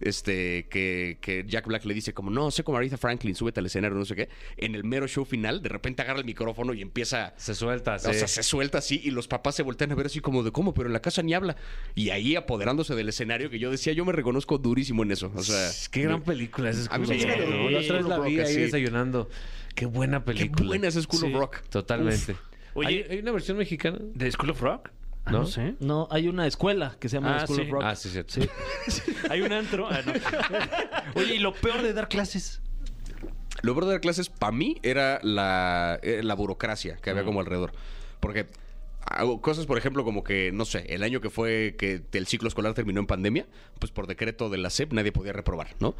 este, 0.00 0.66
que, 0.68 1.18
que 1.20 1.44
Jack 1.46 1.66
Black 1.66 1.84
le 1.84 1.94
dice 1.94 2.14
como, 2.14 2.30
no, 2.30 2.50
sé 2.50 2.64
como 2.64 2.78
Aretha 2.78 2.96
Franklin, 2.96 3.34
súbete 3.34 3.60
al 3.60 3.66
escenario, 3.66 3.96
no 3.96 4.04
sé 4.04 4.14
qué. 4.16 4.28
En 4.56 4.74
el 4.74 4.84
mero 4.84 5.06
show 5.06 5.24
final, 5.24 5.62
de 5.62 5.68
repente 5.68 6.02
agarra 6.02 6.20
el 6.20 6.24
micrófono 6.24 6.74
y 6.74 6.82
empieza... 6.82 7.34
Se 7.36 7.54
suelta, 7.54 7.96
O 7.96 7.98
sea, 7.98 8.12
sí. 8.14 8.26
se 8.28 8.42
suelta 8.42 8.78
así 8.78 9.00
y 9.04 9.10
los 9.10 9.28
papás 9.28 9.54
se 9.54 9.62
voltean 9.62 9.92
a 9.92 9.94
ver 9.94 10.06
así 10.06 10.20
como 10.20 10.42
de 10.42 10.52
cómo, 10.52 10.72
pero 10.74 10.88
en 10.88 10.92
la 10.92 11.00
casa 11.00 11.22
ni 11.22 11.34
habla. 11.34 11.56
Y 11.94 12.10
ahí 12.10 12.36
apoderándose 12.36 12.94
del 12.94 13.08
escenario 13.08 13.41
que 13.50 13.58
yo 13.58 13.70
decía, 13.70 13.92
yo 13.92 14.04
me 14.04 14.12
reconozco 14.12 14.58
durísimo 14.58 15.02
en 15.02 15.12
eso. 15.12 15.30
O 15.34 15.42
sea, 15.42 15.70
Qué 15.90 16.02
gran 16.02 16.22
película 16.22 16.70
es 16.70 16.88
A 16.90 16.98
mí 16.98 17.06
School 17.06 17.18
of 17.20 17.24
Rock, 17.38 17.48
¿no? 17.50 17.70
La 17.70 17.78
otra 17.80 17.96
vez 17.96 18.06
la 18.06 18.14
School 18.16 18.20
of 18.20 18.26
vi 18.26 18.38
Rock, 18.38 18.46
ahí 18.46 18.56
desayunando. 18.56 19.28
Qué 19.74 19.86
buena 19.86 20.18
qué 20.20 20.24
película. 20.26 20.66
buena 20.68 20.88
es 20.88 20.94
School 20.94 21.24
of 21.26 21.32
Rock. 21.32 21.60
Totalmente. 21.70 22.36
Oye- 22.74 22.88
¿Hay, 22.88 23.04
hay 23.10 23.18
una 23.20 23.32
versión 23.32 23.56
mexicana? 23.58 23.98
¿De 24.00 24.30
School 24.32 24.50
of 24.50 24.60
Rock? 24.60 24.90
Ah, 25.24 25.30
¿No? 25.30 25.38
no 25.40 25.46
sé. 25.46 25.74
No, 25.78 26.08
hay 26.10 26.26
una 26.28 26.46
escuela 26.46 26.96
que 26.98 27.08
se 27.08 27.16
llama 27.16 27.36
Ah, 27.36 27.46
School 27.46 27.56
sí. 27.58 27.62
of 27.62 27.70
Rock. 27.70 27.82
Ah, 27.84 27.94
sí, 27.94 28.08
cierto. 28.08 28.40
Hay 29.30 29.40
un 29.42 29.52
antro. 29.52 29.86
Ah, 29.88 30.00
no. 30.04 30.12
Oye, 31.14 31.36
y 31.36 31.38
lo 31.38 31.52
peor 31.54 31.80
de 31.82 31.92
dar 31.92 32.08
clases. 32.08 32.60
Lo 33.62 33.72
peor 33.74 33.84
de 33.84 33.90
dar 33.92 34.00
clases, 34.00 34.28
para 34.30 34.50
mí, 34.50 34.78
era 34.82 35.20
la, 35.22 36.00
eh, 36.02 36.22
la 36.24 36.34
burocracia 36.34 36.96
que 36.96 37.10
había 37.10 37.22
como 37.24 37.38
alrededor. 37.38 37.72
Porque 38.18 38.46
cosas, 39.40 39.66
por 39.66 39.78
ejemplo, 39.78 40.04
como 40.04 40.22
que, 40.24 40.52
no 40.52 40.64
sé, 40.64 40.84
el 40.88 41.02
año 41.02 41.20
que 41.20 41.30
fue 41.30 41.74
que 41.78 42.02
el 42.12 42.26
ciclo 42.26 42.48
escolar 42.48 42.74
terminó 42.74 43.00
en 43.00 43.06
pandemia, 43.06 43.46
pues 43.78 43.92
por 43.92 44.06
decreto 44.06 44.48
de 44.48 44.58
la 44.58 44.70
SEP 44.70 44.92
nadie 44.92 45.12
podía 45.12 45.32
reprobar, 45.32 45.74
¿no? 45.80 45.94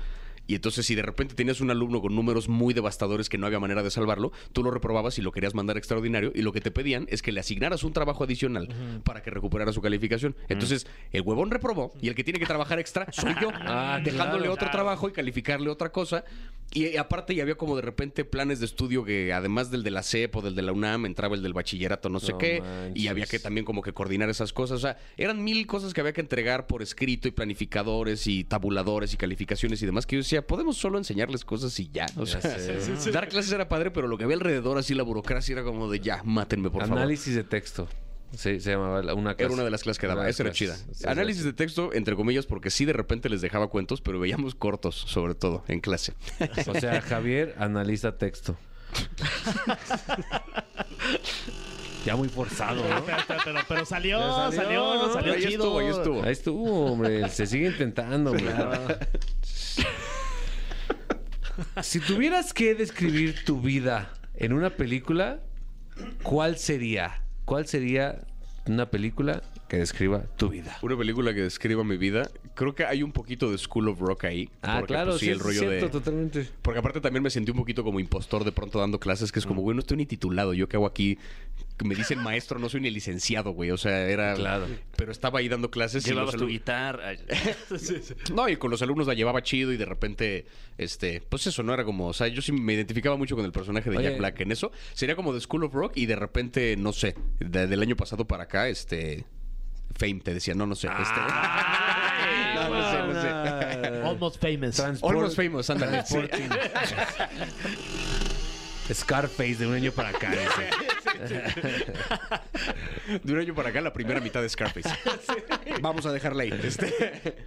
Y 0.46 0.54
entonces, 0.56 0.84
si 0.86 0.94
de 0.94 1.02
repente 1.02 1.34
tenías 1.34 1.60
un 1.60 1.70
alumno 1.70 2.00
con 2.00 2.14
números 2.14 2.48
muy 2.48 2.74
devastadores 2.74 3.28
que 3.28 3.38
no 3.38 3.46
había 3.46 3.60
manera 3.60 3.82
de 3.82 3.90
salvarlo, 3.90 4.32
tú 4.52 4.62
lo 4.62 4.70
reprobabas 4.70 5.18
y 5.18 5.22
lo 5.22 5.32
querías 5.32 5.54
mandar 5.54 5.76
extraordinario. 5.76 6.32
Y 6.34 6.42
lo 6.42 6.52
que 6.52 6.60
te 6.60 6.70
pedían 6.70 7.06
es 7.10 7.22
que 7.22 7.32
le 7.32 7.40
asignaras 7.40 7.84
un 7.84 7.92
trabajo 7.92 8.24
adicional 8.24 8.68
para 9.04 9.22
que 9.22 9.30
recuperara 9.30 9.72
su 9.72 9.80
calificación. 9.80 10.34
Entonces, 10.48 10.86
el 11.12 11.22
huevón 11.22 11.50
reprobó 11.50 11.92
y 12.00 12.08
el 12.08 12.14
que 12.14 12.24
tiene 12.24 12.38
que 12.38 12.46
trabajar 12.46 12.78
extra 12.78 13.06
soy 13.12 13.34
yo, 13.40 13.50
Ah, 13.64 14.00
dejándole 14.02 14.40
claro. 14.40 14.54
otro 14.54 14.70
trabajo 14.70 15.08
y 15.08 15.12
calificarle 15.12 15.70
otra 15.70 15.90
cosa. 15.92 16.24
Y, 16.74 16.96
aparte, 16.96 17.34
ya 17.34 17.42
había 17.42 17.54
como 17.56 17.76
de 17.76 17.82
repente 17.82 18.24
planes 18.24 18.58
de 18.58 18.66
estudio 18.66 19.04
que, 19.04 19.32
además 19.32 19.70
del 19.70 19.82
de 19.82 19.90
la 19.90 20.02
CEP 20.02 20.36
o 20.36 20.40
del 20.42 20.54
de 20.54 20.62
la 20.62 20.72
UNAM, 20.72 21.04
entraba 21.04 21.36
el 21.36 21.42
del 21.42 21.52
bachillerato, 21.52 22.08
no 22.08 22.18
sé 22.18 22.32
No 22.32 22.38
qué. 22.38 22.62
Y 22.94 23.08
había 23.08 23.26
que 23.26 23.38
también 23.38 23.64
como 23.66 23.82
que 23.82 23.92
coordinar 23.92 24.30
esas 24.30 24.52
cosas. 24.54 24.78
O 24.78 24.80
sea, 24.80 24.96
eran 25.18 25.44
mil 25.44 25.66
cosas 25.66 25.92
que 25.92 26.00
había 26.00 26.14
que 26.14 26.22
entregar 26.22 26.66
por 26.66 26.82
escrito 26.82 27.28
y 27.28 27.30
planificadores 27.30 28.26
y 28.26 28.44
tabuladores 28.44 29.12
y 29.12 29.16
calificaciones 29.18 29.82
y 29.82 29.86
demás. 29.86 30.06
Que 30.06 30.16
yo 30.16 30.22
decía, 30.36 30.46
podemos 30.46 30.76
solo 30.76 30.98
enseñarles 30.98 31.44
cosas 31.44 31.78
y 31.80 31.88
ya. 31.92 32.06
O 32.16 32.24
Ya 32.24 32.40
sea, 32.40 33.12
dar 33.12 33.28
clases 33.28 33.52
era 33.52 33.68
padre, 33.68 33.90
pero 33.90 34.08
lo 34.08 34.16
que 34.18 34.24
había 34.24 34.36
alrededor, 34.36 34.78
así 34.78 34.94
la 34.94 35.02
burocracia, 35.02 35.52
era 35.52 35.62
como 35.64 35.90
de 35.90 36.00
ya, 36.00 36.22
mátenme, 36.24 36.70
por 36.70 36.82
favor. 36.82 36.98
Análisis 36.98 37.34
de 37.34 37.44
texto. 37.44 37.88
Sí, 38.34 38.60
se 38.60 38.70
llamaba 38.70 39.02
la- 39.02 39.12
una 39.12 39.34
clase. 39.34 39.44
Era 39.44 39.52
una 39.52 39.62
de 39.64 39.70
las 39.70 39.82
clases 39.82 39.98
que 40.00 40.06
daba. 40.06 40.26
Esa 40.26 40.42
era 40.44 40.52
chida. 40.52 40.74
Sí, 40.74 41.04
Análisis 41.06 41.44
de 41.44 41.52
texto, 41.52 41.92
entre 41.92 42.16
comillas, 42.16 42.46
porque 42.46 42.70
sí 42.70 42.86
de 42.86 42.94
repente 42.94 43.28
les 43.28 43.42
dejaba 43.42 43.68
cuentos, 43.68 44.00
pero 44.00 44.18
veíamos 44.18 44.54
cortos, 44.54 44.94
sobre 45.06 45.34
todo, 45.34 45.64
en 45.68 45.80
clase. 45.80 46.14
O 46.66 46.74
sea, 46.80 47.02
Javier 47.02 47.54
analiza 47.58 48.16
texto. 48.16 48.56
ya 52.06 52.16
muy 52.16 52.28
forzado, 52.28 52.82
¿no? 52.88 53.04
Pero, 53.04 53.18
pero- 53.44 53.60
pero 53.68 53.84
salió, 53.84 54.18
salió, 54.18 54.52
salió. 54.62 54.94
no 55.06 55.12
salió 55.12 55.32
Ahí 55.34 55.40
chido. 55.42 55.50
estuvo, 55.64 55.78
ahí 55.78 55.86
estuvo. 55.88 56.22
Ahí 56.24 56.32
estuvo, 56.32 56.86
hombre. 56.92 57.28
Se 57.28 57.46
sigue 57.46 57.66
intentando, 57.68 58.30
hombre. 58.30 58.46
Si 61.82 62.00
tuvieras 62.00 62.52
que 62.52 62.74
describir 62.74 63.44
tu 63.44 63.60
vida 63.60 64.12
en 64.34 64.52
una 64.52 64.70
película, 64.70 65.40
¿cuál 66.22 66.58
sería? 66.58 67.22
¿Cuál 67.44 67.66
sería 67.66 68.24
una 68.66 68.90
película 68.90 69.42
que 69.68 69.78
describa 69.78 70.22
tu 70.36 70.48
vida? 70.48 70.78
Una 70.82 70.96
película 70.96 71.34
que 71.34 71.42
describa 71.42 71.84
mi 71.84 71.96
vida. 71.96 72.28
Creo 72.54 72.74
que 72.74 72.84
hay 72.84 73.02
un 73.02 73.12
poquito 73.12 73.50
de 73.50 73.58
School 73.58 73.88
of 73.88 74.00
Rock 74.00 74.24
ahí. 74.24 74.50
Ah, 74.62 74.76
porque, 74.80 74.94
claro, 74.94 75.12
pues, 75.12 75.20
sí, 75.20 75.30
el 75.30 75.40
rollo 75.40 75.60
cierto, 75.60 75.86
de. 75.86 75.90
totalmente. 75.90 76.48
Porque 76.62 76.78
aparte 76.78 77.00
también 77.00 77.22
me 77.22 77.30
sentí 77.30 77.50
un 77.50 77.56
poquito 77.56 77.82
como 77.82 77.98
impostor 77.98 78.44
de 78.44 78.52
pronto 78.52 78.78
dando 78.78 79.00
clases, 79.00 79.32
que 79.32 79.38
es 79.38 79.46
como, 79.46 79.62
güey, 79.62 79.74
no 79.74 79.80
estoy 79.80 79.96
ni 79.96 80.06
titulado. 80.06 80.54
Yo 80.54 80.68
qué 80.68 80.76
hago 80.76 80.86
aquí. 80.86 81.18
Que 81.82 81.88
Me 81.88 81.94
dicen 81.94 82.18
maestro, 82.20 82.58
no 82.58 82.68
soy 82.68 82.80
ni 82.80 82.90
licenciado, 82.90 83.50
güey. 83.52 83.70
O 83.70 83.76
sea, 83.76 84.06
era. 84.08 84.34
Claro. 84.34 84.66
Pero 84.96 85.12
estaba 85.12 85.38
ahí 85.40 85.48
dando 85.48 85.70
clases. 85.70 86.04
y 86.06 86.10
Llevabas 86.10 86.34
los 86.34 86.42
tu 86.42 86.48
guitarra. 86.48 87.12
No, 88.34 88.48
y 88.48 88.56
con 88.56 88.70
los 88.70 88.82
alumnos 88.82 89.06
la 89.06 89.14
llevaba 89.14 89.42
chido 89.42 89.72
y 89.72 89.76
de 89.76 89.84
repente, 89.84 90.46
este, 90.78 91.22
pues 91.28 91.46
eso, 91.46 91.62
no 91.62 91.72
era 91.74 91.84
como, 91.84 92.08
o 92.08 92.12
sea, 92.12 92.26
yo 92.28 92.40
sí 92.42 92.52
me 92.52 92.72
identificaba 92.74 93.16
mucho 93.16 93.36
con 93.36 93.44
el 93.44 93.52
personaje 93.52 93.90
de 93.90 93.96
Oye. 93.96 94.08
Jack 94.10 94.18
Black 94.18 94.40
en 94.40 94.52
eso. 94.52 94.70
Sería 94.94 95.16
como 95.16 95.32
de 95.34 95.40
School 95.40 95.64
of 95.64 95.74
Rock 95.74 95.92
y 95.96 96.06
de 96.06 96.16
repente, 96.16 96.76
no 96.76 96.92
sé, 96.92 97.14
de- 97.40 97.66
del 97.66 97.82
año 97.82 97.96
pasado 97.96 98.26
para 98.26 98.44
acá, 98.44 98.68
este, 98.68 99.24
Fame 99.96 100.20
te 100.20 100.34
decía, 100.34 100.54
no, 100.54 100.66
no 100.66 100.74
sé, 100.74 100.88
este. 100.88 101.20
no, 102.54 102.68
no 102.68 102.90
sé, 102.90 102.98
no 103.12 103.20
sé. 103.20 103.28
Almost 104.02 104.40
famous. 104.40 104.76
Transport- 104.76 105.14
Almost 105.14 105.36
famous, 105.36 105.70
ándale. 105.70 106.02
Scarface 108.92 109.56
de 109.56 109.66
un 109.66 109.74
año 109.74 109.92
para 109.92 110.10
acá. 110.10 110.30
dice. 110.30 110.70
De 113.22 113.32
un 113.32 113.38
año 113.38 113.54
para 113.54 113.70
acá, 113.70 113.80
la 113.80 113.92
primera 113.92 114.20
mitad 114.20 114.42
de 114.42 114.48
Scarface. 114.48 114.88
Vamos 115.80 116.06
a 116.06 116.12
dejarla 116.12 116.44
ahí. 116.44 116.52
Este. 116.62 116.92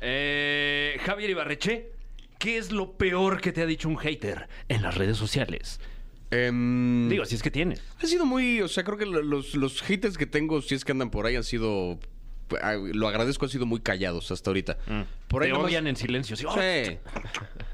Eh, 0.02 0.98
Javier 1.06 1.30
Ibarreche, 1.32 1.92
¿qué 2.38 2.58
es 2.58 2.72
lo 2.72 2.94
peor 2.98 3.42
que 3.42 3.52
te 3.52 3.62
ha 3.62 3.66
dicho 3.66 3.90
un 3.90 3.98
hater 3.98 4.48
en 4.70 4.82
las 4.82 4.96
redes 4.96 5.18
sociales? 5.18 5.80
Em, 6.32 7.08
Digo, 7.10 7.26
si 7.26 7.36
es 7.36 7.44
que 7.44 7.52
tienes. 7.52 7.82
Ha 8.02 8.08
sido 8.08 8.26
muy, 8.26 8.62
o 8.62 8.68
sea, 8.68 8.84
creo 8.84 8.98
que 8.98 9.06
lo- 9.06 9.22
los, 9.22 9.56
los 9.56 9.82
haters 9.82 10.18
que 10.18 10.26
tengo, 10.26 10.62
si 10.62 10.76
es 10.76 10.84
que 10.84 10.92
andan 10.92 11.12
por 11.12 11.26
ahí, 11.26 11.36
han 11.36 11.44
sido, 11.44 12.00
lo 12.94 13.08
agradezco, 13.08 13.46
han 13.46 13.52
sido 13.52 13.66
muy 13.66 13.80
callados 13.80 14.32
hasta 14.32 14.50
ahorita. 14.50 14.78
Por 15.28 15.44
ahí 15.44 15.50
te 15.50 15.54
nomás- 15.54 15.66
odian 15.68 15.88
en 15.88 15.96
silencio. 15.96 16.36
sí. 16.36 16.46
Sí. 16.54 16.98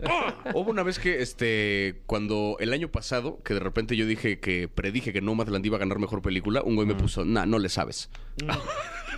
Hubo 0.53 0.71
una 0.71 0.83
vez 0.83 0.97
que, 0.99 1.21
este, 1.21 2.01
cuando 2.07 2.57
el 2.59 2.73
año 2.73 2.89
pasado, 2.89 3.39
que 3.43 3.53
de 3.53 3.59
repente 3.59 3.95
yo 3.95 4.05
dije 4.05 4.39
que 4.39 4.67
predije 4.67 5.13
que 5.13 5.21
Nomadland 5.21 5.65
iba 5.65 5.77
a 5.77 5.79
ganar 5.79 5.99
mejor 5.99 6.21
película, 6.21 6.61
un 6.63 6.75
güey 6.75 6.87
me 6.87 6.95
puso, 6.95 7.23
nah, 7.25 7.45
no 7.45 7.59
le 7.59 7.69
sabes. 7.69 8.09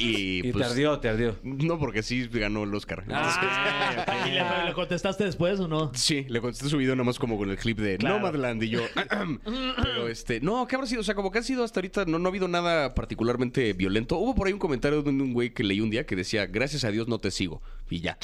Y, 0.04 0.48
Y 0.48 0.52
pues, 0.52 0.66
te 0.66 0.72
ardió, 0.72 1.00
te 1.00 1.10
ardió. 1.10 1.36
No, 1.44 1.80
porque 1.80 2.04
sí 2.04 2.28
ganó 2.32 2.64
el 2.64 2.74
Oscar. 2.74 3.04
Ah. 3.10 4.26
¿Y 4.28 4.32
le, 4.32 4.66
le 4.68 4.74
contestaste 4.74 5.24
después 5.26 5.60
o 5.60 5.68
no? 5.68 5.92
Sí, 5.94 6.26
le 6.30 6.42
contesté 6.42 6.70
su 6.70 6.78
video 6.78 6.96
nomás 6.96 7.20
como 7.20 7.38
con 7.38 7.50
el 7.50 7.58
clip 7.58 7.80
de 7.80 7.98
Claro. 7.98 8.18
Nomadland 8.18 8.64
y 8.64 8.70
yo. 8.70 8.82
Pero 9.46 10.08
este, 10.08 10.40
no, 10.42 10.68
¿qué 10.68 10.76
habrá 10.76 10.88
sido? 10.88 11.02
O 11.02 11.04
sea, 11.04 11.16
como 11.16 11.32
que 11.32 11.40
ha 11.40 11.44
sido 11.44 11.64
hasta 11.64 11.80
ahorita, 11.80 12.06
no, 12.06 12.20
no 12.20 12.28
ha 12.28 12.32
habido 12.32 12.48
nada 12.48 12.94
particularmente 12.96 13.74
violento. 13.74 14.18
Hubo 14.18 14.36
por 14.36 14.48
ahí 14.48 14.54
un 14.54 14.60
comentario 14.60 15.02
de 15.02 15.10
un, 15.10 15.34
güey 15.34 15.52
que 15.54 15.64
leí 15.64 15.80
un 15.82 15.90
día 15.90 16.06
que 16.06 16.16
decía, 16.16 16.46
gracias 16.46 16.84
a 16.84 16.92
Dios 16.92 17.08
no 17.08 17.20
te 17.20 17.32
sigo. 17.32 17.62
Y 17.90 18.00
ya. 18.00 18.18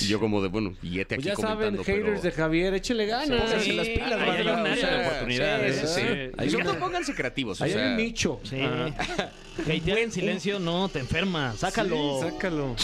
Y 0.00 0.06
yo 0.06 0.20
como 0.20 0.42
de, 0.42 0.48
bueno, 0.48 0.74
y 0.82 1.00
este 1.00 1.16
Pues 1.16 1.26
aquí 1.28 1.36
ya 1.36 1.36
saben, 1.36 1.76
comentando. 1.76 1.84
haters 1.84 2.22
de. 2.22 2.32
Javier, 2.32 2.74
échele 2.74 3.06
ganas. 3.06 3.40
Pónganse 3.40 3.72
las 3.72 3.88
pilas, 3.88 4.12
ahí 4.20 4.30
hay 4.30 4.42
un 4.42 4.48
área 4.66 4.90
de 4.98 5.06
oportunidades, 5.06 5.76
sí, 5.76 5.86
sí, 5.86 5.92
sí. 5.94 6.00
¿eh? 6.04 6.32
Y 6.50 6.54
una- 6.54 6.64
todo 6.64 6.78
pónganse 6.78 7.14
creativos. 7.14 7.60
o 7.60 7.64
Ahí 7.64 7.72
sea, 7.72 7.82
hay 7.84 7.90
un 7.92 7.96
nicho. 7.96 8.40
Sí. 8.44 8.60
Hatear 8.60 9.98
en 9.98 10.12
silencio 10.12 10.58
no, 10.58 10.88
te 10.90 10.98
enferma. 10.98 11.15
Sácalo. 11.56 12.20
Sí, 12.20 12.28
sácalo. 12.30 12.76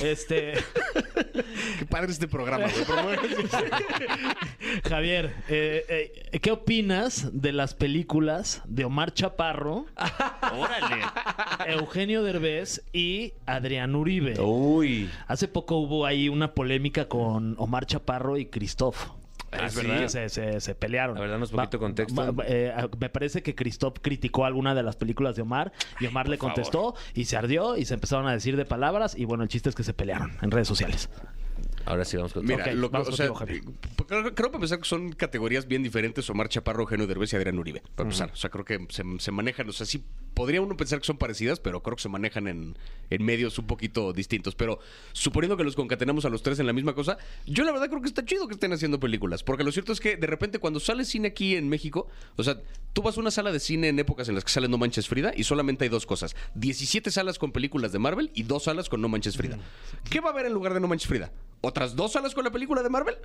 Este, 0.00 0.54
Qué 1.78 1.86
padre 1.86 2.12
este 2.12 2.28
programa, 2.28 2.66
güey. 3.02 3.18
Javier, 4.88 5.34
eh, 5.48 6.12
eh, 6.32 6.38
¿qué 6.40 6.50
opinas 6.52 7.28
de 7.32 7.52
las 7.52 7.74
películas 7.74 8.62
de 8.66 8.84
Omar 8.84 9.12
Chaparro, 9.12 9.86
Órale. 10.56 11.02
Eugenio 11.66 12.22
Derbez 12.22 12.84
y 12.92 13.34
Adrián 13.46 13.94
Uribe? 13.96 14.40
Uy. 14.40 15.10
Hace 15.26 15.48
poco 15.48 15.78
hubo 15.78 16.06
ahí 16.06 16.28
una 16.28 16.54
polémica 16.54 17.08
con 17.08 17.56
Omar 17.58 17.86
Chaparro 17.86 18.36
y 18.36 18.46
Christoph. 18.46 19.17
Ah, 19.50 19.68
Sí, 19.70 19.86
¿verdad? 19.86 20.08
Se, 20.08 20.28
se- 20.28 20.60
se 20.60 20.74
pelearon. 20.74 21.16
A 21.16 21.20
ver, 21.20 21.30
danos 21.30 21.50
poquito 21.50 21.78
contexto. 21.78 22.34
va- 22.34 22.44
eh, 22.46 22.72
me 23.00 23.08
parece 23.08 23.42
que 23.42 23.54
Christoph 23.54 23.96
criticó 24.02 24.44
alguna 24.44 24.74
de 24.74 24.82
las 24.82 24.96
películas 24.96 25.36
de 25.36 25.42
Omar 25.42 25.72
y 26.00 26.06
Omar 26.06 26.28
le 26.28 26.36
contestó 26.38 26.94
y 27.14 27.24
se 27.24 27.36
ardió 27.36 27.76
y 27.76 27.84
se 27.84 27.94
empezaron 27.94 28.26
a 28.26 28.32
decir 28.32 28.56
de 28.56 28.64
palabras 28.64 29.16
y 29.16 29.24
bueno, 29.24 29.42
el 29.44 29.48
chiste 29.48 29.68
es 29.70 29.74
que 29.74 29.82
se 29.84 29.94
pelearon 29.94 30.36
en 30.42 30.50
redes 30.50 30.68
sociales. 30.68 31.08
Ahora 31.86 32.04
sí 32.04 32.16
vamos 32.18 32.34
con 32.34 32.44
Mira, 32.44 32.64
Ok, 32.64 32.72
lo 32.74 32.88
que- 32.90 32.92
vamos 32.92 33.08
o 33.08 33.12
sea, 33.12 33.28
contigo, 33.28 33.72
creo, 34.06 34.22
creo 34.34 34.48
para 34.48 34.56
empezar 34.56 34.78
que 34.78 34.84
son 34.84 35.12
categorías 35.12 35.66
bien 35.66 35.82
diferentes 35.82 36.28
Omar 36.28 36.48
Chaparro, 36.50 36.82
Eugenio 36.82 37.06
Derbez 37.06 37.32
y 37.32 37.36
Adrián 37.36 37.58
Uribe. 37.58 37.82
Para 37.94 38.06
empezar, 38.08 38.30
o 38.30 38.36
sea, 38.36 38.50
creo 38.50 38.64
que 38.66 38.86
se, 38.90 39.02
se 39.18 39.30
manejan, 39.32 39.68
o 39.68 39.72
sea, 39.72 39.86
sí 39.86 40.04
podría 40.38 40.62
uno 40.62 40.76
pensar 40.76 41.00
que 41.00 41.04
son 41.04 41.18
parecidas, 41.18 41.58
pero 41.58 41.82
creo 41.82 41.96
que 41.96 42.02
se 42.02 42.08
manejan 42.08 42.46
en, 42.46 42.76
en 43.10 43.24
medios 43.24 43.58
un 43.58 43.66
poquito 43.66 44.12
distintos. 44.12 44.54
Pero 44.54 44.78
suponiendo 45.12 45.56
que 45.56 45.64
los 45.64 45.74
concatenamos 45.74 46.24
a 46.26 46.28
los 46.28 46.44
tres 46.44 46.60
en 46.60 46.66
la 46.68 46.72
misma 46.72 46.94
cosa, 46.94 47.18
yo 47.44 47.64
la 47.64 47.72
verdad 47.72 47.88
creo 47.88 48.00
que 48.00 48.06
está 48.06 48.24
chido 48.24 48.46
que 48.46 48.54
estén 48.54 48.72
haciendo 48.72 49.00
películas, 49.00 49.42
porque 49.42 49.64
lo 49.64 49.72
cierto 49.72 49.92
es 49.92 49.98
que 49.98 50.16
de 50.16 50.28
repente 50.28 50.60
cuando 50.60 50.78
sale 50.78 51.04
cine 51.04 51.26
aquí 51.26 51.56
en 51.56 51.68
México, 51.68 52.06
o 52.36 52.44
sea, 52.44 52.60
tú 52.92 53.02
vas 53.02 53.16
a 53.16 53.20
una 53.20 53.32
sala 53.32 53.50
de 53.50 53.58
cine 53.58 53.88
en 53.88 53.98
épocas 53.98 54.28
en 54.28 54.36
las 54.36 54.44
que 54.44 54.52
sale 54.52 54.68
No 54.68 54.78
Manches 54.78 55.08
Frida 55.08 55.32
y 55.34 55.42
solamente 55.42 55.82
hay 55.82 55.88
dos 55.88 56.06
cosas, 56.06 56.36
17 56.54 57.10
salas 57.10 57.40
con 57.40 57.50
películas 57.50 57.90
de 57.90 57.98
Marvel 57.98 58.30
y 58.32 58.44
dos 58.44 58.62
salas 58.62 58.88
con 58.88 59.00
No 59.00 59.08
Manches 59.08 59.36
Frida. 59.36 59.58
¿Qué 60.08 60.20
va 60.20 60.28
a 60.28 60.32
haber 60.32 60.46
en 60.46 60.52
lugar 60.52 60.72
de 60.72 60.78
No 60.78 60.86
Manches 60.86 61.08
Frida? 61.08 61.32
¿Otras 61.62 61.96
dos 61.96 62.12
salas 62.12 62.32
con 62.32 62.44
la 62.44 62.52
película 62.52 62.84
de 62.84 62.90
Marvel? 62.90 63.16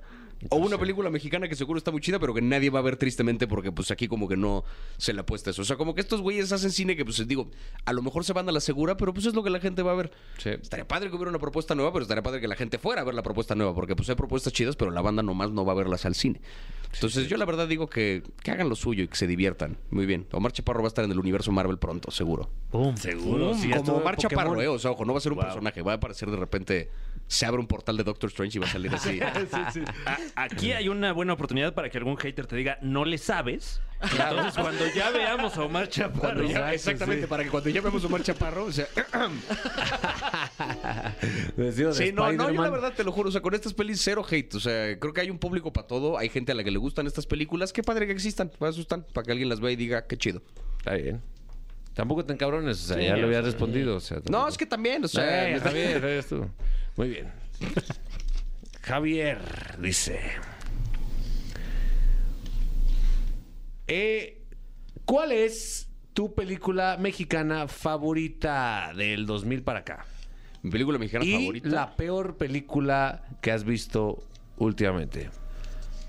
¿O 0.50 0.56
una 0.56 0.78
película 0.78 1.10
mexicana 1.10 1.48
que 1.48 1.56
seguro 1.56 1.78
está 1.78 1.90
muy 1.90 2.00
chida, 2.00 2.18
pero 2.18 2.34
que 2.34 2.42
nadie 2.42 2.70
va 2.70 2.80
a 2.80 2.82
ver 2.82 2.96
tristemente 2.96 3.46
porque 3.46 3.72
pues 3.72 3.90
aquí 3.90 4.08
como 4.08 4.28
que 4.28 4.36
no 4.36 4.64
se 4.96 5.12
le 5.12 5.20
apuesta 5.20 5.50
eso? 5.50 5.62
O 5.62 5.64
sea, 5.64 5.76
como 5.76 5.94
que 5.94 6.00
estos 6.00 6.20
güeyes 6.20 6.52
hacen 6.52 6.70
cine 6.70 6.96
que 6.96 7.04
pues 7.04 7.26
digo, 7.26 7.50
a 7.84 7.92
lo 7.92 8.02
mejor 8.02 8.24
se 8.24 8.32
van 8.32 8.48
a 8.48 8.52
la 8.52 8.60
segura, 8.60 8.96
pero 8.96 9.12
pues 9.14 9.26
es 9.26 9.34
lo 9.34 9.42
que 9.42 9.50
la 9.50 9.60
gente 9.60 9.82
va 9.82 9.92
a 9.92 9.94
ver. 9.94 10.12
Sí. 10.38 10.50
Estaría 10.50 10.86
padre 10.86 11.08
que 11.08 11.16
hubiera 11.16 11.30
una 11.30 11.38
propuesta 11.38 11.74
nueva, 11.74 11.92
pero 11.92 12.02
estaría 12.02 12.22
padre 12.22 12.40
que 12.40 12.48
la 12.48 12.56
gente 12.56 12.78
fuera 12.78 13.02
a 13.02 13.04
ver 13.04 13.14
la 13.14 13.22
propuesta 13.22 13.54
nueva, 13.54 13.74
porque 13.74 13.96
pues 13.96 14.08
hay 14.08 14.16
propuestas 14.16 14.52
chidas, 14.52 14.76
pero 14.76 14.90
la 14.90 15.00
banda 15.00 15.22
nomás 15.22 15.50
no 15.50 15.64
va 15.64 15.72
a 15.72 15.76
verlas 15.76 16.04
al 16.04 16.14
cine. 16.14 16.40
Entonces 16.94 17.28
yo 17.28 17.36
la 17.36 17.44
verdad 17.44 17.66
digo 17.66 17.88
que, 17.88 18.22
que 18.42 18.50
hagan 18.50 18.68
lo 18.68 18.76
suyo 18.76 19.02
y 19.02 19.08
que 19.08 19.16
se 19.16 19.26
diviertan. 19.26 19.78
Muy 19.90 20.06
bien. 20.06 20.26
Omar 20.32 20.52
Chaparro 20.52 20.80
va 20.80 20.86
a 20.86 20.88
estar 20.88 21.04
en 21.04 21.10
el 21.10 21.18
universo 21.18 21.50
Marvel 21.50 21.78
pronto, 21.78 22.10
seguro. 22.10 22.50
Boom. 22.70 22.96
Seguro. 22.96 23.54
sí, 23.54 23.70
esto 23.70 23.84
como 23.84 23.98
Omar 23.98 24.16
Pokémon. 24.16 24.44
Chaparro, 24.44 24.62
eh. 24.62 24.68
O 24.68 24.78
sea, 24.78 24.92
ojo, 24.92 25.04
no 25.04 25.12
va 25.12 25.18
a 25.18 25.20
ser 25.20 25.32
un 25.32 25.38
personaje. 25.38 25.82
Va 25.82 25.92
a 25.92 25.96
aparecer 25.96 26.30
de 26.30 26.36
repente, 26.36 26.90
se 27.26 27.46
abre 27.46 27.60
un 27.60 27.66
portal 27.66 27.96
de 27.96 28.04
Doctor 28.04 28.28
Strange 28.30 28.58
y 28.58 28.60
va 28.60 28.66
a 28.66 28.70
salir 28.70 28.94
así. 28.94 29.18
A- 30.06 30.18
Aquí 30.44 30.72
hay 30.72 30.88
una 30.88 31.12
buena 31.12 31.32
oportunidad 31.32 31.74
para 31.74 31.88
que 31.90 31.98
algún 31.98 32.16
hater 32.16 32.46
te 32.46 32.56
diga, 32.56 32.78
no 32.82 33.04
le 33.04 33.18
sabes. 33.18 33.80
Entonces, 34.02 34.54
cuando 34.62 34.84
ya 34.94 35.10
veamos 35.10 35.56
a 35.56 35.62
Omar 35.62 35.88
Chaparro, 35.88 36.46
ya- 36.46 36.74
exactamente, 36.74 37.22
sí. 37.22 37.28
para 37.28 37.42
que 37.44 37.50
cuando 37.50 37.70
ya 37.70 37.80
vemos 37.80 38.02
a 38.04 38.06
Omar 38.06 38.22
Chaparro, 38.22 38.64
o 38.66 38.72
sea, 38.72 38.86
sí, 41.92 42.12
no, 42.12 42.32
no, 42.32 42.50
yo 42.50 42.62
la 42.62 42.70
verdad 42.70 42.92
te 42.94 43.04
lo 43.04 43.12
juro, 43.12 43.28
o 43.28 43.32
sea, 43.32 43.40
con 43.40 43.54
estas 43.54 43.72
pelis 43.74 44.00
cero 44.02 44.24
hate, 44.28 44.54
o 44.54 44.60
sea, 44.60 44.98
creo 44.98 45.12
que 45.12 45.20
hay 45.22 45.30
un 45.30 45.38
público 45.38 45.72
para 45.72 45.86
todo, 45.86 46.18
hay 46.18 46.28
gente 46.28 46.52
a 46.52 46.54
la 46.54 46.64
que 46.64 46.70
le 46.70 46.78
gustan 46.78 47.06
estas 47.06 47.26
películas, 47.26 47.72
qué 47.72 47.82
padre 47.82 48.06
que 48.06 48.12
existan, 48.12 48.50
para 48.58 48.70
eso 48.70 48.80
están, 48.80 49.06
para 49.12 49.24
que 49.24 49.32
alguien 49.32 49.48
las 49.48 49.60
vea 49.60 49.70
y 49.72 49.76
diga, 49.76 50.06
qué 50.06 50.16
chido. 50.16 50.42
Está 50.78 50.94
bien. 50.94 51.22
Tampoco 51.94 52.24
tan 52.24 52.36
cabrones, 52.36 52.82
o 52.82 52.94
sea, 52.94 53.00
ya 53.00 53.16
lo 53.16 53.26
había 53.26 53.40
respondido. 53.40 53.96
O 53.96 54.00
sea, 54.00 54.20
no, 54.28 54.48
es 54.48 54.58
que 54.58 54.66
también, 54.66 55.04
o 55.04 55.08
sea. 55.08 55.50
Eh, 55.50 55.60
Javier, 55.60 56.04
eres 56.04 56.26
tú. 56.26 56.46
Muy 56.96 57.08
bien. 57.08 57.32
Javier 58.82 59.38
dice. 59.80 60.20
Eh, 63.86 64.42
¿Cuál 65.04 65.32
es 65.32 65.88
tu 66.14 66.34
película 66.34 66.96
mexicana 66.98 67.68
favorita 67.68 68.92
del 68.96 69.26
2000 69.26 69.62
para 69.62 69.80
acá? 69.80 70.06
Mi 70.62 70.70
película 70.70 70.98
mexicana 70.98 71.24
y 71.24 71.32
favorita. 71.32 71.68
La 71.68 71.96
peor 71.96 72.36
película 72.36 73.22
que 73.40 73.52
has 73.52 73.64
visto 73.64 74.24
últimamente. 74.56 75.30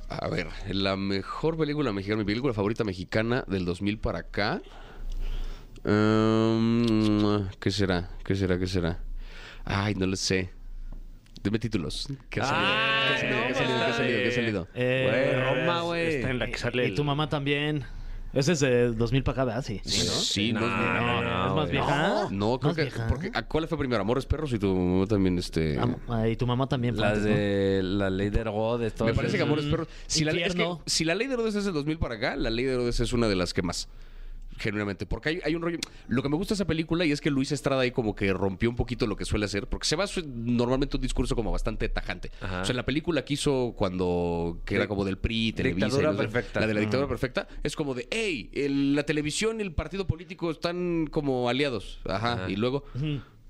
A 0.07 0.29
ver, 0.29 0.47
la 0.69 0.95
mejor 0.95 1.57
película 1.57 1.91
mexicana, 1.91 2.19
mi 2.19 2.25
película 2.25 2.53
favorita 2.53 2.83
mexicana 2.83 3.43
del 3.47 3.65
2000 3.65 3.99
para 3.99 4.19
acá. 4.19 4.61
Um, 5.85 7.47
¿Qué 7.59 7.71
será? 7.71 8.09
¿Qué 8.23 8.35
será? 8.35 8.57
¿Qué 8.57 8.67
será? 8.67 8.99
Ay, 9.63 9.95
no 9.95 10.05
lo 10.07 10.15
sé. 10.15 10.49
Dime 11.43 11.59
títulos. 11.59 12.07
¿Qué 12.29 12.41
ha 12.41 12.45
salido? 12.45 12.67
Ay, 12.73 13.07
¿Qué 13.07 13.13
ha 13.13 13.17
salido? 13.19 13.37
¿Qué 13.45 13.51
ha 13.51 13.55
salido? 13.55 13.77
¿Qué 13.77 13.83
ha 13.85 13.93
salido? 13.93 14.17
¿Qué 14.23 14.27
ha 14.27 14.31
salido? 14.31 14.67
Eh, 14.73 15.07
Güey, 15.51 15.61
Roma, 15.65 15.81
güey. 15.81 16.15
Está 16.15 16.29
en 16.31 16.39
la 16.39 16.47
que 16.47 16.57
sale 16.57 16.83
Y 16.85 16.89
el- 16.89 16.95
tu 16.95 17.03
mamá 17.03 17.29
también. 17.29 17.83
Ese 18.33 18.51
es 18.51 18.59
de 18.59 18.91
2000 18.91 19.23
para 19.23 19.33
acá, 19.33 19.45
¿verdad? 19.45 19.61
Sí. 19.63 19.79
Sí, 19.85 20.51
no, 20.51 20.59
es 20.59 20.65
No, 20.65 20.77
vieja. 20.77 21.21
no, 21.21 21.47
¿Es 21.47 21.53
más 21.55 21.71
vieja? 21.71 22.27
No, 22.31 22.59
creo 22.59 22.73
¿Más 22.73 22.75
que. 22.93 22.99
Porque, 23.07 23.31
¿a 23.33 23.43
¿Cuál 23.43 23.67
fue 23.69 23.77
primero? 23.77 24.01
¿Amores 24.01 24.25
perros? 24.25 24.51
Y 24.51 24.59
tu 24.59 24.75
mamá 24.75 25.05
también, 25.05 25.37
este. 25.37 25.79
Y 26.29 26.35
tu 26.35 26.45
mamá 26.45 26.67
también. 26.67 26.95
¿no? 26.95 27.15
de 27.17 27.81
la 27.83 28.09
ley 28.09 28.29
de 28.31 28.39
Herodes, 28.41 28.93
todo 28.93 29.07
Me 29.07 29.13
parece 29.13 29.37
que 29.37 29.43
Amores 29.43 29.65
Perros. 29.65 29.87
Si 30.07 30.25
la, 30.25 30.31
es 30.31 30.37
que 30.37 30.43
Infierno. 30.47 30.81
si 30.85 31.05
la 31.05 31.15
ley 31.15 31.27
de 31.27 31.35
Herodes 31.35 31.55
es 31.55 31.63
del 31.63 31.73
2000 31.75 31.97
para 31.97 32.15
acá, 32.15 32.35
la 32.35 32.49
ley 32.49 32.65
de 32.65 32.73
Herodes 32.73 32.99
es 32.99 33.13
una 33.13 33.27
de 33.29 33.35
las 33.37 33.53
que 33.53 33.61
más. 33.61 33.87
Genuinamente. 34.57 35.05
Porque 35.05 35.29
hay, 35.29 35.39
hay 35.43 35.55
un 35.55 35.61
rollo. 35.61 35.77
Lo 36.07 36.23
que 36.23 36.29
me 36.29 36.37
gusta 36.37 36.53
de 36.53 36.55
esa 36.55 36.65
película 36.65 37.05
y 37.05 37.11
es 37.11 37.21
que 37.21 37.29
Luis 37.29 37.51
Estrada 37.51 37.81
ahí 37.81 37.91
como 37.91 38.15
que 38.15 38.31
rompió 38.33 38.69
un 38.69 38.75
poquito 38.75 39.05
lo 39.07 39.15
que 39.17 39.25
suele 39.25 39.45
hacer. 39.45 39.67
Porque 39.67 39.85
se 39.87 39.95
va 39.95 40.05
normalmente 40.25 40.95
un 40.97 41.01
discurso 41.01 41.35
como 41.35 41.51
bastante 41.51 41.89
tajante. 41.89 42.31
Ajá. 42.41 42.61
O 42.61 42.65
sea, 42.65 42.73
en 42.73 42.77
la 42.77 42.85
película 42.85 43.25
que 43.25 43.33
hizo 43.33 43.73
cuando. 43.77 44.61
que 44.65 44.75
era 44.75 44.87
como 44.87 45.03
del 45.05 45.17
PRI, 45.17 45.53
Televisa. 45.53 45.87
Dictadura 45.87 46.13
y 46.13 46.17
perfecta. 46.17 46.59
La 46.61 46.67
de 46.67 46.73
la 46.73 46.79
dictadura 46.79 47.07
perfecta. 47.07 47.47
Es 47.63 47.75
como 47.75 47.93
de, 47.93 48.07
hey, 48.11 48.49
el- 48.53 48.95
la 48.95 49.03
televisión 49.03 49.59
y 49.59 49.63
el 49.63 49.73
partido 49.73 50.07
político 50.07 50.51
están 50.51 51.07
como 51.11 51.49
aliados. 51.49 51.99
Ajá. 52.05 52.33
Ajá. 52.33 52.49
Y 52.49 52.55
luego. 52.55 52.85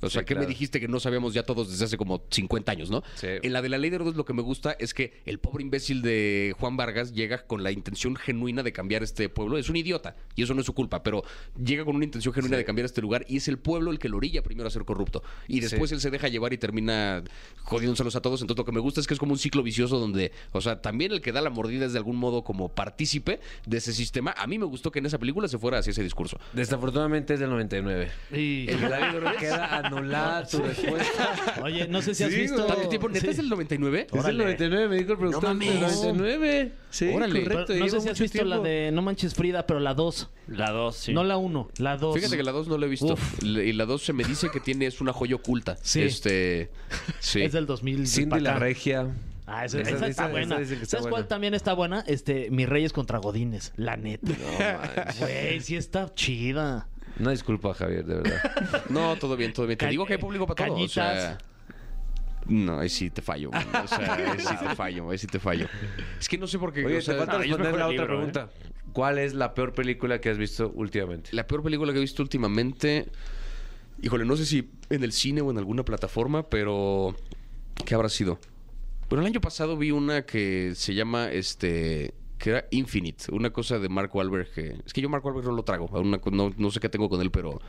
O 0.01 0.09
sea, 0.09 0.21
Sí, 0.21 0.25
¿qué 0.25 0.35
me 0.35 0.45
dijiste 0.45 0.79
que 0.79 0.87
no 0.87 0.99
sabíamos 0.99 1.33
ya 1.33 1.43
todos 1.43 1.69
desde 1.71 1.85
hace 1.85 1.97
como 1.97 2.23
50 2.29 2.71
años, 2.71 2.89
no? 2.89 3.01
Sí. 3.15 3.27
En 3.41 3.53
la 3.53 3.61
de 3.61 3.69
la 3.69 3.77
ley 3.77 3.89
de 3.89 3.95
Herodes 3.95 4.15
lo 4.15 4.25
que 4.25 4.33
me 4.33 4.41
gusta 4.41 4.75
es 4.77 4.93
que 4.93 5.21
el 5.25 5.39
pobre 5.39 5.63
imbécil 5.63 6.01
de 6.01 6.53
Juan 6.59 6.77
Vargas 6.77 7.13
llega 7.13 7.45
con 7.45 7.63
la 7.63 7.71
intención 7.71 8.15
genuina 8.15 8.61
de 8.63 8.71
cambiar 8.73 9.03
este 9.03 9.29
pueblo. 9.29 9.57
Es 9.57 9.69
un 9.69 9.75
idiota 9.77 10.15
y 10.35 10.43
eso 10.43 10.53
no 10.53 10.59
es 10.59 10.65
su 10.65 10.73
culpa, 10.73 11.01
pero 11.01 11.23
llega 11.63 11.85
con 11.85 11.95
una 11.95 12.05
intención 12.05 12.33
genuina 12.33 12.57
de 12.57 12.65
cambiar 12.65 12.85
este 12.85 13.01
lugar 13.01 13.25
y 13.27 13.37
es 13.37 13.47
el 13.47 13.57
pueblo 13.57 13.91
el 13.91 13.99
que 13.99 14.09
lo 14.09 14.17
orilla 14.17 14.43
primero 14.43 14.67
a 14.67 14.71
ser 14.71 14.83
corrupto. 14.85 15.23
Y 15.47 15.59
después 15.61 15.89
Sí. 15.89 15.95
él 15.95 16.01
se 16.01 16.11
deja 16.11 16.27
llevar 16.27 16.53
y 16.53 16.57
termina 16.57 17.23
jodiéndoselos 17.63 18.15
a 18.15 18.21
todos. 18.21 18.41
Entonces 18.41 18.57
lo 18.59 18.65
que 18.65 18.71
me 18.71 18.79
gusta 18.79 18.99
es 19.01 19.07
que 19.07 19.13
es 19.13 19.19
como 19.19 19.31
un 19.33 19.39
ciclo 19.39 19.63
vicioso 19.63 19.97
donde, 19.99 20.31
o 20.51 20.61
sea, 20.61 20.81
también 20.81 21.11
el 21.11 21.21
que 21.21 21.31
da 21.31 21.41
la 21.41 21.49
mordida 21.49 21.85
es 21.85 21.93
de 21.93 21.99
algún 21.99 22.17
modo 22.17 22.43
como 22.43 22.69
partícipe 22.69 23.39
de 23.65 23.77
ese 23.77 23.93
sistema. 23.93 24.33
A 24.37 24.47
mí 24.47 24.59
me 24.59 24.65
gustó 24.65 24.91
que 24.91 24.99
en 24.99 25.05
esa 25.05 25.17
película 25.19 25.47
se 25.47 25.57
fuera 25.57 25.79
hacia 25.79 25.91
ese 25.91 26.03
discurso. 26.03 26.37
Desafortunadamente 26.53 27.33
es 27.35 27.39
del 27.39 27.49
99. 27.49 28.09
Y- 28.31 28.69
El 28.69 28.81
de 28.81 28.89
la 28.89 28.99
ley 28.99 29.11
de 29.11 29.17
Herodes 29.17 29.37
queda 29.37 29.84
anulada 29.86 30.45
tu 30.47 30.59
respuesta. 30.59 31.59
Oye, 31.63 31.88
no 31.88 32.01
sé 32.01 32.13
si 32.15 32.23
has 32.23 32.31
Sí, 32.31 32.41
visto. 32.41 32.65
¿Tanto 32.65 32.88
tiempo? 32.89 33.09
¿Neta 33.09 33.21
Sí. 33.25 33.31
es 33.31 33.38
del 33.38 33.49
99? 33.49 34.07
Es 34.11 34.23
del 34.23 34.38
99, 34.38 34.88
me 34.88 34.95
dijo 34.97 35.11
el 35.13 35.17
productor. 35.17 35.43
Mames. 35.49 35.75
99. 35.79 36.71
Sí, 36.89 37.09
Órale. 37.13 37.43
correcto. 37.43 37.65
Pero 37.67 37.79
no 37.79 37.86
sé 37.86 37.91
si 37.91 37.97
has 37.97 38.05
mucho 38.05 38.23
visto 38.23 38.43
la 38.45 38.55
tiempo. 38.55 38.63
de 38.67 38.91
No 38.93 39.01
Manches 39.01 39.33
Frida, 39.33 39.65
pero 39.67 39.79
la 39.79 39.93
2. 39.93 40.29
La 40.47 40.71
2, 40.71 40.95
sí. 40.95 41.13
No 41.13 41.23
la 41.23 41.38
1, 41.38 41.69
la 41.77 41.97
2. 41.97 42.15
Fíjate 42.15 42.38
que 42.38 42.43
la 42.43 42.51
2 42.51 42.67
no 42.67 42.77
la 42.77 42.86
he 42.86 42.89
visto. 42.89 43.13
Uf. 43.13 43.43
Y 43.43 43.73
la 43.73 43.86
2 43.86 44.01
se 44.03 44.13
me 44.13 44.23
dice 44.23 44.49
que 44.51 44.59
tiene 44.59 44.86
es 44.86 45.01
una 45.01 45.11
joya 45.13 45.36
oculta. 45.36 45.77
Sí. 45.81 46.01
Este. 46.03 46.69
Sí. 47.19 47.41
Es 47.41 47.51
del 47.53 47.65
2000. 47.65 48.07
Cindy 48.07 48.39
la 48.39 48.51
acá. 48.51 48.59
regia. 48.59 49.07
Ah, 49.47 49.63
esa, 49.65 49.79
Esa- 49.79 49.89
esa 49.91 49.97
esa- 49.97 50.07
está 50.07 50.23
esa 50.23 50.31
buena. 50.31 50.57
dicen 50.57 50.77
que 50.79 50.83
está 50.86 50.97
¿Sabes 50.97 51.03
buena. 51.03 51.11
cuál 51.17 51.27
también 51.27 51.53
está 51.53 51.73
buena? 51.73 52.03
Este, 52.07 52.49
Mis 52.49 52.67
Reyes 52.67 52.91
contra 52.93 53.19
Godines. 53.19 53.73
La 53.77 53.95
neta. 53.95 54.31
Güey, 55.19 55.61
sí 55.61 55.75
está 55.75 56.11
chida. 56.15 56.88
No 57.18 57.30
disculpa, 57.30 57.74
Javier, 57.74 58.05
de 58.05 58.16
verdad. 58.16 58.84
No, 58.89 59.16
todo 59.16 59.36
bien, 59.38 59.53
todo 59.53 59.66
bien. 59.68 59.78
Te 59.78 59.86
Ca- 59.86 59.89
digo 59.91 60.05
que 60.05 60.13
hay 60.13 60.20
público 60.20 60.45
para 60.45 60.68
todo. 60.68 60.76
O 60.78 60.88
sea, 60.88 61.03
cañitas. 61.05 61.43
no, 62.47 62.80
ahí 62.80 62.89
sí 62.89 63.09
te 63.09 63.22
fallo. 63.22 63.51
man. 63.51 63.66
O 63.84 63.88
sea, 63.88 64.13
ahí 64.16 64.39
sí 64.39 64.55
te 64.57 64.76
fallo, 64.76 65.09
ahí 65.09 65.18
sí 65.18 65.28
te 65.28 65.39
fallo. 65.39 65.68
Es 66.20 66.28
que 66.30 66.38
no 66.38 66.47
sé 66.47 66.59
por 66.59 66.74
qué. 66.74 66.86
Oye, 66.86 66.97
o 66.97 67.01
sea, 67.01 67.13
te 67.16 67.20
falta 67.20 67.38
no, 67.38 67.43
yo 67.45 67.57
responder 67.57 67.74
mejor 67.74 67.80
la 67.80 67.86
el 67.88 67.91
otra 68.01 68.03
libro, 68.16 68.28
¿eh? 68.28 68.32
pregunta. 68.32 68.49
¿Cuál 68.93 69.18
es 69.18 69.34
la 69.34 69.53
peor 69.53 69.74
película 69.74 70.20
que 70.22 70.30
has 70.30 70.38
visto 70.38 70.72
últimamente? 70.76 71.30
La 71.34 71.47
peor 71.47 71.63
película 71.63 71.91
que 71.91 71.97
he 71.97 72.01
visto 72.01 72.22
últimamente. 72.22 73.07
Híjole, 74.01 74.26
no 74.26 74.36
sé 74.36 74.45
si 74.45 74.70
en 74.89 75.03
el 75.03 75.11
cine 75.13 75.41
o 75.41 75.51
en 75.51 75.57
alguna 75.57 75.84
plataforma, 75.84 76.43
pero. 76.49 77.16
¿Qué 77.86 77.95
habrá 77.95 78.09
sido? 78.09 78.39
Bueno, 79.09 79.22
el 79.22 79.28
año 79.28 79.41
pasado 79.41 79.78
vi 79.78 79.91
una 79.91 80.26
que 80.26 80.74
se 80.76 80.93
llama 80.93 81.30
este. 81.32 82.13
Que 82.38 82.49
era 82.51 82.65
Infinite, 82.71 83.25
una 83.31 83.51
cosa 83.51 83.79
de 83.79 83.89
Mark 83.89 84.13
Wahlberg. 84.13 84.51
Que, 84.51 84.81
es 84.86 84.93
que 84.93 85.01
yo 85.01 85.09
Mark 85.09 85.25
Wahlberg 85.25 85.45
no 85.45 85.53
lo 85.53 85.63
trago. 85.63 85.86
una 85.86 86.19
no, 86.31 86.53
no 86.55 86.71
sé 86.71 86.79
qué 86.79 86.89
tengo 86.89 87.09
con 87.09 87.21
él, 87.21 87.31
pero 87.31 87.59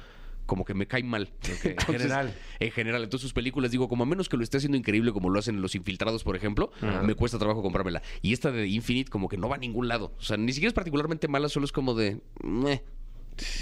como 0.47 0.65
que 0.65 0.75
me 0.75 0.87
cae 0.87 1.03
mal. 1.03 1.31
en 1.65 1.77
general. 1.79 2.35
En 2.59 2.71
general. 2.71 3.03
Entonces 3.03 3.23
sus 3.23 3.33
películas, 3.33 3.71
digo, 3.71 3.89
como 3.89 4.05
a 4.05 4.07
menos 4.07 4.29
que 4.29 4.37
lo 4.37 4.43
esté 4.43 4.57
haciendo 4.57 4.79
increíble 4.79 5.13
como 5.13 5.29
lo 5.29 5.39
hacen 5.39 5.61
Los 5.61 5.75
Infiltrados, 5.75 6.25
por 6.25 6.37
ejemplo, 6.37 6.71
me 7.03 7.15
cuesta 7.15 7.39
trabajo 7.39 7.63
comprármela. 7.63 8.03
Y 8.23 8.33
esta 8.33 8.51
de 8.51 8.67
Infinite 8.67 9.11
como 9.11 9.29
que 9.29 9.37
no 9.37 9.49
va 9.49 9.57
a 9.57 9.59
ningún 9.59 9.89
lado. 9.89 10.13
O 10.19 10.23
sea, 10.23 10.37
ni 10.37 10.53
siquiera 10.53 10.69
es 10.69 10.75
particularmente 10.75 11.29
mala, 11.29 11.49
solo 11.49 11.67
es 11.67 11.73
como 11.73 11.95
de... 11.95 12.21
meh. 12.43 12.83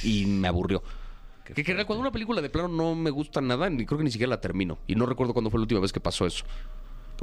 Y 0.04 0.26
me 0.26 0.46
aburrió. 0.46 0.82
Que 1.44 1.60
en 1.60 1.66
general, 1.66 1.86
cuando 1.86 2.00
una 2.00 2.12
película 2.12 2.40
de 2.40 2.48
plano 2.48 2.68
no 2.68 2.94
me 2.94 3.10
gusta 3.10 3.40
nada, 3.40 3.68
ni 3.68 3.84
creo 3.84 3.98
que 3.98 4.04
ni 4.04 4.10
siquiera 4.10 4.30
la 4.30 4.40
termino. 4.40 4.78
Y 4.86 4.94
no 4.94 5.04
recuerdo 5.04 5.34
cuándo 5.34 5.50
fue 5.50 5.58
la 5.58 5.62
última 5.62 5.80
vez 5.80 5.92
que 5.92 6.00
pasó 6.00 6.26
eso. 6.26 6.44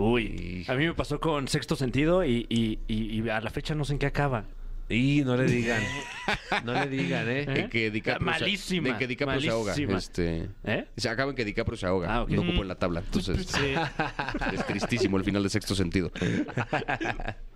Uy, 0.02 0.66
a 0.68 0.74
mí 0.74 0.86
me 0.88 0.94
pasó 0.94 1.20
con 1.20 1.48
Sexto 1.48 1.76
Sentido 1.76 2.26
y, 2.26 2.46
y- 2.50 2.80
y- 2.88 3.22
y 3.22 3.30
a 3.30 3.40
la 3.40 3.50
fecha 3.52 3.76
no 3.76 3.86
sé 3.86 3.94
en 3.94 4.00
qué 4.00 4.08
acaba. 4.08 4.46
Y 4.90 5.22
no 5.24 5.38
le 5.38 5.46
digan. 5.46 5.82
No 6.66 6.74
le 6.74 6.88
digan, 6.90 7.28
¿eh? 7.30 7.42
¿Eh? 7.48 7.60
En 7.62 7.70
que 7.70 7.90
DiCaprio, 7.92 8.34
se- 8.34 8.40
Malísima, 8.42 8.90
en 8.90 8.98
que 8.98 9.08
DiCaprio 9.08 9.40
se 9.40 9.50
ahoga. 9.50 9.74
Este, 9.74 10.50
¿Eh? 10.66 10.86
Se 10.98 11.08
acaba 11.10 11.30
en 11.32 11.36
que 11.38 11.46
DiCaprio 11.46 11.78
se 11.78 11.86
ahoga. 11.86 12.08
Ah. 12.14 12.26
No 12.28 12.42
ocupó 12.42 12.62
en 12.64 12.68
la 12.68 12.76
tabla. 12.76 13.00
Entonces, 13.06 13.48
es 14.54 14.66
tristísimo 14.68 15.18
el 15.18 15.24
final 15.24 15.44
de 15.44 15.50
sexto 15.50 15.76
sentido. 15.76 16.12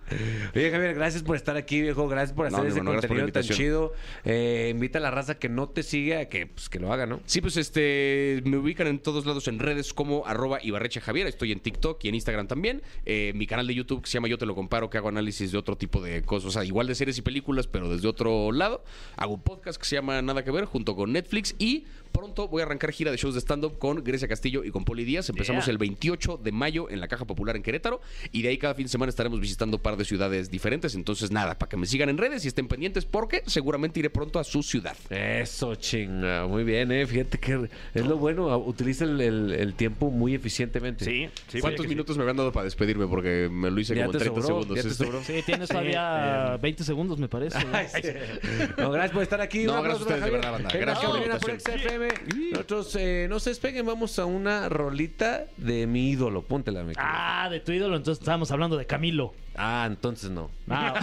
Oye, 0.54 0.70
Javier, 0.70 0.94
gracias 0.94 1.22
por 1.22 1.36
estar 1.36 1.56
aquí, 1.56 1.80
viejo. 1.80 2.08
Gracias 2.08 2.34
por 2.34 2.50
No, 2.50 2.58
hacer 2.58 2.64
mi 2.64 2.70
ese 2.70 2.78
hermano, 2.78 3.00
contenido 3.00 3.32
tan 3.32 3.42
chido. 3.42 3.92
Eh, 4.24 4.68
invita 4.70 4.98
a 4.98 5.02
la 5.02 5.10
raza 5.10 5.38
que 5.38 5.48
no 5.48 5.68
te 5.68 5.82
sigue 5.82 6.16
a 6.16 6.28
que, 6.28 6.46
pues, 6.46 6.68
que 6.68 6.78
lo 6.78 6.92
haga, 6.92 7.06
¿no? 7.06 7.20
Sí, 7.26 7.40
pues 7.40 7.56
este 7.56 8.42
me 8.44 8.56
ubican 8.56 8.86
en 8.86 8.98
todos 9.00 9.26
lados 9.26 9.48
en 9.48 9.58
redes 9.58 9.92
como 9.92 10.26
arroba 10.26 10.58
Ibarreche 10.62 11.00
Javier. 11.00 11.26
Estoy 11.26 11.52
en 11.52 11.60
TikTok 11.60 12.04
y 12.04 12.08
en 12.08 12.14
Instagram 12.14 12.46
también. 12.46 12.82
Eh, 13.04 13.32
mi 13.34 13.46
canal 13.46 13.66
de 13.66 13.74
YouTube 13.74 14.02
que 14.02 14.08
se 14.08 14.14
llama 14.14 14.28
Yo 14.28 14.38
Te 14.38 14.46
Lo 14.46 14.54
Comparo, 14.54 14.90
que 14.90 14.98
hago 14.98 15.08
análisis 15.08 15.52
de 15.52 15.58
otro 15.58 15.76
tipo 15.76 16.00
de 16.00 16.22
cosas. 16.22 16.48
O 16.48 16.50
sea, 16.52 16.64
igual 16.64 16.86
de 16.86 16.94
series 16.94 17.18
y 17.18 17.22
películas, 17.22 17.66
pero 17.66 17.88
desde 17.88 18.06
otro 18.08 18.52
lado. 18.52 18.84
Hago 19.16 19.34
un 19.34 19.42
podcast 19.42 19.78
que 19.80 19.86
se 19.86 19.96
llama 19.96 20.22
Nada 20.22 20.44
que 20.44 20.50
ver 20.50 20.64
junto 20.66 20.94
con 20.94 21.12
Netflix 21.12 21.54
y 21.58 21.84
pronto 22.16 22.48
voy 22.48 22.62
a 22.62 22.64
arrancar 22.64 22.92
gira 22.92 23.10
de 23.10 23.16
shows 23.16 23.34
de 23.34 23.40
stand-up 23.40 23.78
con 23.78 24.02
Grecia 24.02 24.26
Castillo 24.26 24.64
y 24.64 24.70
con 24.70 24.84
Poli 24.84 25.04
Díaz. 25.04 25.28
Empezamos 25.28 25.68
el 25.68 25.78
28 25.78 26.40
de 26.42 26.52
mayo 26.52 26.88
en 26.90 27.00
la 27.00 27.08
Caja 27.08 27.26
Popular 27.26 27.56
en 27.56 27.62
Querétaro 27.62 28.00
y 28.32 28.42
de 28.42 28.48
ahí 28.48 28.58
cada 28.58 28.74
fin 28.74 28.86
de 28.86 28.90
semana 28.90 29.10
estaremos 29.10 29.40
visitando 29.40 29.76
un 29.76 29.82
par 29.82 29.96
de 29.96 30.04
ciudades 30.04 30.50
diferentes. 30.50 30.94
Entonces, 30.94 31.30
nada, 31.30 31.58
para 31.58 31.68
que 31.68 31.76
me 31.76 31.86
sigan 31.86 32.08
en 32.08 32.18
redes 32.18 32.44
y 32.44 32.48
estén 32.48 32.68
pendientes 32.68 33.04
porque 33.04 33.42
seguramente 33.46 34.00
iré 34.00 34.10
pronto 34.10 34.38
a 34.38 34.44
su 34.44 34.62
ciudad. 34.62 34.96
Eso, 35.10 35.74
chinga. 35.74 36.46
Muy 36.46 36.64
bien, 36.64 36.90
¿eh? 36.90 37.06
Fíjate 37.06 37.38
que 37.38 37.68
es 37.94 38.06
lo 38.06 38.16
bueno. 38.16 38.56
Utiliza 38.58 39.04
el, 39.04 39.74
tiempo 39.76 40.10
muy 40.10 40.34
eficientemente. 40.34 41.04
Sí, 41.04 41.28
sí 41.48 41.60
¿Cuántos 41.60 41.86
minutos 41.86 42.16
me 42.16 42.22
habían 42.22 42.36
dado 42.36 42.52
para 42.52 42.64
despedirme? 42.64 43.06
Porque 43.06 43.48
me 43.50 43.70
lo 43.70 43.78
hice 43.78 43.94
como 43.94 44.12
en 44.12 44.18
30 44.18 44.42
segundos. 44.42 44.78
Este. 44.78 45.22
Sí, 45.22 45.42
tienes 45.44 45.68
todavía 45.68 46.54
eh. 46.54 46.58
20 46.62 46.84
segundos, 46.84 47.18
me 47.18 47.28
parece. 47.28 47.58
gracias 48.76 49.10
por 49.10 49.22
estar 49.22 49.40
aquí. 49.40 49.64
No, 49.64 49.82
gracias 49.82 50.00
a 50.00 50.04
ustedes, 50.04 50.24
de 50.24 50.30
verdad, 50.30 50.52
banda. 50.52 50.70
Gracias. 50.72 52.05
Nosotros 52.52 52.96
eh, 52.96 53.26
no 53.28 53.40
se 53.40 53.50
despeguen, 53.50 53.86
vamos 53.86 54.18
a 54.18 54.26
una 54.26 54.68
rolita 54.68 55.44
de 55.56 55.86
mi 55.86 56.10
ídolo. 56.10 56.42
Póntela, 56.42 56.82
me 56.82 56.92
Ah, 56.96 57.48
de 57.50 57.60
tu 57.60 57.72
ídolo, 57.72 57.96
entonces 57.96 58.20
estábamos 58.20 58.50
hablando 58.50 58.76
de 58.76 58.86
Camilo. 58.86 59.34
Ah, 59.56 59.84
entonces 59.86 60.30
no. 60.30 60.50
Ah. 60.68 60.94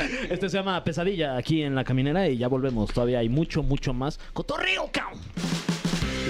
este 0.30 0.48
se 0.48 0.56
llama 0.56 0.82
Pesadilla 0.84 1.36
aquí 1.36 1.62
en 1.62 1.74
la 1.74 1.84
caminera 1.84 2.28
y 2.28 2.36
ya 2.38 2.48
volvemos. 2.48 2.92
Todavía 2.92 3.20
hay 3.20 3.28
mucho, 3.28 3.62
mucho 3.62 3.92
más. 3.92 4.18
¡Cotorreo! 4.32 4.90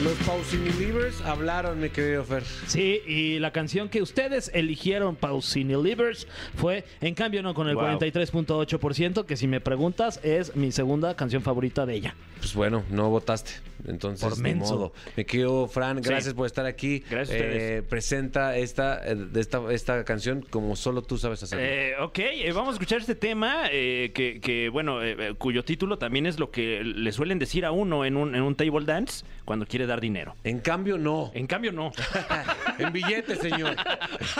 Los 0.02 0.14
Pausini 0.26 0.70
Livers 0.80 1.20
hablaron, 1.20 1.78
mi 1.80 1.88
querido 1.88 2.24
Fer. 2.24 2.42
Sí, 2.66 3.00
y 3.06 3.38
la 3.38 3.52
canción 3.52 3.88
que 3.88 4.02
ustedes 4.02 4.50
eligieron, 4.52 5.14
Pausini 5.14 5.80
Livers, 5.80 6.26
fue 6.56 6.84
En 7.00 7.14
cambio 7.14 7.40
no 7.42 7.54
con 7.54 7.68
el 7.68 7.74
Wow. 7.76 7.84
43.8%, 7.98 9.24
que 9.26 9.36
si 9.36 9.46
me 9.46 9.60
preguntas 9.60 10.18
es 10.24 10.56
mi 10.56 10.72
segunda 10.72 11.14
canción 11.14 11.42
favorita 11.42 11.86
de 11.86 11.94
ella. 11.94 12.14
Pues 12.38 12.54
bueno, 12.54 12.82
no 12.90 13.10
votaste. 13.10 13.52
Entonces, 13.86 14.28
Por 14.28 14.38
menso. 14.38 14.74
modo. 14.74 14.92
Me 15.16 15.24
quedo, 15.26 15.66
Fran, 15.68 16.00
gracias 16.00 16.26
Sí. 16.32 16.34
por 16.34 16.46
estar 16.46 16.66
aquí. 16.66 17.00
Gracias 17.10 17.40
a 17.40 17.44
ustedes. 17.44 17.82
presenta 17.84 18.56
esta, 18.56 19.04
eh, 19.06 19.14
de 19.16 19.40
esta, 19.40 19.60
esta 19.72 20.04
canción 20.04 20.44
como 20.48 20.74
solo 20.76 21.02
tú 21.02 21.18
sabes 21.18 21.42
hacerlo. 21.42 21.64
Eh, 21.64 21.94
ok, 22.00 22.18
eh, 22.18 22.52
vamos 22.52 22.70
a 22.70 22.72
escuchar 22.74 23.00
este 23.00 23.14
tema 23.16 23.64
eh, 23.72 24.10
que, 24.14 24.40
que, 24.40 24.68
bueno, 24.68 25.02
eh, 25.02 25.16
eh, 25.18 25.34
cuyo 25.36 25.64
título 25.64 25.98
también 25.98 26.26
es 26.26 26.38
lo 26.38 26.50
que 26.50 26.82
le 26.84 27.10
suelen 27.12 27.38
decir 27.40 27.64
a 27.64 27.72
uno 27.72 28.04
en 28.04 28.16
un, 28.16 28.34
en 28.36 28.42
un 28.42 28.54
table 28.54 28.84
dance 28.84 29.24
cuando 29.44 29.66
quiere 29.66 29.81
dar 29.86 30.00
dinero. 30.00 30.36
En 30.44 30.60
cambio, 30.60 30.98
no. 30.98 31.30
En 31.34 31.46
cambio, 31.46 31.72
no. 31.72 31.92
en 32.78 32.92
billetes, 32.92 33.38
señor. 33.38 33.76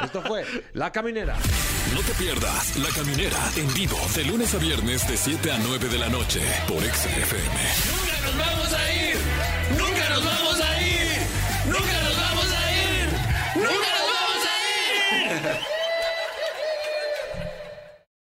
Esto 0.03 0.23
fue 0.23 0.45
La 0.73 0.91
Caminera. 0.91 1.37
No 1.95 2.01
te 2.01 2.15
pierdas 2.15 2.77
La 2.77 2.89
Caminera 2.91 3.39
en 3.57 3.73
vivo 3.75 3.99
de 4.15 4.25
lunes 4.25 4.55
a 4.55 4.59
viernes 4.59 5.07
de 5.09 5.17
7 5.17 5.51
a 5.51 5.59
9 5.59 5.89
de 5.89 5.99
la 5.99 6.09
noche 6.09 6.41
por 6.67 6.83
XFM. 6.83 7.57
¡Nunca 7.91 8.21
nos 8.25 8.39
vamos 8.39 8.73
a 8.73 8.93
ir! 8.93 9.17
¡Nunca 9.79 10.09
nos 10.09 10.25
vamos 10.25 10.61
a 10.61 10.83
ir! 10.83 11.19
¡Nunca 11.67 12.03
nos 12.03 12.17
vamos 12.17 12.53
a 12.53 12.73
ir! 12.73 13.09
¡Nunca 13.57 13.89
nos 13.99 14.07
vamos 14.13 14.47
a 14.47 15.67
ir! 15.67 15.72